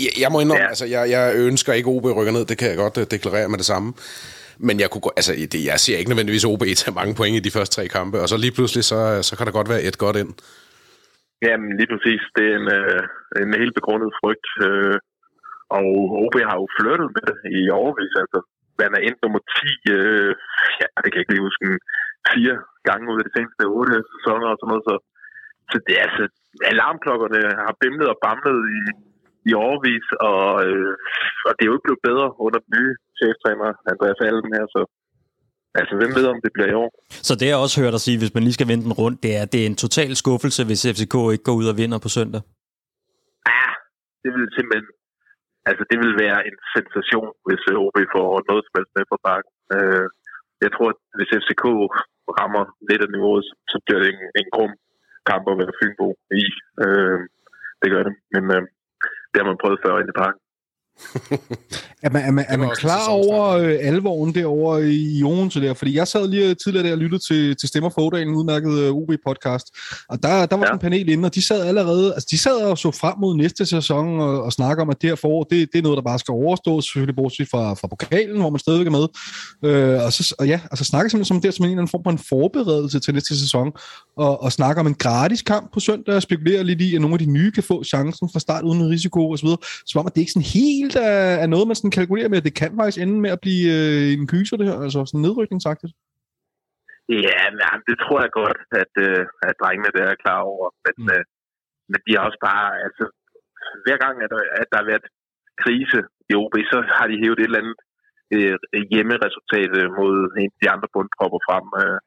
[0.00, 0.68] jeg, jeg må indrømme, ja.
[0.68, 3.58] Altså, jeg, jeg ønsker ikke, OB rykker ned, det kan jeg godt øh, deklarere med
[3.58, 3.92] det samme.
[4.68, 7.46] Men jeg, kunne, gå- altså, det, jeg ser ikke nødvendigvis OB tage mange point i
[7.46, 8.98] de første tre kampe, og så lige pludselig, så,
[9.28, 10.32] så kan der godt være et godt ind.
[11.46, 12.22] Jamen, lige præcis.
[12.36, 13.02] Det er en, øh,
[13.44, 14.48] en helt begrundet frygt.
[14.66, 14.96] Øh,
[15.78, 15.86] og
[16.24, 18.14] OB har jo flyttet med det i overvis.
[18.22, 18.38] Altså,
[18.80, 20.32] man er endt nummer 10, øh,
[20.80, 21.66] ja, det kan jeg ikke lige huske,
[22.32, 22.56] fire
[22.88, 24.86] gange ud af de seneste otte sæsoner og sådan noget.
[24.88, 24.94] Så,
[25.70, 26.24] så det er altså,
[26.72, 28.82] alarmklokkerne har bimlet og bamlet i,
[29.48, 30.94] i overvis, og, øh,
[31.46, 34.80] og det er jo ikke blevet bedre under den nye cheftræner, Andreas Allen her, så
[35.80, 36.90] altså, hvem ved, om det bliver i år?
[37.28, 39.30] Så det jeg også hørt dig sige, hvis man lige skal vende den rundt, det
[39.36, 42.10] er, at det er en total skuffelse, hvis FCK ikke går ud og vinder på
[42.16, 42.42] søndag.
[43.52, 43.68] Ja,
[44.22, 44.88] det vil simpelthen...
[45.70, 49.18] Altså, det vil være en sensation, hvis øh, OB får noget som helst med på
[49.28, 49.52] bakken.
[49.74, 50.06] Øh,
[50.64, 51.64] jeg tror, at hvis FCK
[52.38, 54.72] rammer lidt af niveauet, så, bliver det en, en grum
[55.30, 56.08] kamp at være Fynbo
[56.42, 56.44] i.
[56.84, 57.18] Øh,
[57.80, 58.14] det gør det.
[58.34, 58.62] Men øh,
[59.30, 60.41] det har man prøvet før ind i parken.
[62.04, 65.74] Er man, er man, er man klar over øh, alvoren derovre i Odense der?
[65.74, 68.78] Fordi jeg sad lige tidligere der og lyttede til, til Stemmer for Odalen, en udmærket
[68.78, 69.66] øh, OB-podcast,
[70.08, 70.66] og der, der var ja.
[70.66, 73.36] Sådan en panel inde, og de sad allerede, altså de sad og så frem mod
[73.36, 76.02] næste sæson og, og snakker om, at det her forår, det, det er noget, der
[76.02, 79.06] bare skal overstås, selvfølgelig bortset fra, fra pokalen, hvor man stadigvæk er med.
[79.64, 81.90] Øh, og, så, og ja, altså snakker simpelthen som det her, som en eller anden
[81.90, 83.72] form for en forberedelse til næste sæson,
[84.16, 87.14] og, og snakker om en gratis kamp på søndag, og spekulerer lidt i, at nogle
[87.14, 89.48] af de nye kan få chancen fra start uden risiko osv.
[89.86, 92.48] Som om, at det ikke sådan helt er, er noget, man sådan kalkulerer med, at
[92.48, 95.92] det kan faktisk ende med at blive øh, en kyser, det her, altså sådan nedrykningsagtigt.
[97.08, 100.66] Ja, men ja, det tror jeg godt, at, øh, at drengene der er klar over.
[100.84, 101.12] Men, mm.
[101.14, 101.24] øh,
[101.90, 103.04] men de har også bare, altså,
[103.84, 105.06] hver gang, at der, at der har været
[105.62, 107.78] krise i OB, så har de hævet et eller andet
[108.34, 108.56] øh,
[108.92, 111.98] hjemmeresultat øh, mod en af de andre bundtropper frem, øh,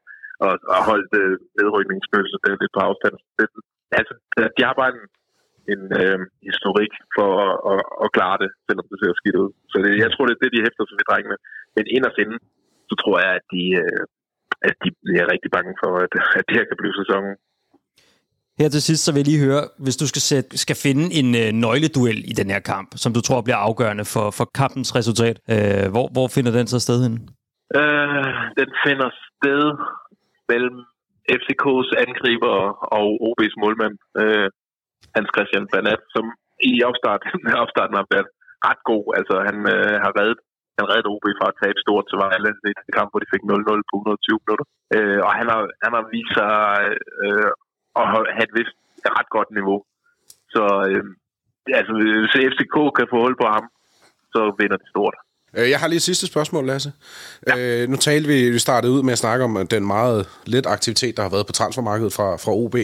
[0.46, 3.16] og, og holdt øh, nedrykningsspøgelsen der lidt på afstand.
[3.38, 3.46] Det,
[4.00, 4.14] altså,
[4.56, 5.04] de har bare en,
[5.74, 9.50] en øh, historik for at, at, at klare det, selvom det ser skidt ud.
[9.72, 11.38] Så det, jeg tror, det er det, de hæfter sig ved drengene.
[11.76, 12.38] Men inderst inde,
[12.90, 14.04] så tror jeg, at de, øh,
[14.68, 17.34] at de bliver rigtig bange for, at, at det her kan blive sæsonen.
[18.62, 21.30] Her til sidst, så vil jeg lige høre, hvis du skal, sætte, skal finde en
[21.42, 25.36] øh, nøgleduel i den her kamp, som du tror bliver afgørende for, for kampens resultat,
[25.54, 27.20] øh, hvor, hvor finder den så sted henne?
[27.80, 29.64] Øh, den finder sted
[30.52, 30.78] mellem
[31.40, 32.58] FCK's angriber
[32.98, 34.50] og OB's målmand, øh,
[35.16, 36.26] Hans Christian Banat, som
[36.72, 37.22] i opstart,
[37.64, 38.30] opstarten har været
[38.68, 39.06] ret god.
[39.20, 40.40] Altså, han øh, har reddet
[40.78, 43.44] han reddede OB fra at tabe stort til Vejle i en kamp, hvor de fik
[43.52, 44.66] 0-0 på 120 minutter.
[44.96, 46.54] Øh, og han har, han har vist sig
[47.26, 47.52] øh,
[48.02, 48.76] at have et vist
[49.20, 49.78] ret godt niveau.
[50.54, 51.04] Så øh,
[51.80, 51.92] altså,
[52.24, 53.66] hvis FCK kan få hold på ham,
[54.34, 55.16] så vinder de stort.
[55.58, 56.92] Øh, Jeg har lige et sidste spørgsmål, Lasse.
[57.48, 57.54] Ja.
[57.58, 60.20] Øh, nu talte vi, vi startede ud med at snakke om den meget
[60.54, 62.76] let aktivitet, der har været på transfermarkedet fra, fra OB.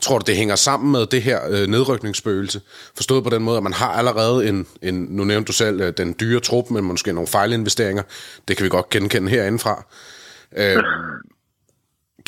[0.00, 2.60] Tror du, det hænger sammen med det her øh, nedrykningsspøgelse?
[2.96, 5.92] Forstået på den måde, at man har allerede en, en nu nævnte du selv, øh,
[5.96, 8.02] den dyre trup, men måske nogle fejlinvesteringer.
[8.48, 9.74] Det kan vi godt genkende herindefra.
[10.56, 10.82] Øh,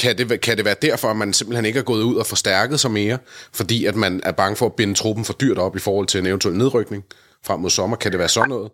[0.02, 2.80] kan det, kan det være derfor, at man simpelthen ikke er gået ud og forstærket
[2.80, 3.18] sig mere,
[3.58, 6.20] fordi at man er bange for at binde truppen for dyrt op i forhold til
[6.20, 7.02] en eventuel nedrykning
[7.46, 7.96] frem mod sommer?
[8.02, 8.70] Kan det være sådan noget?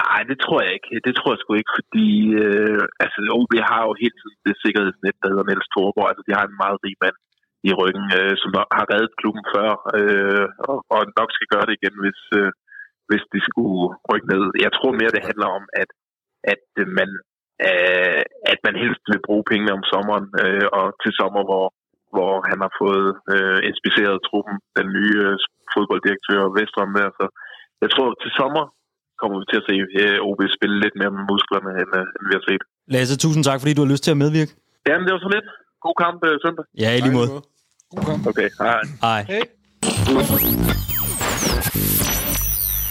[0.00, 0.90] Nej, det tror jeg ikke.
[1.06, 2.08] Det tror jeg sgu ikke, fordi
[2.44, 6.08] øh, altså, OB har jo helt tiden det sikkerhedsnet, der hedder Niels Thorborg.
[6.10, 7.16] Altså, de har en meget rig mand
[7.68, 11.74] i ryggen, øh, som har reddet klubben før, øh, og, og nok skal gøre det
[11.76, 12.50] igen, hvis, øh,
[13.08, 14.42] hvis de skulle rykke ned.
[14.64, 15.90] Jeg tror mere, det handler om, at,
[16.52, 16.62] at
[16.98, 17.10] man
[17.68, 21.66] øh, at man helst vil bruge pengene om sommeren, øh, og til sommer, hvor,
[22.14, 25.36] hvor han har fået øh, inspiceret truppen, den nye øh,
[25.74, 27.08] fodbolddirektør Vestrøm der.
[27.18, 27.24] Så
[27.82, 28.64] jeg tror, til sommer
[29.20, 32.24] kommer vi til at se øh, OB spille lidt mere med musklerne, end, øh, end
[32.28, 32.62] vi har set.
[32.94, 34.52] Lasse, tusind tak, fordi du har lyst til at medvirke.
[34.88, 35.48] Jamen, det var så lidt.
[35.84, 36.64] God kamp øh, søndag.
[36.82, 37.30] Ja, i lige måde.
[37.98, 38.80] Okay, hej.
[39.02, 39.40] Hej.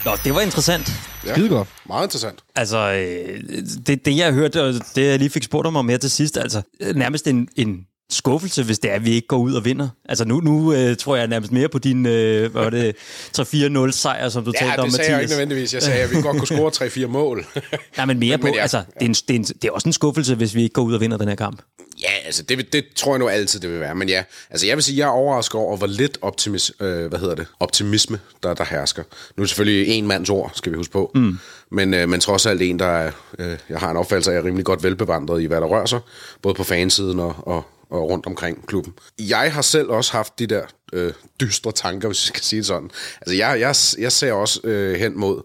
[0.06, 0.92] Nå, det var interessant.
[1.26, 1.34] Ja.
[1.34, 1.68] Skide godt.
[1.88, 2.40] Meget interessant.
[2.56, 3.44] Altså, øh,
[3.88, 6.12] det, det jeg har hørt, og det jeg lige fik spurgt om, om her til
[6.12, 9.54] sidst, altså øh, nærmest en, en skuffelse, hvis det er, at vi ikke går ud
[9.54, 9.90] og vinder.
[10.10, 12.96] Altså nu, nu øh, tror jeg nærmest mere på din øh, hvad var det,
[13.40, 15.22] 3-4-0 sejr, som du Ja, talte om, det sagde jeg Mathias.
[15.32, 15.74] ikke nødvendigvis.
[15.74, 17.46] Jeg sagde, at vi godt kunne score 3-4 mål.
[17.98, 19.66] Nej, men mere Men- på, men ja, altså, det er, en, det, er en, det
[19.66, 21.62] er også en skuffelse, hvis vi ikke går ud og vinder den her kamp.
[22.02, 23.96] Ja, altså det, det tror jeg nu altid, det vil være.
[23.96, 27.20] Men ja, altså jeg vil sige, jeg er overrasket over, hvor lidt optimis, øh, hvad
[27.20, 29.04] hedder det, optimisme, der, der hersker.
[29.38, 31.12] Nu er det selvfølgelig en mands ord, skal vi huske på.
[31.16, 31.38] Mm.
[31.72, 34.36] Men, øh, men trods alt en, der er, øh, jeg har en opfattelse af, at
[34.36, 36.00] jeg er rimelig godt velbevandret i, hvad der rører sig.
[36.42, 38.94] Både på fansiden og, og, og rundt omkring klubben.
[39.20, 40.62] Jeg har selv også haft de der
[40.94, 42.90] øh, dystre tanker, hvis jeg skal sige det sådan.
[43.22, 45.42] Altså jeg, jeg, jeg ser også øh, hen mod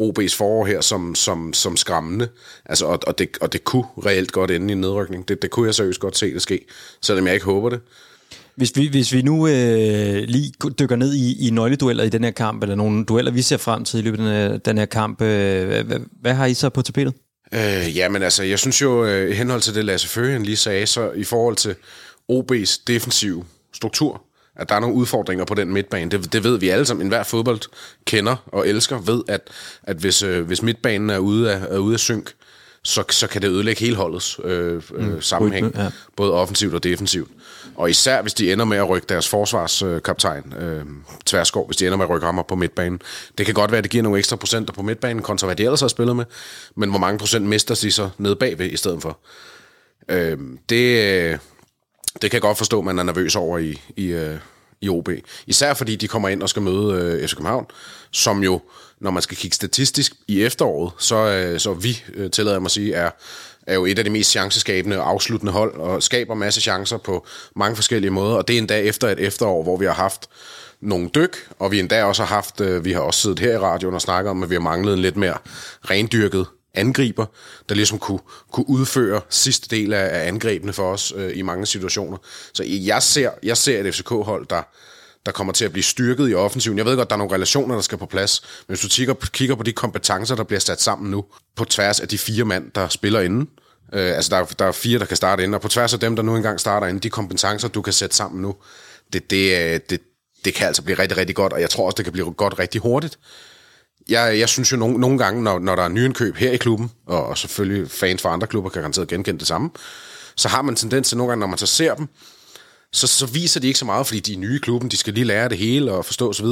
[0.00, 2.28] OB's forår her som, som, som skræmmende.
[2.66, 5.28] Altså, og, og, det, og det kunne reelt godt ende i en nedrykning.
[5.28, 6.66] Det, det kunne jeg seriøst godt se det ske,
[7.02, 7.80] selvom jeg ikke håber det.
[8.56, 12.30] Hvis vi, hvis vi nu øh, lige dykker ned i, i nøgledueller i den her
[12.30, 14.86] kamp, eller nogle dueller, vi ser frem til i løbet af den her, den her
[14.86, 17.14] kamp, øh, hvad, hvad har I så på tapetet?
[17.54, 20.86] Øh, jamen altså, jeg synes jo, øh, i henhold til det Lasse Førhen lige sagde,
[20.86, 21.74] så i forhold til
[22.32, 23.44] OB's defensive
[23.74, 24.22] struktur,
[24.56, 26.10] at der er nogle udfordringer på den midtbane.
[26.10, 27.06] Det, det ved vi alle sammen.
[27.06, 27.60] En hver fodbold
[28.04, 29.40] kender og elsker, ved, at,
[29.82, 32.32] at hvis, øh, hvis midtbanen er ude af, er ude af synk,
[32.84, 35.90] så, så kan det ødelægge hele holdets øh, øh, sammenhæng, rytme, ja.
[36.16, 37.30] både offensivt og defensivt.
[37.76, 40.84] Og især hvis de ender med at rykke deres forsvarskaptajn, øh,
[41.26, 43.02] Tverskov, hvis de ender med at rykke ham op på midtbanen.
[43.38, 45.64] Det kan godt være, at det giver nogle ekstra procenter på midtbanen, kontra hvad de
[45.64, 46.24] ellers har spillet med,
[46.74, 49.18] men hvor mange procent mister de så nede bagved i stedet for?
[50.08, 50.38] Øh,
[50.68, 51.38] det, øh,
[52.22, 54.38] det kan jeg godt forstå, at man er nervøs over i, i, øh,
[54.80, 55.08] i OB.
[55.46, 57.66] Især fordi de kommer ind og skal møde øh, FC København,
[58.10, 58.60] som jo,
[59.00, 62.66] når man skal kigge statistisk i efteråret, så, øh, så vi, øh, tillader jeg mig
[62.66, 63.10] at sige, er,
[63.66, 67.26] er jo et af de mest chanceskabende og afsluttende hold, og skaber masse chancer på
[67.56, 70.28] mange forskellige måder, og det er endda efter et efterår, hvor vi har haft
[70.80, 73.58] nogle dyk, og vi endda også har haft, øh, vi har også siddet her i
[73.58, 75.38] radioen og snakket om, at vi har manglet en lidt mere
[75.90, 77.26] rendyrket angriber,
[77.68, 78.20] der ligesom kunne,
[78.52, 82.18] kunne udføre sidste del af, af angrebene for os øh, i mange situationer.
[82.54, 84.62] Så jeg ser, jeg ser et FCK-hold, der,
[85.26, 86.78] der kommer til at blive styrket i offensiven.
[86.78, 89.14] Jeg ved godt, der er nogle relationer, der skal på plads, men hvis du kigger,
[89.14, 91.24] kigger på de kompetencer, der bliver sat sammen nu,
[91.56, 93.48] på tværs af de fire mand, der spiller inden,
[93.92, 96.16] øh, altså der, der er fire, der kan starte inden, og på tværs af dem,
[96.16, 98.54] der nu engang starter inden, de kompetencer, du kan sætte sammen nu,
[99.12, 100.00] det, det, øh, det,
[100.44, 102.58] det kan altså blive rigtig, rigtig godt, og jeg tror også, det kan blive godt
[102.58, 103.18] rigtig hurtigt
[104.08, 106.90] jeg, jeg synes jo nogle, nogle gange, når, når der er nyindkøb her i klubben,
[107.06, 109.70] og, og selvfølgelig fans fra andre klubber kan garanteret genkende det samme,
[110.36, 112.08] så har man tendens til nogle gange, når man så ser dem,
[112.92, 115.14] så, så viser de ikke så meget, fordi de er nye i klubben, de skal
[115.14, 116.46] lige lære det hele og forstå osv.,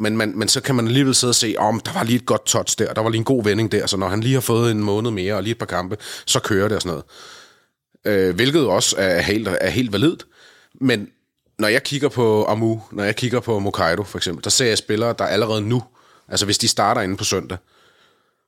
[0.00, 2.26] men, man, men så kan man alligevel sidde og se, om der var lige et
[2.26, 4.40] godt touch der, der var lige en god vending der, så når han lige har
[4.40, 7.02] fået en måned mere og lige et par kampe, så kører det og sådan
[8.04, 8.28] noget.
[8.28, 10.26] Øh, hvilket også er helt, er helt validt.
[10.80, 11.08] Men
[11.58, 14.78] når jeg kigger på Amu, når jeg kigger på Mokaido for eksempel, der ser jeg
[14.78, 15.82] spillere, der allerede nu,
[16.28, 17.58] altså hvis de starter inde på søndag,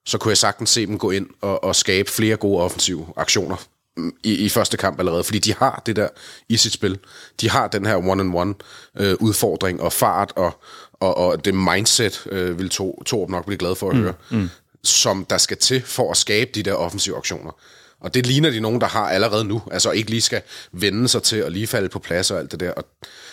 [0.07, 3.57] så kunne jeg sagtens se dem gå ind og, og skabe flere gode offensive aktioner
[3.97, 6.09] mm, i, i første kamp allerede, fordi de har det der
[6.49, 6.99] i sit spil.
[7.41, 8.55] De har den her one-on-one
[9.03, 10.61] øh, udfordring og fart og,
[10.93, 14.51] og, og det mindset, øh, vil to, Torb nok blive glad for at høre, mm.
[14.85, 17.52] som der skal til for at skabe de der offensive aktioner.
[18.01, 20.43] Og det ligner de nogen, der har allerede nu, altså ikke lige skal
[20.73, 22.73] vende sig til at lige falde på plads og alt det der.
[22.73, 22.85] Og,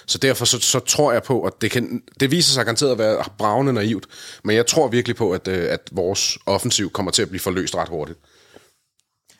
[0.08, 2.98] så derfor så, så tror jeg på, at det, kan, det viser sig garanteret at
[2.98, 4.06] være bravende naivt,
[4.44, 7.76] men jeg tror virkelig på, at, øh, at vores offensiv kommer til at blive forløst
[7.76, 8.20] ret hurtigt.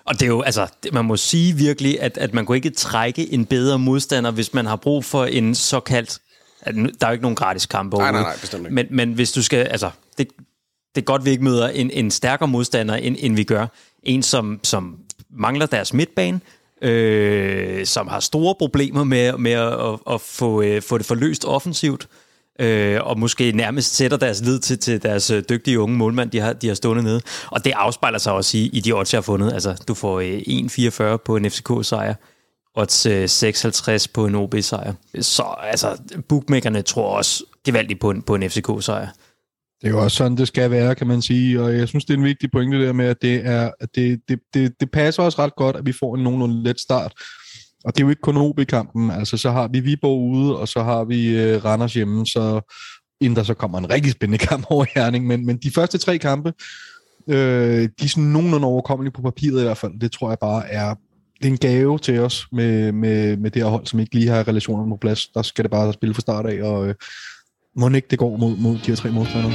[0.06, 3.34] Og det er jo, altså, man må sige virkelig, at, at man kunne ikke trække
[3.34, 6.20] en bedre modstander, hvis man har brug for en såkaldt...
[6.66, 6.72] Der
[7.02, 8.76] er jo ikke nogen gratis kamp Nej, nej, nej, bestemt ikke.
[8.76, 9.58] Men, men hvis du skal...
[9.58, 10.28] Altså, det,
[10.96, 13.68] det er godt, vi ikke møder en, en stærkere modstander, end, end vi gør.
[14.04, 15.00] En, som, som
[15.30, 16.42] mangler deres midtbane,
[16.82, 21.46] øh, som har store problemer med, med at, at, at få, øh, få det forløst
[21.46, 22.08] offensivt,
[22.60, 26.40] øh, og måske nærmest sætter deres lid til, til deres øh, dygtige unge målmand, de
[26.40, 27.22] har, de har stående nede.
[27.48, 29.54] Og det afspejler sig også i, i de odds, jeg har fundet.
[29.54, 32.14] Altså, du får øh, 1,44 på en FCK-sejr,
[32.76, 34.94] odds øh, 56 på en OB-sejr.
[35.22, 35.98] Så altså,
[36.30, 39.08] bookmakerne tror også gevaldigt på en, på en FCK-sejr.
[39.82, 42.14] Det er jo også sådan, det skal være, kan man sige, og jeg synes, det
[42.14, 45.24] er en vigtig pointe der med, at det, er, at det, det, det, det passer
[45.24, 47.14] os ret godt, at vi får en nogenlunde let start.
[47.86, 50.84] Og det er jo ikke kun OB-kampen, altså så har vi Viborg ude, og så
[50.84, 52.74] har vi øh, Randers hjemme, så
[53.22, 56.18] inden der så kommer en rigtig spændende kamp over Herning, men, men de første tre
[56.18, 56.54] kampe,
[57.30, 60.70] øh, de er sådan nogenlunde overkommelige på papiret i hvert fald, det tror jeg bare
[60.70, 60.96] er
[61.38, 64.28] det er en gave til os med, med, med det her hold, som ikke lige
[64.28, 65.28] har relationer på plads.
[65.28, 66.96] Der skal det bare spille fra start af, og øh,
[67.78, 69.52] må ikke det går mod, mod de her tre modstandere.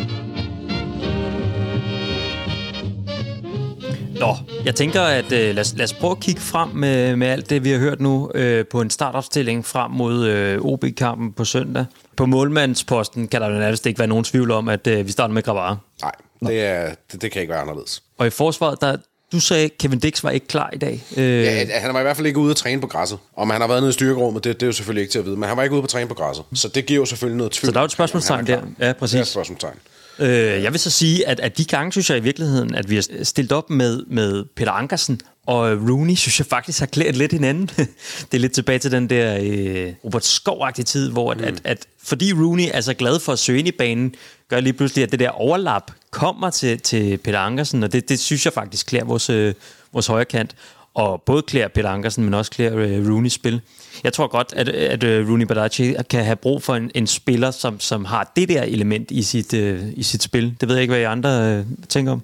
[4.20, 7.26] Nå, jeg tænker, at øh, lad, os, lad os prøve at kigge frem med, med
[7.26, 11.44] alt det, vi har hørt nu øh, på en startopstilling frem mod øh, OB-kampen på
[11.44, 11.84] søndag.
[12.16, 15.34] På målmandsposten kan der jo nærmest ikke være nogen tvivl om, at øh, vi starter
[15.34, 15.78] med Gravare.
[16.02, 18.02] Nej, det, er, det, det kan ikke være anderledes.
[18.18, 18.96] Og i forsvaret, der,
[19.32, 21.04] du sagde, at Kevin Dix var ikke klar i dag.
[21.16, 21.44] Øh...
[21.44, 23.18] Ja, han var i hvert fald ikke ude at træne på græsset.
[23.36, 25.24] Om han har været nede i styrkerummet, det, det er jo selvfølgelig ikke til at
[25.24, 25.36] vide.
[25.36, 26.44] Men han var ikke ude på at træne på græsset.
[26.54, 27.66] Så det giver jo selvfølgelig noget tvivl.
[27.66, 28.60] Så der er jo et spørgsmålstegn der.
[28.80, 29.12] Ja, præcis.
[29.12, 29.78] Det er et spørgsmålstegn.
[30.18, 32.94] Øh, jeg vil så sige, at, at de gange, synes jeg i virkeligheden, at vi
[32.94, 37.32] har stillet op med, med Peter Ankersen og Rooney, synes jeg faktisk har klædt lidt
[37.32, 37.66] hinanden.
[38.30, 41.44] det er lidt tilbage til den der øh, Robert skov tid, hvor mm.
[41.44, 44.14] at, at, fordi Rooney er så glad for at søge ind i banen,
[44.52, 48.20] gør lige pludselig, at det der overlap kommer til, til Peter Ankersen, og det, det
[48.20, 49.54] synes jeg faktisk klæder vores, øh,
[49.92, 50.54] vores højre kant
[50.94, 53.60] og både klæder Peter Ankersen, men også klæder øh, Rooney's spil.
[54.04, 57.50] Jeg tror godt, at, at øh, Rooney Badaci kan have brug for en, en spiller,
[57.50, 60.56] som, som har det der element i sit, øh, i sit spil.
[60.60, 62.22] Det ved jeg ikke, hvad I andre øh, tænker om.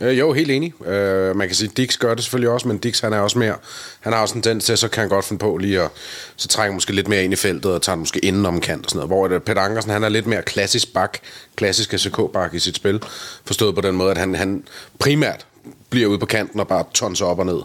[0.00, 0.86] Øh, jo, helt enig.
[0.86, 3.54] Øh, man kan sige, Dix gør det selvfølgelig også, men Dix han er også mere,
[4.00, 5.90] han har også en tendens til, så kan han godt finde på lige at,
[6.36, 8.90] så trænger måske lidt mere ind i feltet, og tager måske inden om kant og
[8.90, 9.10] sådan noget.
[9.10, 11.18] Hvor det, Peter Ankersen, han er lidt mere klassisk bak,
[11.56, 13.00] klassisk SK-bak i sit spil,
[13.44, 14.64] forstået på den måde, at han, han
[14.98, 15.46] primært
[15.90, 17.60] bliver ude på kanten og bare tonser op og ned.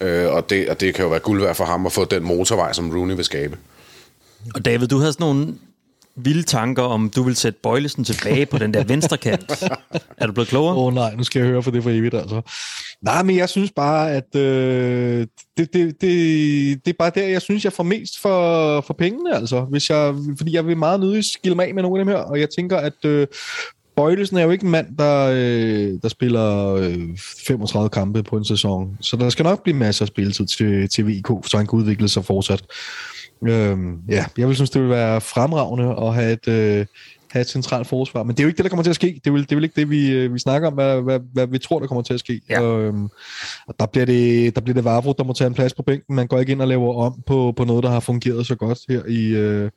[0.00, 2.22] Øh, og, det, og det kan jo være guld værd for ham at få den
[2.22, 3.56] motorvej, som Rooney vil skabe.
[4.54, 5.54] Og David, du havde sådan nogle
[6.24, 9.62] vilde tanker om, du vil sætte Bøjlesen tilbage på den der venstre kant.
[10.18, 10.76] er du blevet klogere?
[10.76, 12.40] Åh oh, nej, nu skal jeg høre for det for evigt, altså.
[13.02, 15.26] Nej, men jeg synes bare, at øh,
[15.56, 19.36] det, det, det, det er bare der, jeg synes, jeg får mest for, for pengene,
[19.36, 19.60] altså.
[19.60, 22.22] Hvis jeg, fordi jeg vil meget nødig skille mig af med nogle af dem her,
[22.22, 23.26] og jeg tænker, at øh,
[23.98, 27.08] Bøjlesen er jo ikke en mand, der, øh, der spiller øh,
[27.46, 31.06] 35 kampe på en sæson, så der skal nok blive masser af spilletid til, til
[31.06, 32.64] VIK, så han kan udvikle sig fortsat.
[33.46, 36.86] Øhm, ja, jeg vil synes, det vil være fremragende at have et, øh,
[37.30, 39.06] have et centralt forsvar, men det er jo ikke det, der kommer til at ske.
[39.06, 41.20] Det er jo, det er jo ikke det, vi, øh, vi snakker om, hvad, hvad,
[41.32, 42.40] hvad vi tror, der kommer til at ske.
[42.50, 42.62] Ja.
[42.62, 43.08] Øhm,
[43.66, 46.16] og der bliver det, der bliver det Vavro, der må tage en plads på bænken.
[46.16, 48.78] Man går ikke ind og laver om på, på noget, der har fungeret så godt
[48.88, 49.70] her i, øh,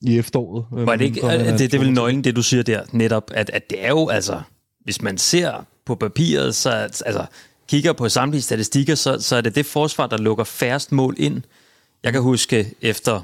[0.00, 0.64] i efteråret.
[0.70, 3.70] Var det, ikke, det, det er vel nøglen, det du siger der, netop, at, at
[3.70, 4.40] det er jo, altså,
[4.84, 7.26] hvis man ser på papiret, så altså,
[7.68, 11.42] kigger på samtlige statistikker, så, så er det det forsvar, der lukker færrest mål ind.
[12.04, 13.20] Jeg kan huske, efter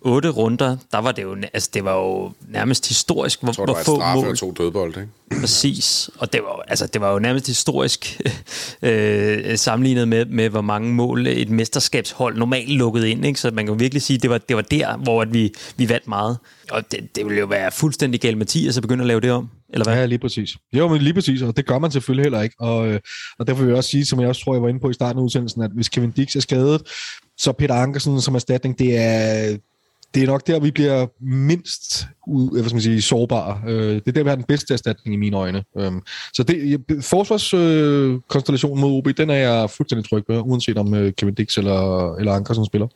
[0.00, 3.66] otte runder, der var det jo, altså det var jo nærmest historisk, hvor, jeg tror,
[3.66, 4.26] hvor få mål.
[4.28, 5.40] Jeg to dødbold, ikke?
[5.40, 8.20] Præcis, og det var, altså, det var jo nærmest historisk
[8.82, 13.40] øh, sammenlignet med, med, hvor mange mål et mesterskabshold normalt lukkede ind, ikke?
[13.40, 16.08] så man kan virkelig sige, det var, det var der, hvor at vi, vi vandt
[16.08, 16.38] meget.
[16.70, 19.48] Og det, det ville jo være fuldstændig galt Mathias at begynde at lave det om,
[19.72, 19.94] eller hvad?
[19.94, 20.56] Ja, lige præcis.
[20.72, 22.56] Jo, men lige præcis, og det gør man selvfølgelig heller ikke.
[22.60, 23.00] Og, øh,
[23.38, 24.94] og derfor vil jeg også sige, som jeg også tror, jeg var inde på i
[24.94, 26.82] starten af udsendelsen, at hvis Kevin Dix er skadet,
[27.38, 29.56] så Peter Ankersen som erstatning, det er,
[30.14, 33.60] det er nok der, vi bliver mindst øh, hvad skal man sige, sårbare.
[33.66, 35.64] Øh, det er der, vi har den bedste erstatning i mine øjne.
[35.78, 36.02] Øhm,
[36.32, 41.34] så det, forsvarskonstellationen øh, mod OB, den er jeg fuldstændig tryg ved, uanset om Kevin
[41.34, 42.88] Dix eller, eller Ankersen spiller.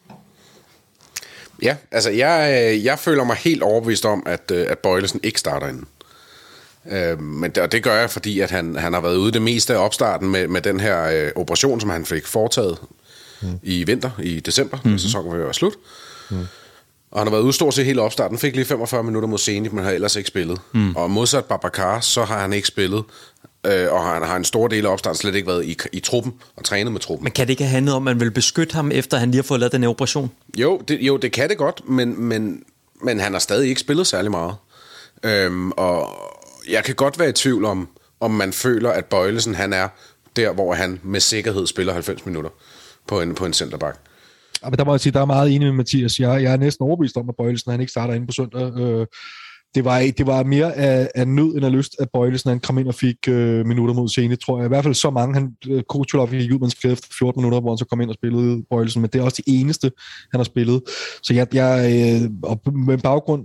[1.62, 5.86] Ja, altså jeg, jeg føler mig helt overbevist om, at, at Bøjlesen ikke starter inden.
[6.90, 9.42] Øh, men det, og det gør jeg, fordi at han, han har været ude det
[9.42, 12.78] meste af opstarten med, med den her øh, operation, som han fik foretaget
[13.42, 13.58] mm.
[13.62, 14.98] i vinter, i december, mm-hmm.
[14.98, 15.74] sæsonen vil være slut.
[16.30, 16.46] Mm.
[17.10, 18.38] Og han har været ude stort set hele opstarten.
[18.38, 20.60] Fik lige 45 minutter mod Zenit, men har ellers ikke spillet.
[20.72, 20.96] Mm.
[20.96, 23.04] Og modsat Babacar, så har han ikke spillet.
[23.66, 26.32] Øh, og han har en stor del af opstarten slet ikke været i, i truppen
[26.56, 27.24] og trænet med truppen.
[27.24, 29.38] Men kan det ikke have handlet om, at man vil beskytte ham, efter han lige
[29.38, 30.30] har fået lavet den operation?
[30.58, 32.62] Jo, det, jo, det kan det godt, men, men,
[33.02, 34.54] men han har stadig ikke spillet særlig meget.
[35.22, 36.08] Øhm, og
[36.68, 37.88] jeg kan godt være i tvivl om,
[38.20, 39.88] om man føler, at Bøjlesen han er
[40.36, 42.50] der, hvor han med sikkerhed spiller 90 minutter
[43.08, 43.98] på en, på en centerback.
[44.64, 46.18] Ja, men der må jeg sige, der er meget enig med Mathias.
[46.20, 48.78] Jeg, jeg er næsten overbevist om, at Bøjelsen han ikke starter ind på søndag.
[48.78, 49.06] Øh,
[49.74, 52.78] det var, det var mere af, af nød end af lyst, at Bøjlesen han kom
[52.78, 54.64] ind og fik øh, minutter mod scene, tror jeg.
[54.64, 55.34] I hvert fald så mange.
[55.34, 58.10] Han, øh, Kuchulov gik ud med en efter 14 minutter, hvor han så kom ind
[58.10, 59.92] og spillede Bøjlesen, men det er også det eneste,
[60.30, 60.82] han har spillet.
[61.22, 63.44] Så jeg, jeg øh, og med baggrund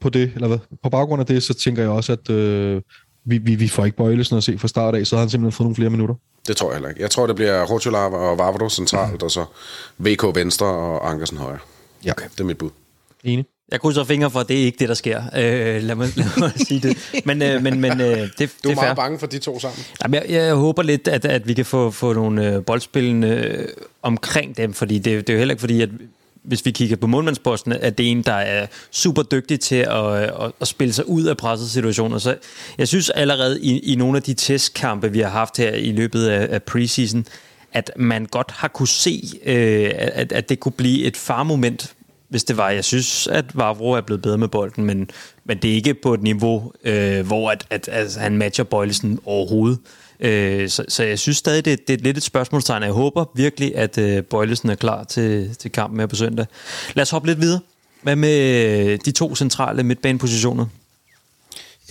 [0.00, 2.82] på det, eller hvad, på baggrund af det, så tænker jeg også, at øh,
[3.28, 5.52] vi, vi, vi får ikke Bøjlesen at se fra start af, så har han simpelthen
[5.56, 6.14] fået nogle flere minutter.
[6.46, 7.02] Det tror jeg heller ikke.
[7.02, 9.18] Jeg tror, det bliver Rotulava og Vavro centralt, mm.
[9.22, 9.44] og så
[9.98, 11.58] VK venstre og Ankersen højre.
[12.04, 12.10] Ja.
[12.10, 12.26] Okay.
[12.32, 12.70] Det er mit bud.
[13.24, 13.46] Enig.
[13.72, 15.22] Jeg krydser fingre for, at det er ikke det, der sker.
[15.36, 17.22] Øh, lad, mig, lad mig sige det.
[17.24, 18.74] Men, øh, men, men øh, det, Du det er er fair.
[18.74, 19.78] meget bange for de to sammen.
[20.02, 23.68] Jamen, jeg, jeg håber lidt, at, at vi kan få, få nogle øh, boldspillende øh,
[24.02, 25.88] omkring dem, fordi det, det er jo heller ikke fordi, at
[26.48, 30.04] hvis vi kigger på målmandsposten, at det er en, der er super dygtig til at,
[30.04, 32.18] øh, at, at spille sig ud af pressede situationer.
[32.18, 32.36] Så
[32.78, 36.26] jeg synes allerede i, i nogle af de testkampe, vi har haft her i løbet
[36.26, 37.26] af, af preseason,
[37.72, 41.94] at man godt har kunne se, øh, at, at det kunne blive et farmoment,
[42.28, 42.70] hvis det var.
[42.70, 45.10] Jeg synes, at Vavro er blevet bedre med bolden, men,
[45.44, 49.18] men det er ikke på et niveau, øh, hvor at, at, at han matcher Bøjlesen
[49.24, 49.78] overhovedet.
[50.20, 52.82] Øh, så, så jeg synes stadig, det, det er lidt et spørgsmålstegn.
[52.82, 56.46] Jeg håber virkelig, at øh, Bøjlesen er klar til, til kampen her på søndag.
[56.94, 57.60] Lad os hoppe lidt videre.
[58.02, 60.66] Hvad med øh, de to centrale midtbanepositioner?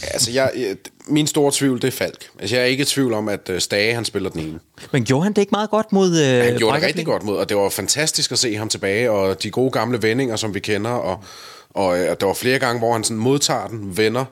[0.04, 0.76] Altså, jeg, jeg,
[1.08, 2.30] min store tvivl, det er Falk.
[2.40, 4.60] Altså, jeg er ikke i tvivl om, at uh, Stage, han spiller den ene.
[4.92, 7.38] Men gjorde han det ikke meget godt mod øh, Han gjorde det rigtig godt mod,
[7.38, 10.60] og det var fantastisk at se ham tilbage, og de gode gamle vendinger, som vi
[10.60, 11.24] kender, og,
[11.70, 14.26] og øh, der var flere gange, hvor han sådan modtager den, vender,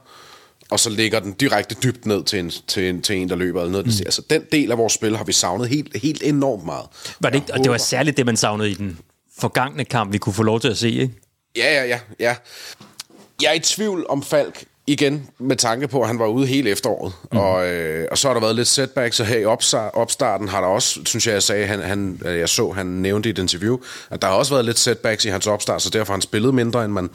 [0.76, 3.62] og så ligger den direkte dybt ned til en, til en, til en der løber.
[3.62, 3.86] Eller noget.
[3.86, 4.06] Mm.
[4.06, 6.86] Altså, den del af vores spil har vi savnet helt, helt enormt meget.
[7.20, 9.00] Var det ikke, og det var særligt det, man savnede i den
[9.38, 11.14] forgangne kamp, vi kunne få lov til at se, ikke?
[11.56, 12.36] Ja, ja, ja, ja.
[13.42, 16.70] Jeg er i tvivl om Falk igen med tanke på, at han var ude hele
[16.70, 17.14] efteråret.
[17.32, 17.38] Mm.
[17.38, 19.46] Og, øh, og så har der været lidt setbacks, og her i
[19.94, 23.30] opstarten har der også, synes jeg, jeg sagde, han, han, øh, jeg så, han nævnte
[23.30, 23.78] i et interview,
[24.10, 26.54] at der har også været lidt setbacks i hans opstart, så derfor har han spillet
[26.54, 27.10] mindre, end man,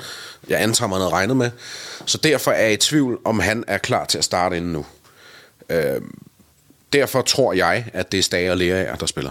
[0.49, 1.51] jeg antager, man havde regnet med.
[2.07, 4.87] Så derfor er jeg i tvivl, om han er klar til at starte inden nu.
[5.71, 6.01] Øh,
[6.93, 9.31] derfor tror jeg, at det er Stage og Lerager, der spiller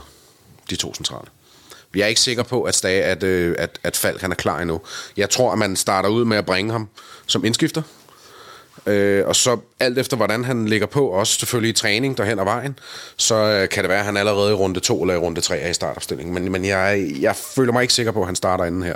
[0.70, 1.28] de to centrale.
[1.96, 4.60] Jeg er ikke sikker på, at, Stage, at, øh, at, at Falk han er klar
[4.60, 4.82] endnu.
[5.18, 6.90] Jeg tror, at man starter ud med at bringe ham
[7.26, 7.82] som indskifter.
[8.86, 12.44] Øh, og så alt efter, hvordan han ligger på, også selvfølgelig i træning derhen ad
[12.44, 12.80] vejen,
[13.18, 15.58] så øh, kan det være, at han allerede i runde 2 eller i runde 3
[15.58, 16.34] er i startopstillingen.
[16.34, 18.96] Men, men jeg, jeg føler mig ikke sikker på, at han starter inden her,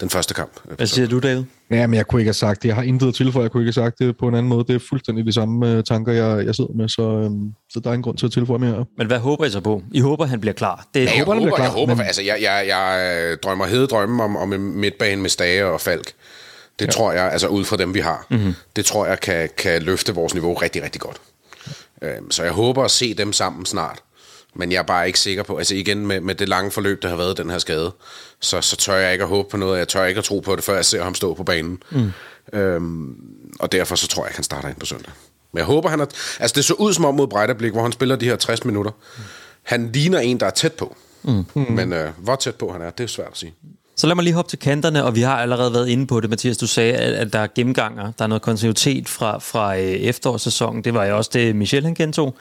[0.00, 0.50] den første kamp.
[0.76, 1.44] Hvad siger du, David?
[1.70, 2.68] Ja, men jeg kunne ikke have sagt det.
[2.68, 3.42] Jeg har intet at tilføje.
[3.42, 4.64] Jeg kunne ikke have sagt det på en anden måde.
[4.68, 7.90] Det er fuldstændig de samme øh, tanker, jeg, jeg sidder med, så, øhm, så der
[7.90, 8.84] er ingen grund til at tilføje mere.
[8.98, 9.82] Men hvad håber I så på?
[9.92, 10.86] I håber, han bliver klar.
[10.94, 13.20] Det, Ja, jeg håber, håber, han bliver jeg, klar, håber men- altså, jeg, jeg, jeg
[13.32, 16.12] øh, drømmer hede drømme om, om en midtbane med Stage og Falk.
[16.78, 16.90] Det ja.
[16.90, 18.54] tror jeg, altså ud fra dem, vi har, mm-hmm.
[18.76, 21.20] det tror jeg kan, kan løfte vores niveau rigtig, rigtig godt.
[22.02, 24.02] Øhm, så jeg håber at se dem sammen snart.
[24.54, 27.08] Men jeg er bare ikke sikker på, altså igen med, med det lange forløb, der
[27.08, 27.92] har været den her skade,
[28.40, 30.56] så, så tør jeg ikke at håbe på noget, jeg tør ikke at tro på
[30.56, 31.82] det, før jeg ser ham stå på banen.
[31.90, 32.12] Mm.
[32.52, 33.16] Øhm,
[33.60, 35.12] og derfor så tror jeg, at han starter ind på søndag.
[35.52, 36.06] Men jeg håber, han er...
[36.40, 38.90] Altså det så ud som om mod Brejderblik, hvor han spiller de her 60 minutter.
[39.62, 40.96] Han ligner en, der er tæt på.
[41.22, 41.44] Mm.
[41.54, 43.54] Men øh, hvor tæt på han er, det er svært at sige.
[43.96, 46.30] Så lad mig lige hoppe til kanterne, og vi har allerede været inde på det,
[46.30, 46.56] Mathias.
[46.56, 50.84] Du sagde, at, at der er gennemganger, der er noget kontinuitet fra, fra øh, efterårssæsonen.
[50.84, 52.36] Det var jo også det, Michel han gentog.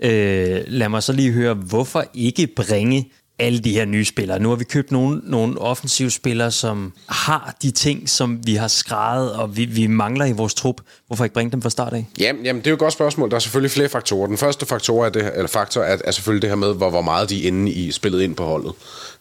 [0.00, 4.38] Øh, lad mig så lige høre, hvorfor ikke bringe alle de her nye spillere.
[4.38, 8.68] Nu har vi købt nogle, nogle offensive spillere, som har de ting, som vi har
[8.68, 10.80] skrevet, og vi, vi mangler i vores trup.
[11.06, 12.06] Hvorfor ikke bringe dem fra start af?
[12.18, 13.30] Jamen, jamen, det er jo et godt spørgsmål.
[13.30, 14.26] Der er selvfølgelig flere faktorer.
[14.26, 16.90] Den første faktor er, det, her- eller faktor er, er selvfølgelig det her med, hvor,
[16.90, 18.72] hvor meget de er inde i spillet ind på holdet.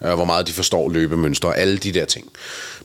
[0.06, 2.26] Øh, hvor meget de forstår løbemønstre og alle de der ting.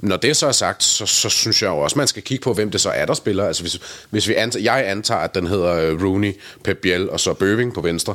[0.00, 2.42] Men når det så er sagt, så, så synes jeg jo også, man skal kigge
[2.42, 3.44] på, hvem det så er, der spiller.
[3.46, 3.80] Altså hvis,
[4.10, 6.32] hvis vi antager, jeg antager, at den hedder øh, Rooney,
[6.64, 8.14] Pep Biel og så Bøving på venstre.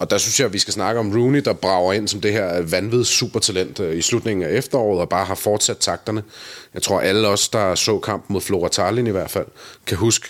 [0.00, 2.32] Og der synes jeg, at vi skal snakke om Rooney, der brager ind som det
[2.32, 6.22] her vanvittige supertalent øh, i slutningen af efteråret, og bare har fortsat takterne.
[6.74, 9.46] Jeg tror, alle os, der så kampen mod Flora Tallinn i hvert fald,
[9.86, 10.28] kan huske,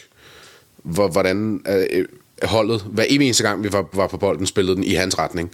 [0.82, 2.05] hvordan øh,
[2.43, 5.51] holdet, hver eneste gang, vi var, var på bolden, spillede den i hans retning.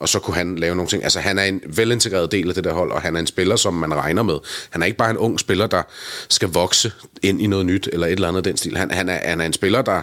[0.00, 1.02] Og så kunne han lave nogle ting.
[1.02, 3.56] Altså, han er en velintegreret del af det der hold, og han er en spiller,
[3.56, 4.38] som man regner med.
[4.70, 5.82] Han er ikke bare en ung spiller, der
[6.28, 8.76] skal vokse ind i noget nyt, eller et eller andet den stil.
[8.76, 10.02] Han, han, er, han er en spiller, der,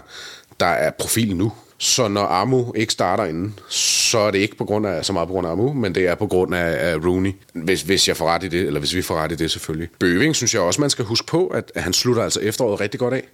[0.60, 1.52] der er profil nu.
[1.84, 5.28] Så når Amu ikke starter inden, så er det ikke på grund af, så meget
[5.28, 8.18] på grund af Amu, men det er på grund af, af Rooney, hvis, hvis jeg
[8.18, 9.90] får ret i det, eller hvis vi får ret i det selvfølgelig.
[10.00, 13.14] Bøving synes jeg også, man skal huske på, at han slutter altså efteråret rigtig godt
[13.14, 13.28] af.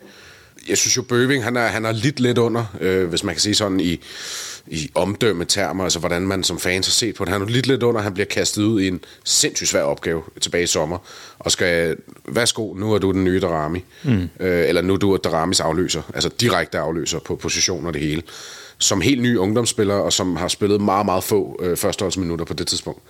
[0.70, 3.42] Jeg synes jo, Bøving, han er, han er lidt lidt under, øh, hvis man kan
[3.42, 4.02] sige sådan i,
[4.70, 7.34] i omdømmetermer, altså hvordan man som fans har set på det.
[7.34, 10.64] Han er lidt lidt under, han bliver kastet ud i en sindssygt svær opgave tilbage
[10.64, 10.98] i sommer,
[11.40, 14.30] og skal, værsgo, nu er du den nye Darami, mm.
[14.40, 18.22] øh, eller nu er du Daramis afløser, altså direkte afløser på position og det hele,
[18.78, 22.68] som helt ny ungdomsspiller, og som har spillet meget, meget få øh, førsteholdsminutter på det
[22.68, 23.02] tidspunkt.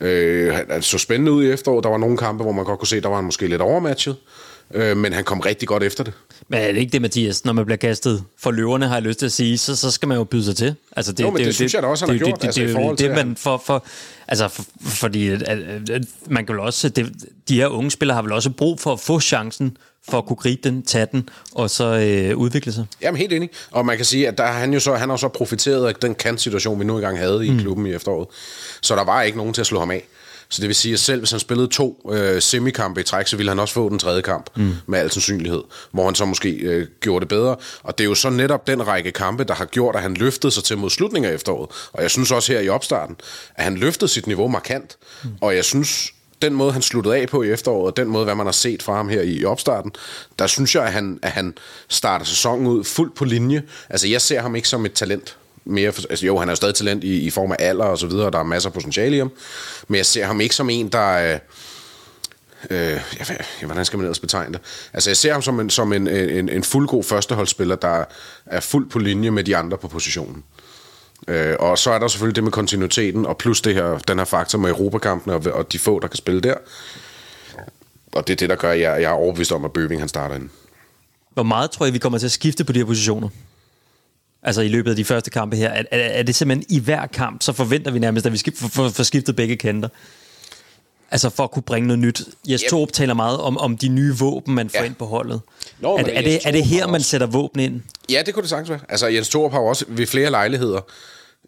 [0.00, 1.84] Øh, han så spændende ud i efteråret.
[1.84, 4.16] Der var nogle kampe, hvor man godt kunne se, der var han måske lidt overmatchet.
[4.16, 6.12] øh, men han kom rigtig godt efter det.
[6.48, 7.44] Men er det ikke det, Mathias?
[7.44, 10.08] Når man bliver kastet for løverne, har jeg lyst til at sige, så, så skal
[10.08, 10.74] man jo byde sig til.
[10.96, 12.60] Altså, Jo, men det synes jeg da også, han det, har det, gjort, Det, altså,
[12.60, 13.84] det, i det, det, det, man for, for,
[14.28, 17.12] altså, for, fordi at, at, at, man kan vel også, det,
[17.48, 19.76] de her unge spillere har vel også brug for at få chancen
[20.08, 22.86] for at kunne gribe den, tage den, og så øh, udvikle sig.
[23.02, 23.50] Jamen helt enig.
[23.70, 25.94] Og man kan sige, at der er han jo så, han har så profiteret af
[25.94, 27.58] den kantsituation, vi nu engang havde i mm.
[27.58, 28.28] klubben i efteråret.
[28.80, 30.04] Så der var ikke nogen til at slå ham af.
[30.52, 33.36] Så det vil sige, at selv hvis han spillede to øh, semikampe i træk, så
[33.36, 34.74] ville han også få den tredje kamp, mm.
[34.86, 35.62] med al sandsynlighed,
[35.92, 37.56] hvor han så måske øh, gjorde det bedre.
[37.82, 40.52] Og det er jo så netop den række kampe, der har gjort, at han løftede
[40.52, 41.70] sig til mod slutningen af efteråret.
[41.92, 43.16] Og jeg synes også her i opstarten,
[43.54, 44.96] at han løftede sit niveau markant.
[45.24, 45.30] Mm.
[45.40, 46.12] Og jeg synes,
[46.42, 48.82] den måde, han sluttede af på i efteråret, og den måde, hvad man har set
[48.82, 49.92] fra ham her i opstarten,
[50.38, 51.54] der synes jeg, at han, at han
[51.88, 53.62] starter sæsonen ud fuldt på linje.
[53.90, 56.56] Altså, jeg ser ham ikke som et talent mere, for, altså jo, han er jo
[56.56, 58.74] stadig talent i, i form af alder og så videre, og der er masser af
[58.74, 59.32] potentiale i ham,
[59.88, 61.32] men jeg ser ham ikke som en, der...
[61.32, 61.38] Øh,
[62.70, 63.00] øh,
[63.60, 64.60] ja, hvordan skal man ellers betegne det?
[64.92, 68.04] Altså, jeg ser ham som en, som en, en, en fuldgod førsteholdsspiller, der
[68.46, 70.44] er fuldt på linje med de andre på positionen.
[71.28, 74.24] Øh, og så er der selvfølgelig det med kontinuiteten, og plus det her, den her
[74.24, 76.54] faktor med Europakampene og, og de få, der kan spille der.
[78.12, 80.08] Og det er det, der gør, at jeg, jeg er overbevist om, at Bøving han
[80.08, 80.50] starter ind.
[81.34, 83.28] Hvor meget tror jeg, vi kommer til at skifte på de her positioner?
[84.42, 85.68] Altså i løbet af de første kampe her.
[85.68, 88.52] Er, er, er det simpelthen i hver kamp, så forventer vi nærmest, at vi skal
[88.68, 89.88] få skiftet begge kanter?
[91.10, 92.22] Altså for at kunne bringe noget nyt.
[92.48, 94.84] Jes Torp taler meget om, om de nye våben, man får ja.
[94.84, 95.40] ind på holdet.
[95.80, 97.82] Nå, er, er, det, er det her, man sætter våben ind?
[98.10, 98.80] Ja, det kunne det sagtens være.
[98.88, 100.80] Altså, Jens Thorup har også ved flere lejligheder,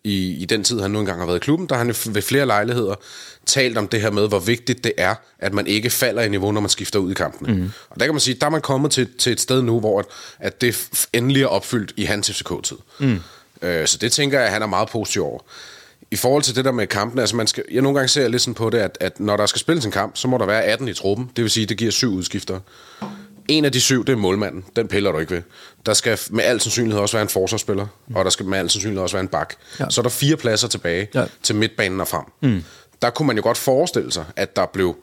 [0.04, 2.22] i, i den tid, han nu engang har været i klubben, der har han ved
[2.22, 2.94] flere lejligheder
[3.46, 6.52] talt om det her med, hvor vigtigt det er, at man ikke falder i niveau,
[6.52, 7.54] når man skifter ud i kampene.
[7.54, 7.70] Mm.
[7.90, 9.98] Og der kan man sige, der er man kommet til, til et sted nu, hvor
[9.98, 10.06] at,
[10.38, 12.76] at det endelig er opfyldt i hans FCK-tid.
[12.98, 13.20] Mm.
[13.62, 15.40] Øh, så det tænker jeg, at han er meget positiv over.
[16.10, 18.42] I forhold til det der med kampene, altså man skal, jeg nogle gange ser lidt
[18.42, 20.62] sådan på det, at, at når der skal spilles en kamp, så må der være
[20.62, 21.30] 18 i truppen.
[21.36, 22.60] Det vil sige, det giver syv udskifter.
[23.48, 24.64] En af de syv, det er målmanden.
[24.76, 25.42] Den piller du ikke ved.
[25.86, 28.16] Der skal med al sandsynlighed også være en forsvarsspiller, mm.
[28.16, 29.54] og der skal med al sandsynlighed også være en bak.
[29.80, 29.90] Ja.
[29.90, 31.24] Så er der fire pladser tilbage Ja.
[31.42, 32.24] til midtbanen og frem.
[32.42, 32.64] Mm.
[33.02, 34.96] Der kunne man jo godt forestille sig, at der blev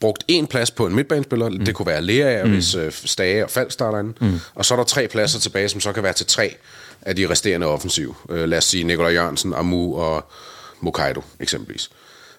[0.00, 1.48] brugt en plads på en midtbanespiller.
[1.48, 1.64] Mm.
[1.64, 2.50] Det kunne være Lea, mm.
[2.50, 4.12] hvis øh, Stage og Fald starter inde.
[4.20, 4.40] Mm.
[4.54, 6.56] Og så er der tre pladser tilbage, som så kan være til tre
[7.02, 8.16] af de resterende offensiv.
[8.30, 10.30] Øh, lad os sige Nikolaj Jørgensen, Amu og
[10.80, 11.90] Mokaido eksempelvis.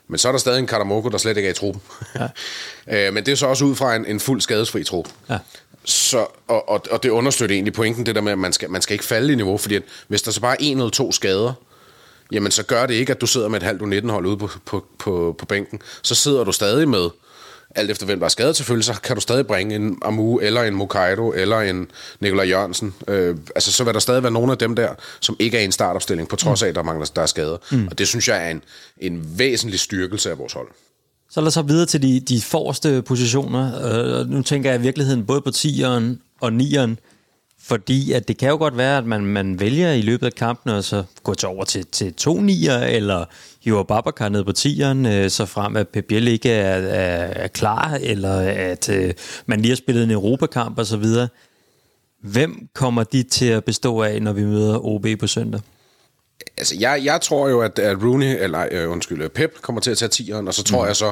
[0.09, 1.81] Men så er der stadig en Katamoko, der slet ikke er i truppen.
[2.15, 2.27] Ja.
[3.07, 5.09] øh, men det er så også ud fra en, en fuld skadesfri trup.
[5.29, 5.37] Ja.
[5.85, 8.81] Så, og, og, og det understøtter egentlig pointen, det der med, at man skal, man
[8.81, 11.11] skal ikke falde i niveau, fordi at hvis der så bare er en eller to
[11.11, 11.53] skader,
[12.31, 14.85] jamen så gør det ikke, at du sidder med et halvt U19-hold ude på, på,
[14.99, 15.81] på, på bænken.
[16.01, 17.09] Så sidder du stadig med,
[17.75, 20.63] alt efter hvem der er skadet selvfølgelig, så kan du stadig bringe en Amu, eller
[20.63, 22.93] en Mokaido, eller en Nikolaj Jørgensen.
[23.07, 24.89] Øh, altså så vil der stadig være nogle af dem der,
[25.19, 27.57] som ikke er i en startopstilling, på trods af, at der mangler der er skader.
[27.71, 27.87] Mm.
[27.87, 28.61] Og det synes jeg er en,
[28.97, 30.67] en væsentlig styrkelse af vores hold.
[31.29, 33.71] Så lad os så videre til de, de forreste positioner.
[34.21, 36.03] Øh, nu tænker jeg i virkeligheden både på 10'eren
[36.41, 36.95] og 9'eren,
[37.61, 40.73] fordi at det kan jo godt være, at man, man vælger i løbet af kampen
[40.73, 43.25] at så gå til over til, til to 9'er, eller
[43.69, 47.47] hiver Babacar ned på 10'eren, øh, så frem at Pep Biel ikke er, er, er
[47.47, 48.39] klar, eller
[48.71, 49.13] at øh,
[49.45, 51.27] man lige har spillet en Europakamp og så videre.
[52.23, 55.61] Hvem kommer de til at bestå af, når vi møder OB på søndag?
[56.57, 59.97] Altså, jeg, jeg tror jo, at, at Rooney, eller øh, undskyld, Pep kommer til at
[59.97, 60.87] tage 10'eren, og så tror mm.
[60.87, 61.11] jeg så,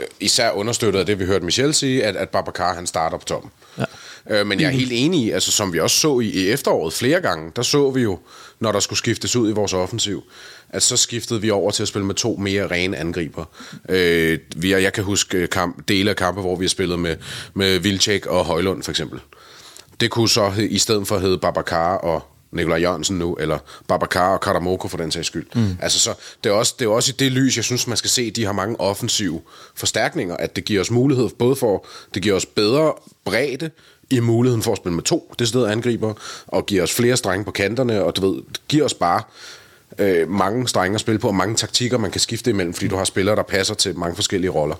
[0.00, 3.24] øh, især understøttet af det, vi hørte Michel sige, at, at Babacar, han starter på
[3.24, 3.50] toppen.
[3.78, 3.84] Ja.
[4.30, 6.92] Øh, men jeg er helt enig i, altså som vi også så i, i efteråret
[6.92, 8.18] flere gange, der så vi jo,
[8.60, 10.24] når der skulle skiftes ud i vores offensiv,
[10.68, 13.44] at så skiftede vi over til at spille med to mere rene angriber.
[13.88, 16.98] Øh, vi, er- jeg kan huske øh, kamp, dele af kampe, hvor vi har spillet
[16.98, 17.16] med,
[17.54, 19.20] med Vilcek og Højlund for eksempel.
[20.00, 22.22] Det kunne så i stedet for hedde Babacar og
[22.52, 25.46] Nikolaj Jørgensen nu, eller Babacar og Karamoko for den sags skyld.
[25.54, 25.76] Mm.
[25.80, 26.14] Altså så,
[26.44, 28.36] det er, også, det er også i det lys, jeg synes, man skal se, at
[28.36, 29.40] de har mange offensive
[29.74, 32.92] forstærkninger, at det giver os mulighed, både for, det giver os bedre
[33.24, 33.70] bredde
[34.10, 36.14] i muligheden for at spille med to deciderede angriber,
[36.46, 39.22] og giver os flere strenge på kanterne, og du ved, giver os bare
[39.98, 42.96] øh, mange strenge at spille på, og mange taktikker, man kan skifte imellem, fordi du
[42.96, 44.76] har spillere, der passer til mange forskellige roller.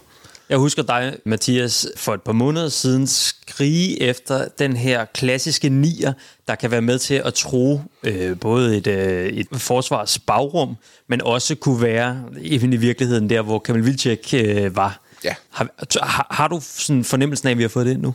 [0.48, 6.12] Jeg husker dig, Mathias, for et par måneder siden skrige efter den her klassiske nier,
[6.48, 10.76] der kan være med til at tro øh, både et, øh, et forsvars bagrum,
[11.08, 15.00] men også kunne være i, i virkeligheden der, hvor Kamil Vilcek øh, var.
[15.24, 15.34] Ja.
[15.50, 15.68] Har,
[16.02, 18.14] har, har du sådan fornemmelsen af, at vi har fået det ind nu?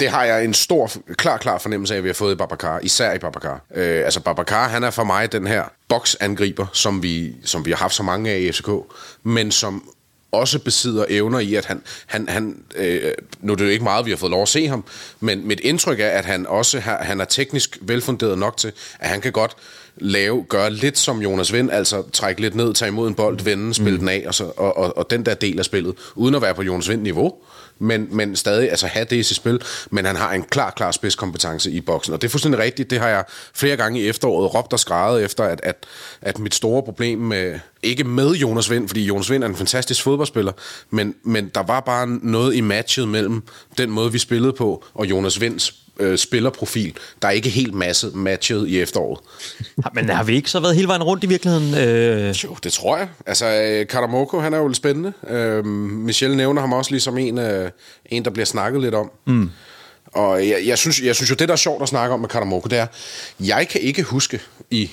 [0.00, 2.80] Det har jeg en stor, klar, klar fornemmelse af, at vi har fået i Babacar,
[2.82, 3.60] især i Babacar.
[3.74, 7.78] Øh, altså Babacar, han er for mig den her boksangriber, som vi, som vi har
[7.78, 8.68] haft så mange af i FCK,
[9.22, 9.90] men som
[10.32, 14.06] også besidder evner i, at han, han, han øh, nu er det jo ikke meget,
[14.06, 14.84] vi har fået lov at se ham,
[15.20, 19.08] men mit indtryk er, at han også har, han er teknisk velfunderet nok til, at
[19.08, 19.56] han kan godt
[20.00, 23.74] lave, gøre lidt som Jonas Vind, altså trække lidt ned, tage imod en bold, vende,
[23.74, 23.98] spille mm.
[23.98, 26.54] den af, og, så, og, og, og den der del af spillet, uden at være
[26.54, 27.34] på Jonas Vind-niveau.
[27.78, 29.60] men, men stadig altså have det i sit spil,
[29.90, 33.00] men han har en klar, klar spidskompetence i boksen, og det er fuldstændig rigtigt, det
[33.00, 35.86] har jeg flere gange i efteråret råbt og skrevet efter, at, at,
[36.22, 40.02] at mit store problem med, ikke med Jonas Vind, fordi Jonas Vind er en fantastisk
[40.02, 40.52] fodboldspiller,
[40.90, 43.42] men, men der var bare noget i matchet mellem
[43.78, 48.10] den måde, vi spillede på, og Jonas Vinds øh, spillerprofil, der er ikke helt masse
[48.14, 49.20] matchet i efteråret.
[49.94, 51.74] Men har vi ikke så været hele vejen rundt i virkeligheden?
[51.74, 53.08] Øh, Jo, det tror jeg.
[53.26, 55.12] Altså, øh, Karamoko, han er jo lidt spændende.
[55.28, 57.70] Øh, Michelle nævner ham også ligesom en, øh,
[58.06, 59.10] en der bliver snakket lidt om.
[59.26, 59.50] Mm.
[60.12, 62.28] Og jeg, jeg, synes, jeg synes jo, det der er sjovt at snakke om med
[62.28, 62.86] Karamoko, det er,
[63.40, 64.90] jeg kan ikke huske i,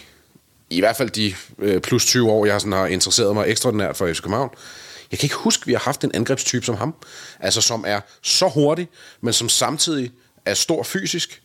[0.69, 4.13] i hvert fald de øh, plus 20 år, jeg sådan har interesseret mig ekstraordinært for
[4.13, 4.49] FC København,
[5.11, 6.95] jeg kan ikke huske, at vi har haft en angrebstype som ham.
[7.39, 8.87] Altså, som er så hurtig,
[9.21, 10.11] men som samtidig
[10.45, 11.41] er stor fysisk,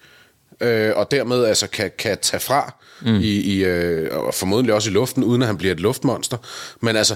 [0.60, 3.20] øh, og dermed altså kan, kan tage fra mm.
[3.20, 6.36] i, i øh, og formodentlig også i luften, uden at han bliver et luftmonster.
[6.80, 7.14] Men altså,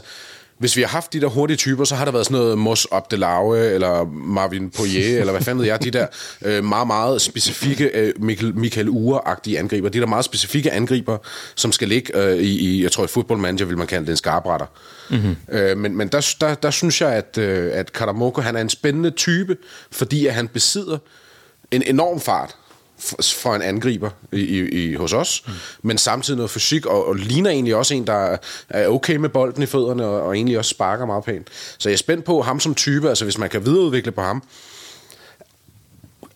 [0.58, 2.86] hvis vi har haft de der hurtige typer, så har der været sådan noget Mos
[2.92, 6.06] Abdelauge, eller Marvin Poirier, eller hvad fanden ved jeg, de der
[6.46, 9.88] øh, meget, meget specifikke øh, Michael, Michael Ure-agtige angriber.
[9.88, 11.18] De der meget specifikke angriber,
[11.54, 14.10] som skal ligge øh, i, i, jeg tror i Football Manager vil man kalde det
[14.10, 14.66] en skarpretter.
[15.10, 15.36] Mm-hmm.
[15.52, 18.68] Øh, men men der, der, der synes jeg, at, øh, at Karamoko, han er en
[18.68, 19.56] spændende type,
[19.90, 20.98] fordi at han besidder
[21.70, 22.56] en enorm fart
[23.22, 25.52] for en angriber i, i, i, hos os, mm.
[25.82, 28.36] men samtidig noget fysik, og, og ligner egentlig også en, der
[28.68, 31.48] er okay med bolden i fødderne, og, og egentlig også sparker meget pænt.
[31.78, 34.42] Så jeg er spændt på ham som type, altså hvis man kan videreudvikle på ham,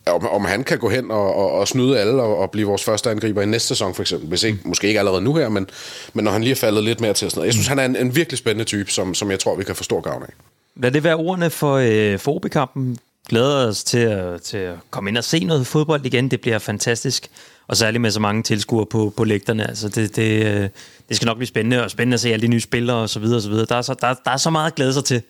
[0.05, 2.83] om, om han kan gå hen og, og, og snyde alle og, og blive vores
[2.83, 4.29] første angriber i næste sæson for eksempel.
[4.29, 5.69] Hvis ikke, måske ikke allerede nu her, men,
[6.13, 7.29] men når han lige er faldet lidt mere til.
[7.29, 7.45] Sådan noget.
[7.45, 9.75] Jeg synes, han er en, en virkelig spændende type, som, som jeg tror, vi kan
[9.75, 10.29] få stor gavn af.
[10.75, 12.97] Lad det være ordene for, øh, for OB-kampen.
[13.29, 16.31] Glæder os til at, til at komme ind og se noget fodbold igen.
[16.31, 17.27] Det bliver fantastisk.
[17.67, 19.67] Og særligt med så mange tilskuere på, på lægterne.
[19.67, 20.69] Altså det, det, øh,
[21.09, 23.19] det skal nok blive spændende, og spændende at se alle de nye spillere og så
[23.19, 23.65] videre, og så videre.
[23.65, 25.21] Der, er så, der, der er så meget at glæde sig til.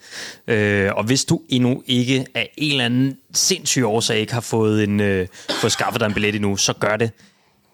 [0.47, 4.83] Øh, og hvis du endnu ikke af en eller anden sindssyg årsag ikke har fået,
[4.83, 7.11] en, øh, fået skaffet dig en billet endnu, så gør det.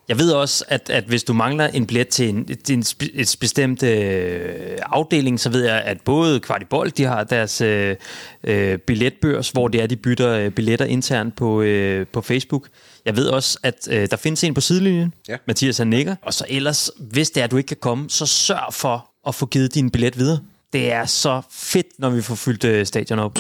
[0.07, 3.11] Jeg ved også, at, at hvis du mangler en billet til en, til en spe,
[3.14, 7.95] et bestemt øh, afdeling, så ved jeg, at både Kvartibold, de har deres øh,
[8.44, 12.68] øh, billetbørs, hvor det er, de bytter øh, billetter internt på, øh, på Facebook.
[13.06, 15.36] Jeg ved også, at øh, der findes en på sidelinjen, Ja.
[15.48, 16.15] Mathias han nikker.
[16.22, 19.36] Og så ellers, hvis det er, at du ikke kan komme, så sørg for at
[19.36, 20.40] få givet din billet videre.
[20.73, 23.38] Det er så fedt, når vi får fyldt øh, stadion op.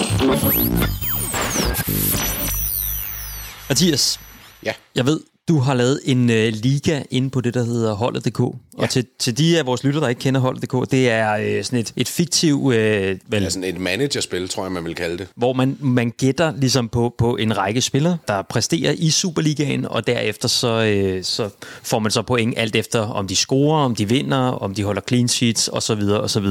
[3.69, 4.19] Mathias,
[4.63, 4.71] Ja.
[4.95, 8.39] jeg ved, du har lavet en øh, liga inde på det, der hedder Holdet.dk.
[8.39, 11.79] Og til, til de af vores lytter, der ikke kender Holdet.dk, det er øh, sådan
[11.79, 15.27] et, et fiktiv, øh, vel, Ja, sådan et managerspil, tror jeg, man vil kalde det.
[15.35, 20.07] hvor man, man gætter ligesom på, på en række spillere, der præsterer i Superligaen, og
[20.07, 21.49] derefter så, øh, så
[21.83, 25.01] får man så point alt efter, om de scorer, om de vinder, om de holder
[25.07, 26.01] clean sheets, osv.
[26.01, 26.45] osv.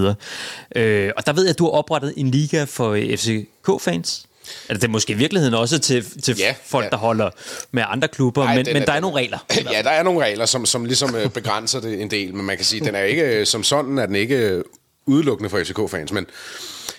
[0.76, 4.26] Øh, og der ved jeg, at du har oprettet en liga for øh, FCK-fans.
[4.68, 6.90] Altså, det er måske i virkeligheden også til, til Ja, folk, ja.
[6.90, 7.30] der holder
[7.72, 9.38] med andre klubber, Ej, men, men er- der er den- nogle regler.
[9.72, 12.56] Ja, der er nogle regler, som, som ligesom øh, begrænser det en del, men man
[12.56, 14.64] kan sige, den er ikke, øh, som sådan er den ikke øh,
[15.06, 16.26] udelukkende for FCK-fans, men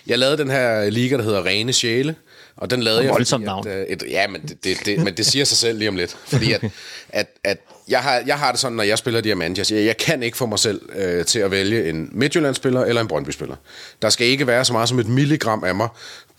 [0.07, 2.15] jeg lavede den her liga, der hedder Rene Sjæle,
[2.57, 3.11] og den lavede jeg...
[3.11, 3.67] Voldsomt navn.
[3.67, 6.17] At, et, ja, men det, det, det, men det siger sig selv lige om lidt,
[6.27, 6.61] fordi at,
[7.09, 10.23] at, at jeg, har, jeg har det sådan, når jeg spiller managers, jeg, jeg kan
[10.23, 13.55] ikke få mig selv øh, til at vælge en Midtjylland-spiller eller en Brøndby-spiller.
[14.01, 15.87] Der skal ikke være så meget som et milligram af mig,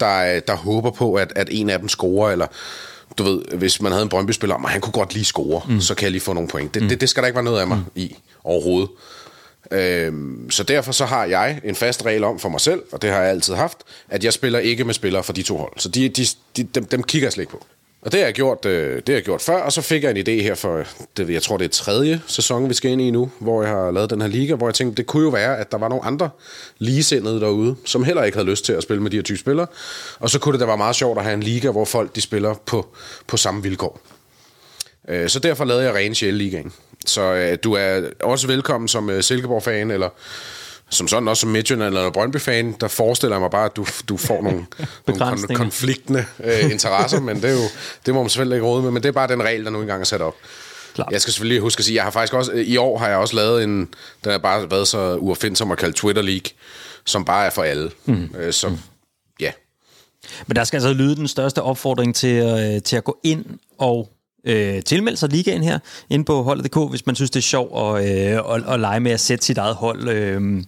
[0.01, 2.47] der, øh, der håber på, at, at en af dem scorer, eller
[3.19, 5.81] du ved, hvis man havde en Brøndby-spiller, og han kunne godt lige score, mm.
[5.81, 6.75] så kan jeg lige få nogle point.
[6.75, 6.89] Det, mm.
[6.89, 7.85] det, det skal der ikke være noget af mig mm.
[7.95, 8.89] i overhovedet.
[9.71, 13.11] Øhm, så derfor så har jeg en fast regel om for mig selv, og det
[13.11, 13.79] har jeg altid haft,
[14.09, 15.73] at jeg spiller ikke med spillere fra de to hold.
[15.77, 17.67] Så de, de, de, dem, dem kigger jeg slet ikke på.
[18.07, 20.11] Og det har jeg gjort, øh, det har jeg gjort før, og så fik jeg
[20.11, 20.85] en idé her for,
[21.17, 23.91] det, jeg tror det er tredje sæson, vi skal ind i nu, hvor jeg har
[23.91, 26.05] lavet den her liga, hvor jeg tænkte, det kunne jo være, at der var nogle
[26.05, 26.31] andre
[26.79, 29.67] ligesindede derude, som heller ikke havde lyst til at spille med de her type spillere.
[30.19, 32.21] Og så kunne det da være meget sjovt at have en liga, hvor folk de
[32.21, 32.87] spiller på,
[33.27, 34.01] på samme vilkår.
[35.09, 36.73] Øh, Så derfor lavede jeg Rene Sjæle Ligaen.
[37.07, 40.09] Så øh, du er også velkommen som øh, Silkeborg-fan, eller
[40.91, 44.17] som sådan også som Midtjylland eller Brøndby-fan, der forestiller jeg mig bare, at du, du
[44.17, 44.67] får nogle,
[45.07, 47.69] nogle konfliktende øh, interesser, men det, er jo,
[48.07, 49.81] det må man selvfølgelig ikke råde med, men det er bare den regel, der nu
[49.81, 50.35] engang er sat op.
[50.95, 51.13] Klart.
[51.13, 53.37] Jeg skal selvfølgelig huske at sige, jeg har faktisk også, i år har jeg også
[53.37, 53.89] lavet en,
[54.25, 56.51] den har bare været så uopfindsom at kalde Twitter League,
[57.05, 57.91] som bare er for alle.
[58.05, 58.31] Mm.
[58.39, 58.77] Øh, så
[59.41, 59.53] ja,
[60.47, 63.45] Men der skal altså lyde den største opfordring til, øh, til at gå ind
[63.79, 64.09] og
[64.47, 65.79] øh, tilmelde sig ligaen her,
[66.11, 69.13] inde på holdet.dk, hvis man synes, det er sjovt at, øh, at, at lege med
[69.13, 70.09] at sætte sit eget hold.
[70.09, 70.63] Øh.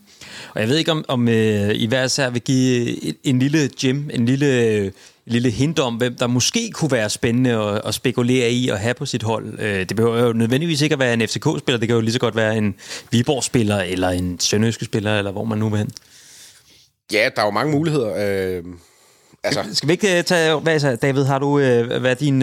[0.55, 3.70] Og jeg ved ikke, om, om øh, I hver især vil give en, en lille
[3.80, 4.92] gem, en lille, en
[5.26, 8.94] lille hint om, hvem der måske kunne være spændende at, at spekulere i at have
[8.94, 9.59] på sit hold.
[9.60, 12.20] Øh, det behøver jo nødvendigvis ikke at være en FCK-spiller, det kan jo lige så
[12.20, 12.74] godt være en
[13.10, 15.90] Viborg-spiller, eller en Sønderjyske-spiller, eller hvor man nu vil hen.
[17.12, 18.14] Ja, der er jo mange muligheder.
[18.59, 18.64] Øh,
[19.44, 20.60] Altså, Skal vi ikke øh, tage...
[20.60, 21.59] Hvad så, David, har du...
[21.59, 22.42] Øh, hvad er din,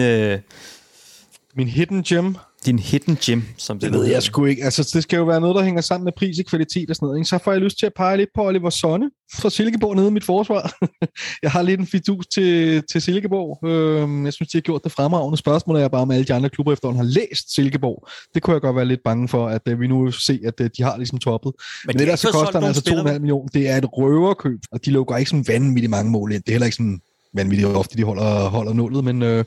[1.56, 4.64] Min hidden gem, din hidden gem, som det, det ved jeg sgu ikke.
[4.64, 7.06] Altså, det skal jo være noget, der hænger sammen med pris og kvalitet og sådan
[7.06, 7.18] noget.
[7.18, 7.28] Ikke?
[7.28, 10.10] Så får jeg lyst til at pege lidt på Oliver Sonne fra Silkeborg nede i
[10.10, 10.72] mit forsvar.
[11.42, 13.68] jeg har lidt en fidus til, til Silkeborg.
[13.68, 15.38] Øhm, jeg synes, de har gjort det fremragende.
[15.38, 18.08] Spørgsmålet er bare, om alle de andre klubber efterhånden har læst Silkeborg.
[18.34, 20.70] Det kunne jeg godt være lidt bange for, at øh, vi nu se, at øh,
[20.76, 21.52] de har ligesom toppet.
[21.86, 23.48] Men, de det der så koster altså nogen spillere, 2,5 millioner.
[23.48, 26.42] Det er et røverkøb, og de lukker ikke sådan vanvittigt mange mål ind.
[26.42, 27.00] Det er heller ikke sådan
[27.34, 29.44] vanvittigt ofte, de holder, holder nullet, men øh,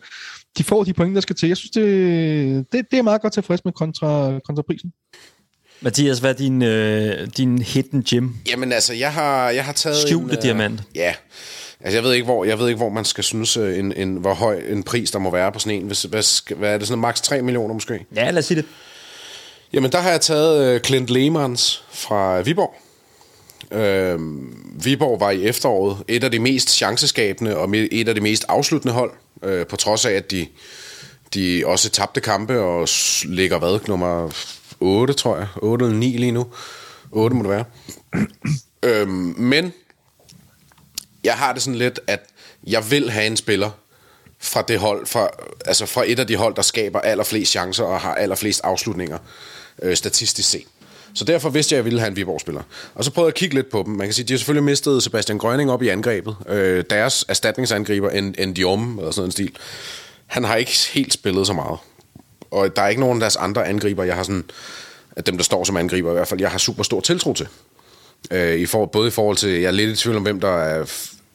[0.58, 1.48] de får de point, der skal til.
[1.48, 4.92] Jeg synes, det, det, det er meget godt tilfreds med kontra, kontra prisen.
[5.82, 8.36] Mathias, hvad er din, øh, din hidden gem?
[8.50, 10.38] Jamen altså, jeg har, jeg har taget Skjulte en...
[10.38, 10.82] øh, diamant.
[10.96, 11.14] Ja.
[11.80, 14.16] Altså, jeg ved ikke, hvor, jeg ved ikke, hvor man skal synes, øh, en, en,
[14.16, 15.88] hvor høj en pris, der må være på sådan en.
[15.88, 18.06] Hvis, hvad, hvad er det, sådan maks 3 millioner måske?
[18.16, 18.66] Ja, lad os sige det.
[19.74, 22.76] Jamen, der har jeg taget øh, Clint Lehmanns fra Viborg.
[23.72, 24.20] Øh,
[24.84, 28.94] Viborg var i efteråret et af de mest chanceskabende og et af de mest afsluttende
[28.94, 29.12] hold,
[29.44, 30.48] øh, på trods af, at de,
[31.34, 32.88] de også tabte kampe og
[33.24, 34.32] ligger hvad, nummer
[34.80, 35.48] 8, tror jeg.
[35.56, 36.48] 8 eller 9 lige nu.
[37.12, 37.66] 8 må det være.
[38.84, 39.74] øhm, men
[41.24, 42.26] jeg har det sådan lidt, at
[42.68, 43.70] jeg vil have en spiller
[44.40, 45.30] fra det hold, fra,
[45.66, 49.18] altså fra et af de hold, der skaber allerflest chancer og har allerflest afslutninger
[49.82, 50.68] øh, statistisk set.
[51.14, 52.62] Så derfor vidste jeg, at jeg ville have en Viborg-spiller.
[52.96, 53.94] Og så prøvede jeg at kigge lidt på dem.
[53.94, 56.36] Man kan sige, de har selvfølgelig mistet Sebastian Grønning op i angrebet.
[56.50, 59.52] Øh, deres erstatningsangriber, en, en Diom, eller sådan en stil,
[60.26, 61.80] han har ikke helt spillet så meget.
[62.52, 64.44] Og der er ikke nogen af deres andre angriber, jeg har sådan,
[65.16, 67.48] At dem der står som angriber i hvert fald, jeg har super stor tiltro til.
[68.32, 70.58] Øh, i for, både i forhold til, jeg er lidt i tvivl om, hvem der
[70.58, 70.86] er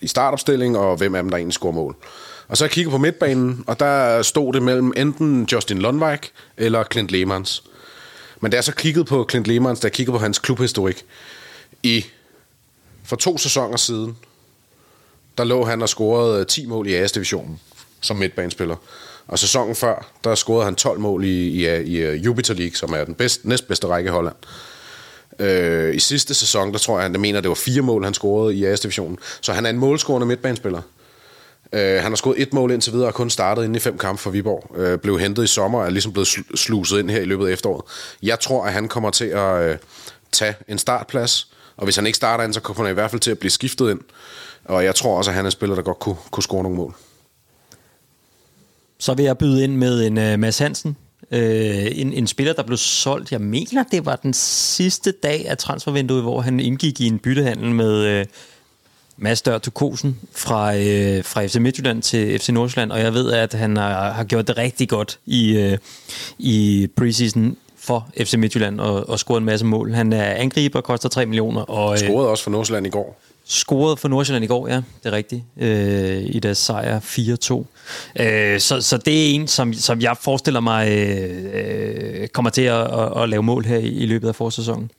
[0.01, 1.97] i startopstilling, og hvem af dem, der egentlig scorer mål.
[2.49, 7.11] Og så kigger på midtbanen, og der stod det mellem enten Justin Lundvik eller Clint
[7.11, 7.65] Lehmanns.
[8.45, 11.05] Men da jeg så kiggede på Clint Lehmanns, da jeg kiggede på hans klubhistorik,
[11.83, 12.05] i
[13.05, 14.17] for to sæsoner siden,
[15.39, 17.61] der lå han og scorede øh, 10 mål i AS-divisionen
[18.01, 18.77] som midtbanespiller.
[19.27, 22.93] Og sæsonen før, der scorede han 12 mål i, i, i, i Jupiter League, som
[22.93, 24.37] er den bedste, næstbedste række i Holland.
[25.39, 28.55] Øh, I sidste sæson, der tror jeg, han mener, det var fire mål, han scorede
[28.55, 29.19] i AS-divisionen.
[29.41, 30.83] Så han er en målscorende midtbanespiller.
[31.75, 34.23] Øh, han har scoret et mål indtil videre og kun startet inden i fem kampe
[34.23, 34.77] for Viborg.
[34.79, 37.53] Øh, blev hentet i sommer og er ligesom blevet sluset ind her i løbet af
[37.53, 37.85] efteråret.
[38.23, 39.77] Jeg tror, at han kommer til at øh,
[40.33, 41.49] tage en startplads.
[41.77, 43.51] Og hvis han ikke starter ind, så kommer han i hvert fald til at blive
[43.51, 44.01] skiftet ind.
[44.65, 46.79] Og jeg tror også, at han er en spiller, der godt kunne, kunne score nogle
[46.79, 46.95] mål.
[48.99, 50.97] Så vil jeg byde ind med en uh, Mads Hansen.
[51.33, 55.59] Uh, en, en spiller, der blev solgt, jeg mener, det var den sidste dag af
[55.59, 58.27] transfervinduet, hvor han indgik i en byttehandel med uh,
[59.17, 63.55] Mads Dør Tukosen fra, uh, fra FC Midtjylland til FC Nordsjælland, og jeg ved, at
[63.55, 65.79] han har, har gjort det rigtig godt i, uh,
[66.39, 69.93] i preseason for FC Midtjylland og, og scoret en masse mål.
[69.93, 73.21] Han er angriber, koster 3 millioner, og øh, Scorede også for Nordsjælland i går.
[73.45, 78.23] scorede for Nordsjælland i går, ja, det er rigtigt, øh, i deres sejr 4-2.
[78.23, 82.81] Øh, så, så det er en, som, som jeg forestiller mig øh, kommer til at,
[82.81, 84.91] at, at lave mål her i, i løbet af forsæsonen.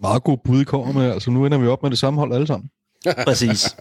[0.00, 1.10] Meget god bud, I kommer med.
[1.12, 2.70] Altså, nu ender vi op med det samme hold alle sammen.
[3.26, 3.76] Præcis.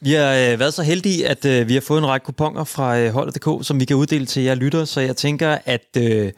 [0.00, 2.98] Vi har øh, været så heldige, at øh, vi har fået en række kuponer fra
[2.98, 6.32] øh, holdet.dk, som vi kan uddele til jer lytter, så jeg tænker, at øh,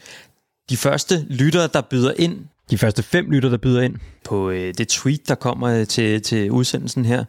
[0.71, 2.39] de første lyttere, der byder ind,
[2.71, 6.23] de første fem lyttere, der byder ind på øh, det tweet, der kommer øh, til,
[6.23, 7.25] til udsendelsen her,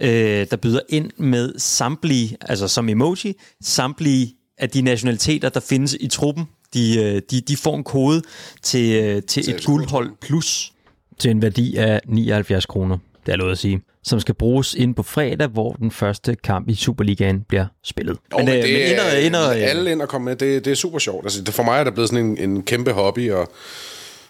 [0.00, 5.96] øh, der byder ind med samtlige, altså som emoji, samtlige af de nationaliteter, der findes
[6.00, 6.44] i truppen,
[6.74, 8.22] de, øh, de, de får en kode
[8.62, 10.72] til, øh, til et guldhold plus.
[11.18, 14.94] Til en værdi af 79 kroner, det er noget at sige, som skal bruges ind
[14.94, 18.16] på fredag, hvor den første kamp i Superligaen bliver spillet.
[18.32, 20.36] Jo, men, øh, det men ind og, ind og, er, alle ind og komme med,
[20.36, 21.24] det, det er super sjovt.
[21.24, 23.52] Altså, det, for mig er det blevet sådan en, en kæmpe hobby, og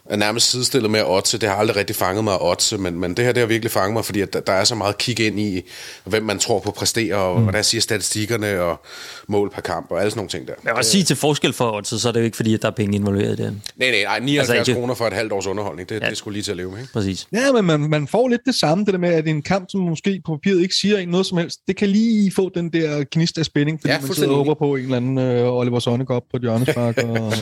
[0.04, 1.38] er nærmest sidestillet med oddse.
[1.38, 3.92] Det har aldrig rigtig fanget mig oddse, men, men det her det har virkelig fanget
[3.92, 5.62] mig, fordi at der, der er så meget kig ind i,
[6.04, 7.42] hvem man tror på præsterer, og mm.
[7.42, 8.80] hvordan siger statistikkerne, og
[9.26, 10.52] mål per kamp, og alle sådan nogle ting der.
[10.64, 12.62] jeg vil også sige til forskel for odds, så er det jo ikke fordi, at
[12.62, 13.60] der er penge involveret i det.
[13.76, 16.00] Nej, nej, nej 79 Altså, ikke- kroner for et halvt års underholdning, det, ja.
[16.00, 16.92] det er sgu lige til at leve med, ikke?
[16.92, 17.26] Præcis.
[17.32, 19.80] Ja, men man, man får lidt det samme, det der med, at en kamp, som
[19.80, 23.04] måske på papiret ikke siger en noget som helst, det kan lige få den der
[23.12, 25.78] gnist af spænding, fordi Ja, man sidder og håber på en eller anden uh, Oliver
[25.78, 27.32] Sonneke op på et hjørnespark og, og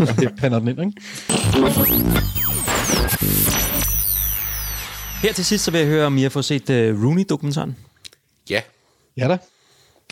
[0.41, 0.93] pander den ind, ikke?
[5.23, 7.77] Her til sidst, så vil jeg høre, om I har fået set uh, Rooney-dokumentaren.
[8.51, 8.61] Ja,
[9.17, 9.39] Ja da.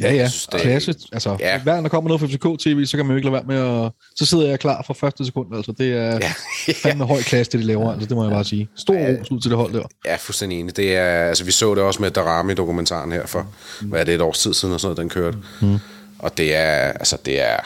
[0.01, 0.29] Ja, ja.
[0.29, 0.95] synes, det- Klasse.
[1.13, 1.53] Altså, Ja.
[1.53, 1.59] ja.
[1.63, 3.61] hver gang der kommer noget fra FCK TV, så kan man jo ikke lade være
[3.73, 3.93] med at...
[4.17, 5.57] Så sidder jeg klar fra første sekund.
[5.57, 6.33] Altså, det er Ja.
[6.69, 6.73] ja.
[6.83, 7.93] fandme høj klasse, det de laver.
[7.93, 8.69] Altså, det må jeg bare sige.
[8.77, 9.83] Stor ros ud til det hold der.
[10.05, 10.77] er fuldstændig enig.
[10.77, 13.47] Det er, altså, vi så det også med Darami-dokumentaren her for,
[13.81, 13.89] mm.
[13.89, 15.39] hvad er det, et års tid siden, og sådan noget, den kørte.
[15.63, 15.79] Mm.
[16.19, 17.57] Og det er, altså, det er,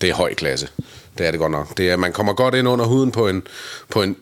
[0.00, 0.68] det er høj klasse.
[1.18, 1.76] Det er det godt nok.
[1.76, 3.42] Det er, man kommer godt ind under huden på en,
[3.90, 4.16] på en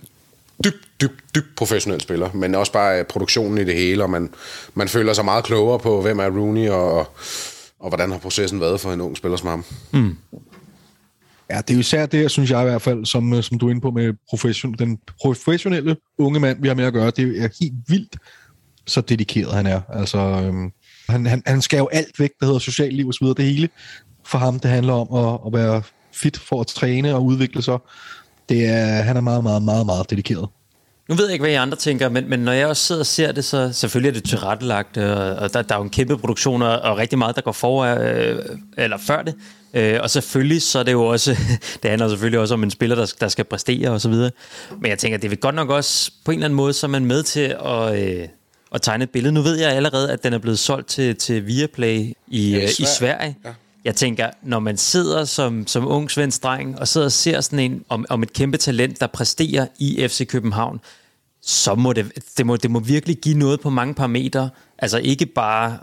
[0.65, 4.31] dybt, dybt, dybt professionel spiller, men også bare øh, produktionen i det hele, og man,
[4.75, 6.99] man føler sig meget klogere på, hvem er Rooney, og,
[7.79, 9.65] og hvordan har processen været for en ung spiller som ham.
[11.51, 13.67] Ja, det er jo især det, synes jeg i hvert fald, som, øh, som du
[13.67, 17.11] er inde på med profession, den professionelle unge mand, vi har med at gøre.
[17.11, 18.17] Det er helt vildt,
[18.87, 19.81] så dedikeret han er.
[19.93, 20.73] Altså, øhm,
[21.09, 23.37] han, han, han skal jo alt væk, der hedder socialliv og så videre.
[23.37, 23.69] Det hele
[24.25, 25.83] for ham, det handler om at, at være
[26.13, 27.79] fit for at træne og udvikle sig.
[28.49, 30.49] Det er, han er meget, meget, meget, meget dedikeret.
[31.09, 33.07] Nu ved jeg ikke, hvad I andre tænker, men, men når jeg også sidder og
[33.07, 36.19] ser det, så selvfølgelig er det tilrettelagt, og, og der, der er jo en kæmpe
[36.19, 38.37] produktion, og, og rigtig meget, der går for, øh,
[38.77, 39.35] eller før det.
[39.75, 41.37] Øh, og selvfølgelig så er det jo også,
[41.83, 44.31] det handler selvfølgelig også om en spiller, der, der skal præstere og så videre.
[44.81, 46.89] Men jeg tænker, det vil godt nok også, på en eller anden måde, så er
[46.89, 48.29] man med til at, øh,
[48.75, 49.33] at tegne et billede.
[49.35, 52.65] Nu ved jeg allerede, at den er blevet solgt til, til Viaplay i, i ja,
[52.65, 52.83] i, Sverige.
[52.83, 53.37] i Sverige.
[53.45, 53.51] Ja.
[53.85, 57.59] Jeg tænker, når man sidder som, som ung svensk dreng, og sidder og ser sådan
[57.59, 60.81] en om, om et kæmpe talent, der præsterer i FC København,
[61.43, 64.51] så må det, det, må, det må virkelig give noget på mange parametre.
[64.79, 65.79] Altså ikke bare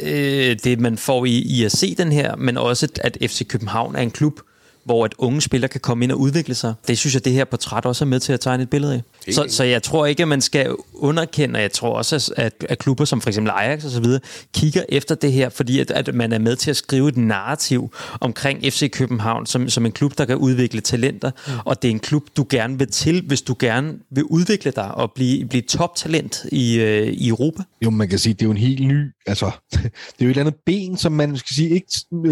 [0.00, 3.96] øh, det, man får i, i at se den her, men også, at FC København
[3.96, 4.40] er en klub,
[4.86, 6.74] hvor at unge spillere kan komme ind og udvikle sig.
[6.88, 9.02] Det synes jeg, det her portræt også er med til at tegne et billede af.
[9.34, 12.78] Så, så jeg tror ikke, at man skal underkende, og jeg tror også, at, at
[12.78, 14.20] klubber som for eksempel Ajax og så videre,
[14.54, 17.94] kigger efter det her, fordi at, at man er med til at skrive et narrativ
[18.20, 21.52] omkring FC København som, som en klub, der kan udvikle talenter, mm.
[21.64, 24.94] og det er en klub, du gerne vil til, hvis du gerne vil udvikle dig
[24.94, 27.62] og blive, blive toptalent i, øh, i Europa.
[27.84, 30.30] Jo, man kan sige, det er jo en helt ny, altså, det er jo et
[30.30, 31.86] eller andet ben, som man skal sige, ikke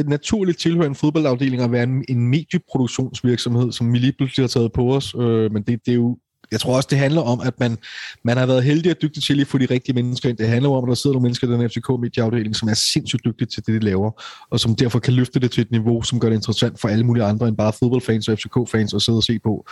[0.08, 4.72] naturligt tilhører en fodboldafdeling at være en, en medieproduktionsvirksomhed, som vi lige pludselig har taget
[4.72, 6.18] på os, øh, men det, det er jo
[6.52, 7.78] jeg tror også, det handler om, at man,
[8.24, 10.38] man har været heldig og dygtig til at få de rigtige mennesker ind.
[10.38, 13.48] Det handler om, at der sidder nogle mennesker i den FCK-medieafdeling, som er sindssygt dygtige
[13.48, 16.28] til det, de laver, og som derfor kan løfte det til et niveau, som gør
[16.28, 19.38] det interessant for alle mulige andre end bare fodboldfans og FCK-fans at sidde og se
[19.38, 19.66] på.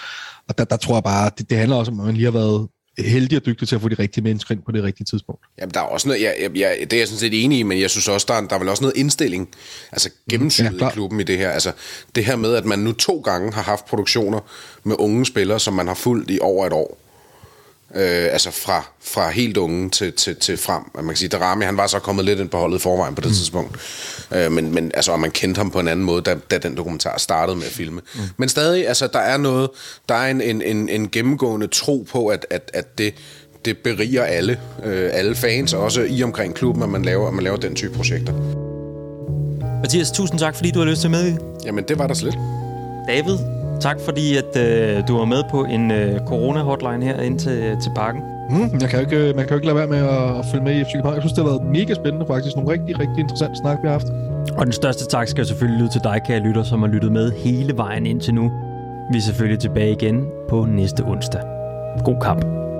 [0.49, 2.33] Og der, der tror jeg bare, det, det handler også om, at man lige har
[2.33, 5.45] været heldig og dygtig til at få de rigtige mennesker ind på det rigtige tidspunkt.
[5.59, 7.63] Jamen, der er også noget, jeg, jeg, jeg, det er jeg sådan set enig i,
[7.63, 9.49] men jeg synes også, der er, der er vel også noget indstilling,
[9.93, 11.51] altså gennemsynet Ja, i klubben i det her.
[11.51, 11.73] Altså,
[12.15, 14.41] det her med, at man nu to gange har haft produktioner
[14.85, 16.99] med unge spillere, som man har fulgt i over et år.
[17.95, 20.83] Øh, altså fra, fra helt unge til, til, til frem.
[20.95, 23.21] Man kan sige, Darami, han var så kommet lidt ind på holdet i forvejen på
[23.21, 23.35] det mm.
[23.35, 23.77] tidspunkt.
[24.35, 26.77] Øh, men, men altså, og man kendte ham på en anden måde, da, da den
[26.77, 28.01] dokumentar startede med at filme.
[28.15, 28.21] Mm.
[28.37, 29.71] Men stadig, altså, der er noget,
[30.09, 33.15] der er en, en, en, en gennemgående tro på, at, at, at det,
[33.65, 37.45] det beriger alle, øh, alle fans, også i omkring klubben, at man laver, at man
[37.45, 38.33] laver den type projekter.
[39.81, 41.37] Mathias, tusind tak, fordi du har lyst til at med.
[41.65, 42.39] Jamen, det var der slet.
[43.09, 47.77] David, tak fordi at øh, du var med på en øh, corona-hotline her ind til,
[47.83, 48.23] til parken.
[48.51, 50.65] Mm, jeg kan jo ikke, man kan jo ikke lade være med at, at følge
[50.65, 51.15] med i FC København.
[51.15, 52.57] Jeg synes, det har været mega spændende faktisk.
[52.57, 54.09] Nogle rigtig, rigtig interessante snak, vi har haft.
[54.59, 57.33] Og den største tak skal selvfølgelig lyde til dig, kære lytter, som har lyttet med
[57.33, 58.53] hele vejen indtil nu.
[59.13, 61.41] Vi er selvfølgelig tilbage igen på næste onsdag.
[62.05, 62.72] God kamp.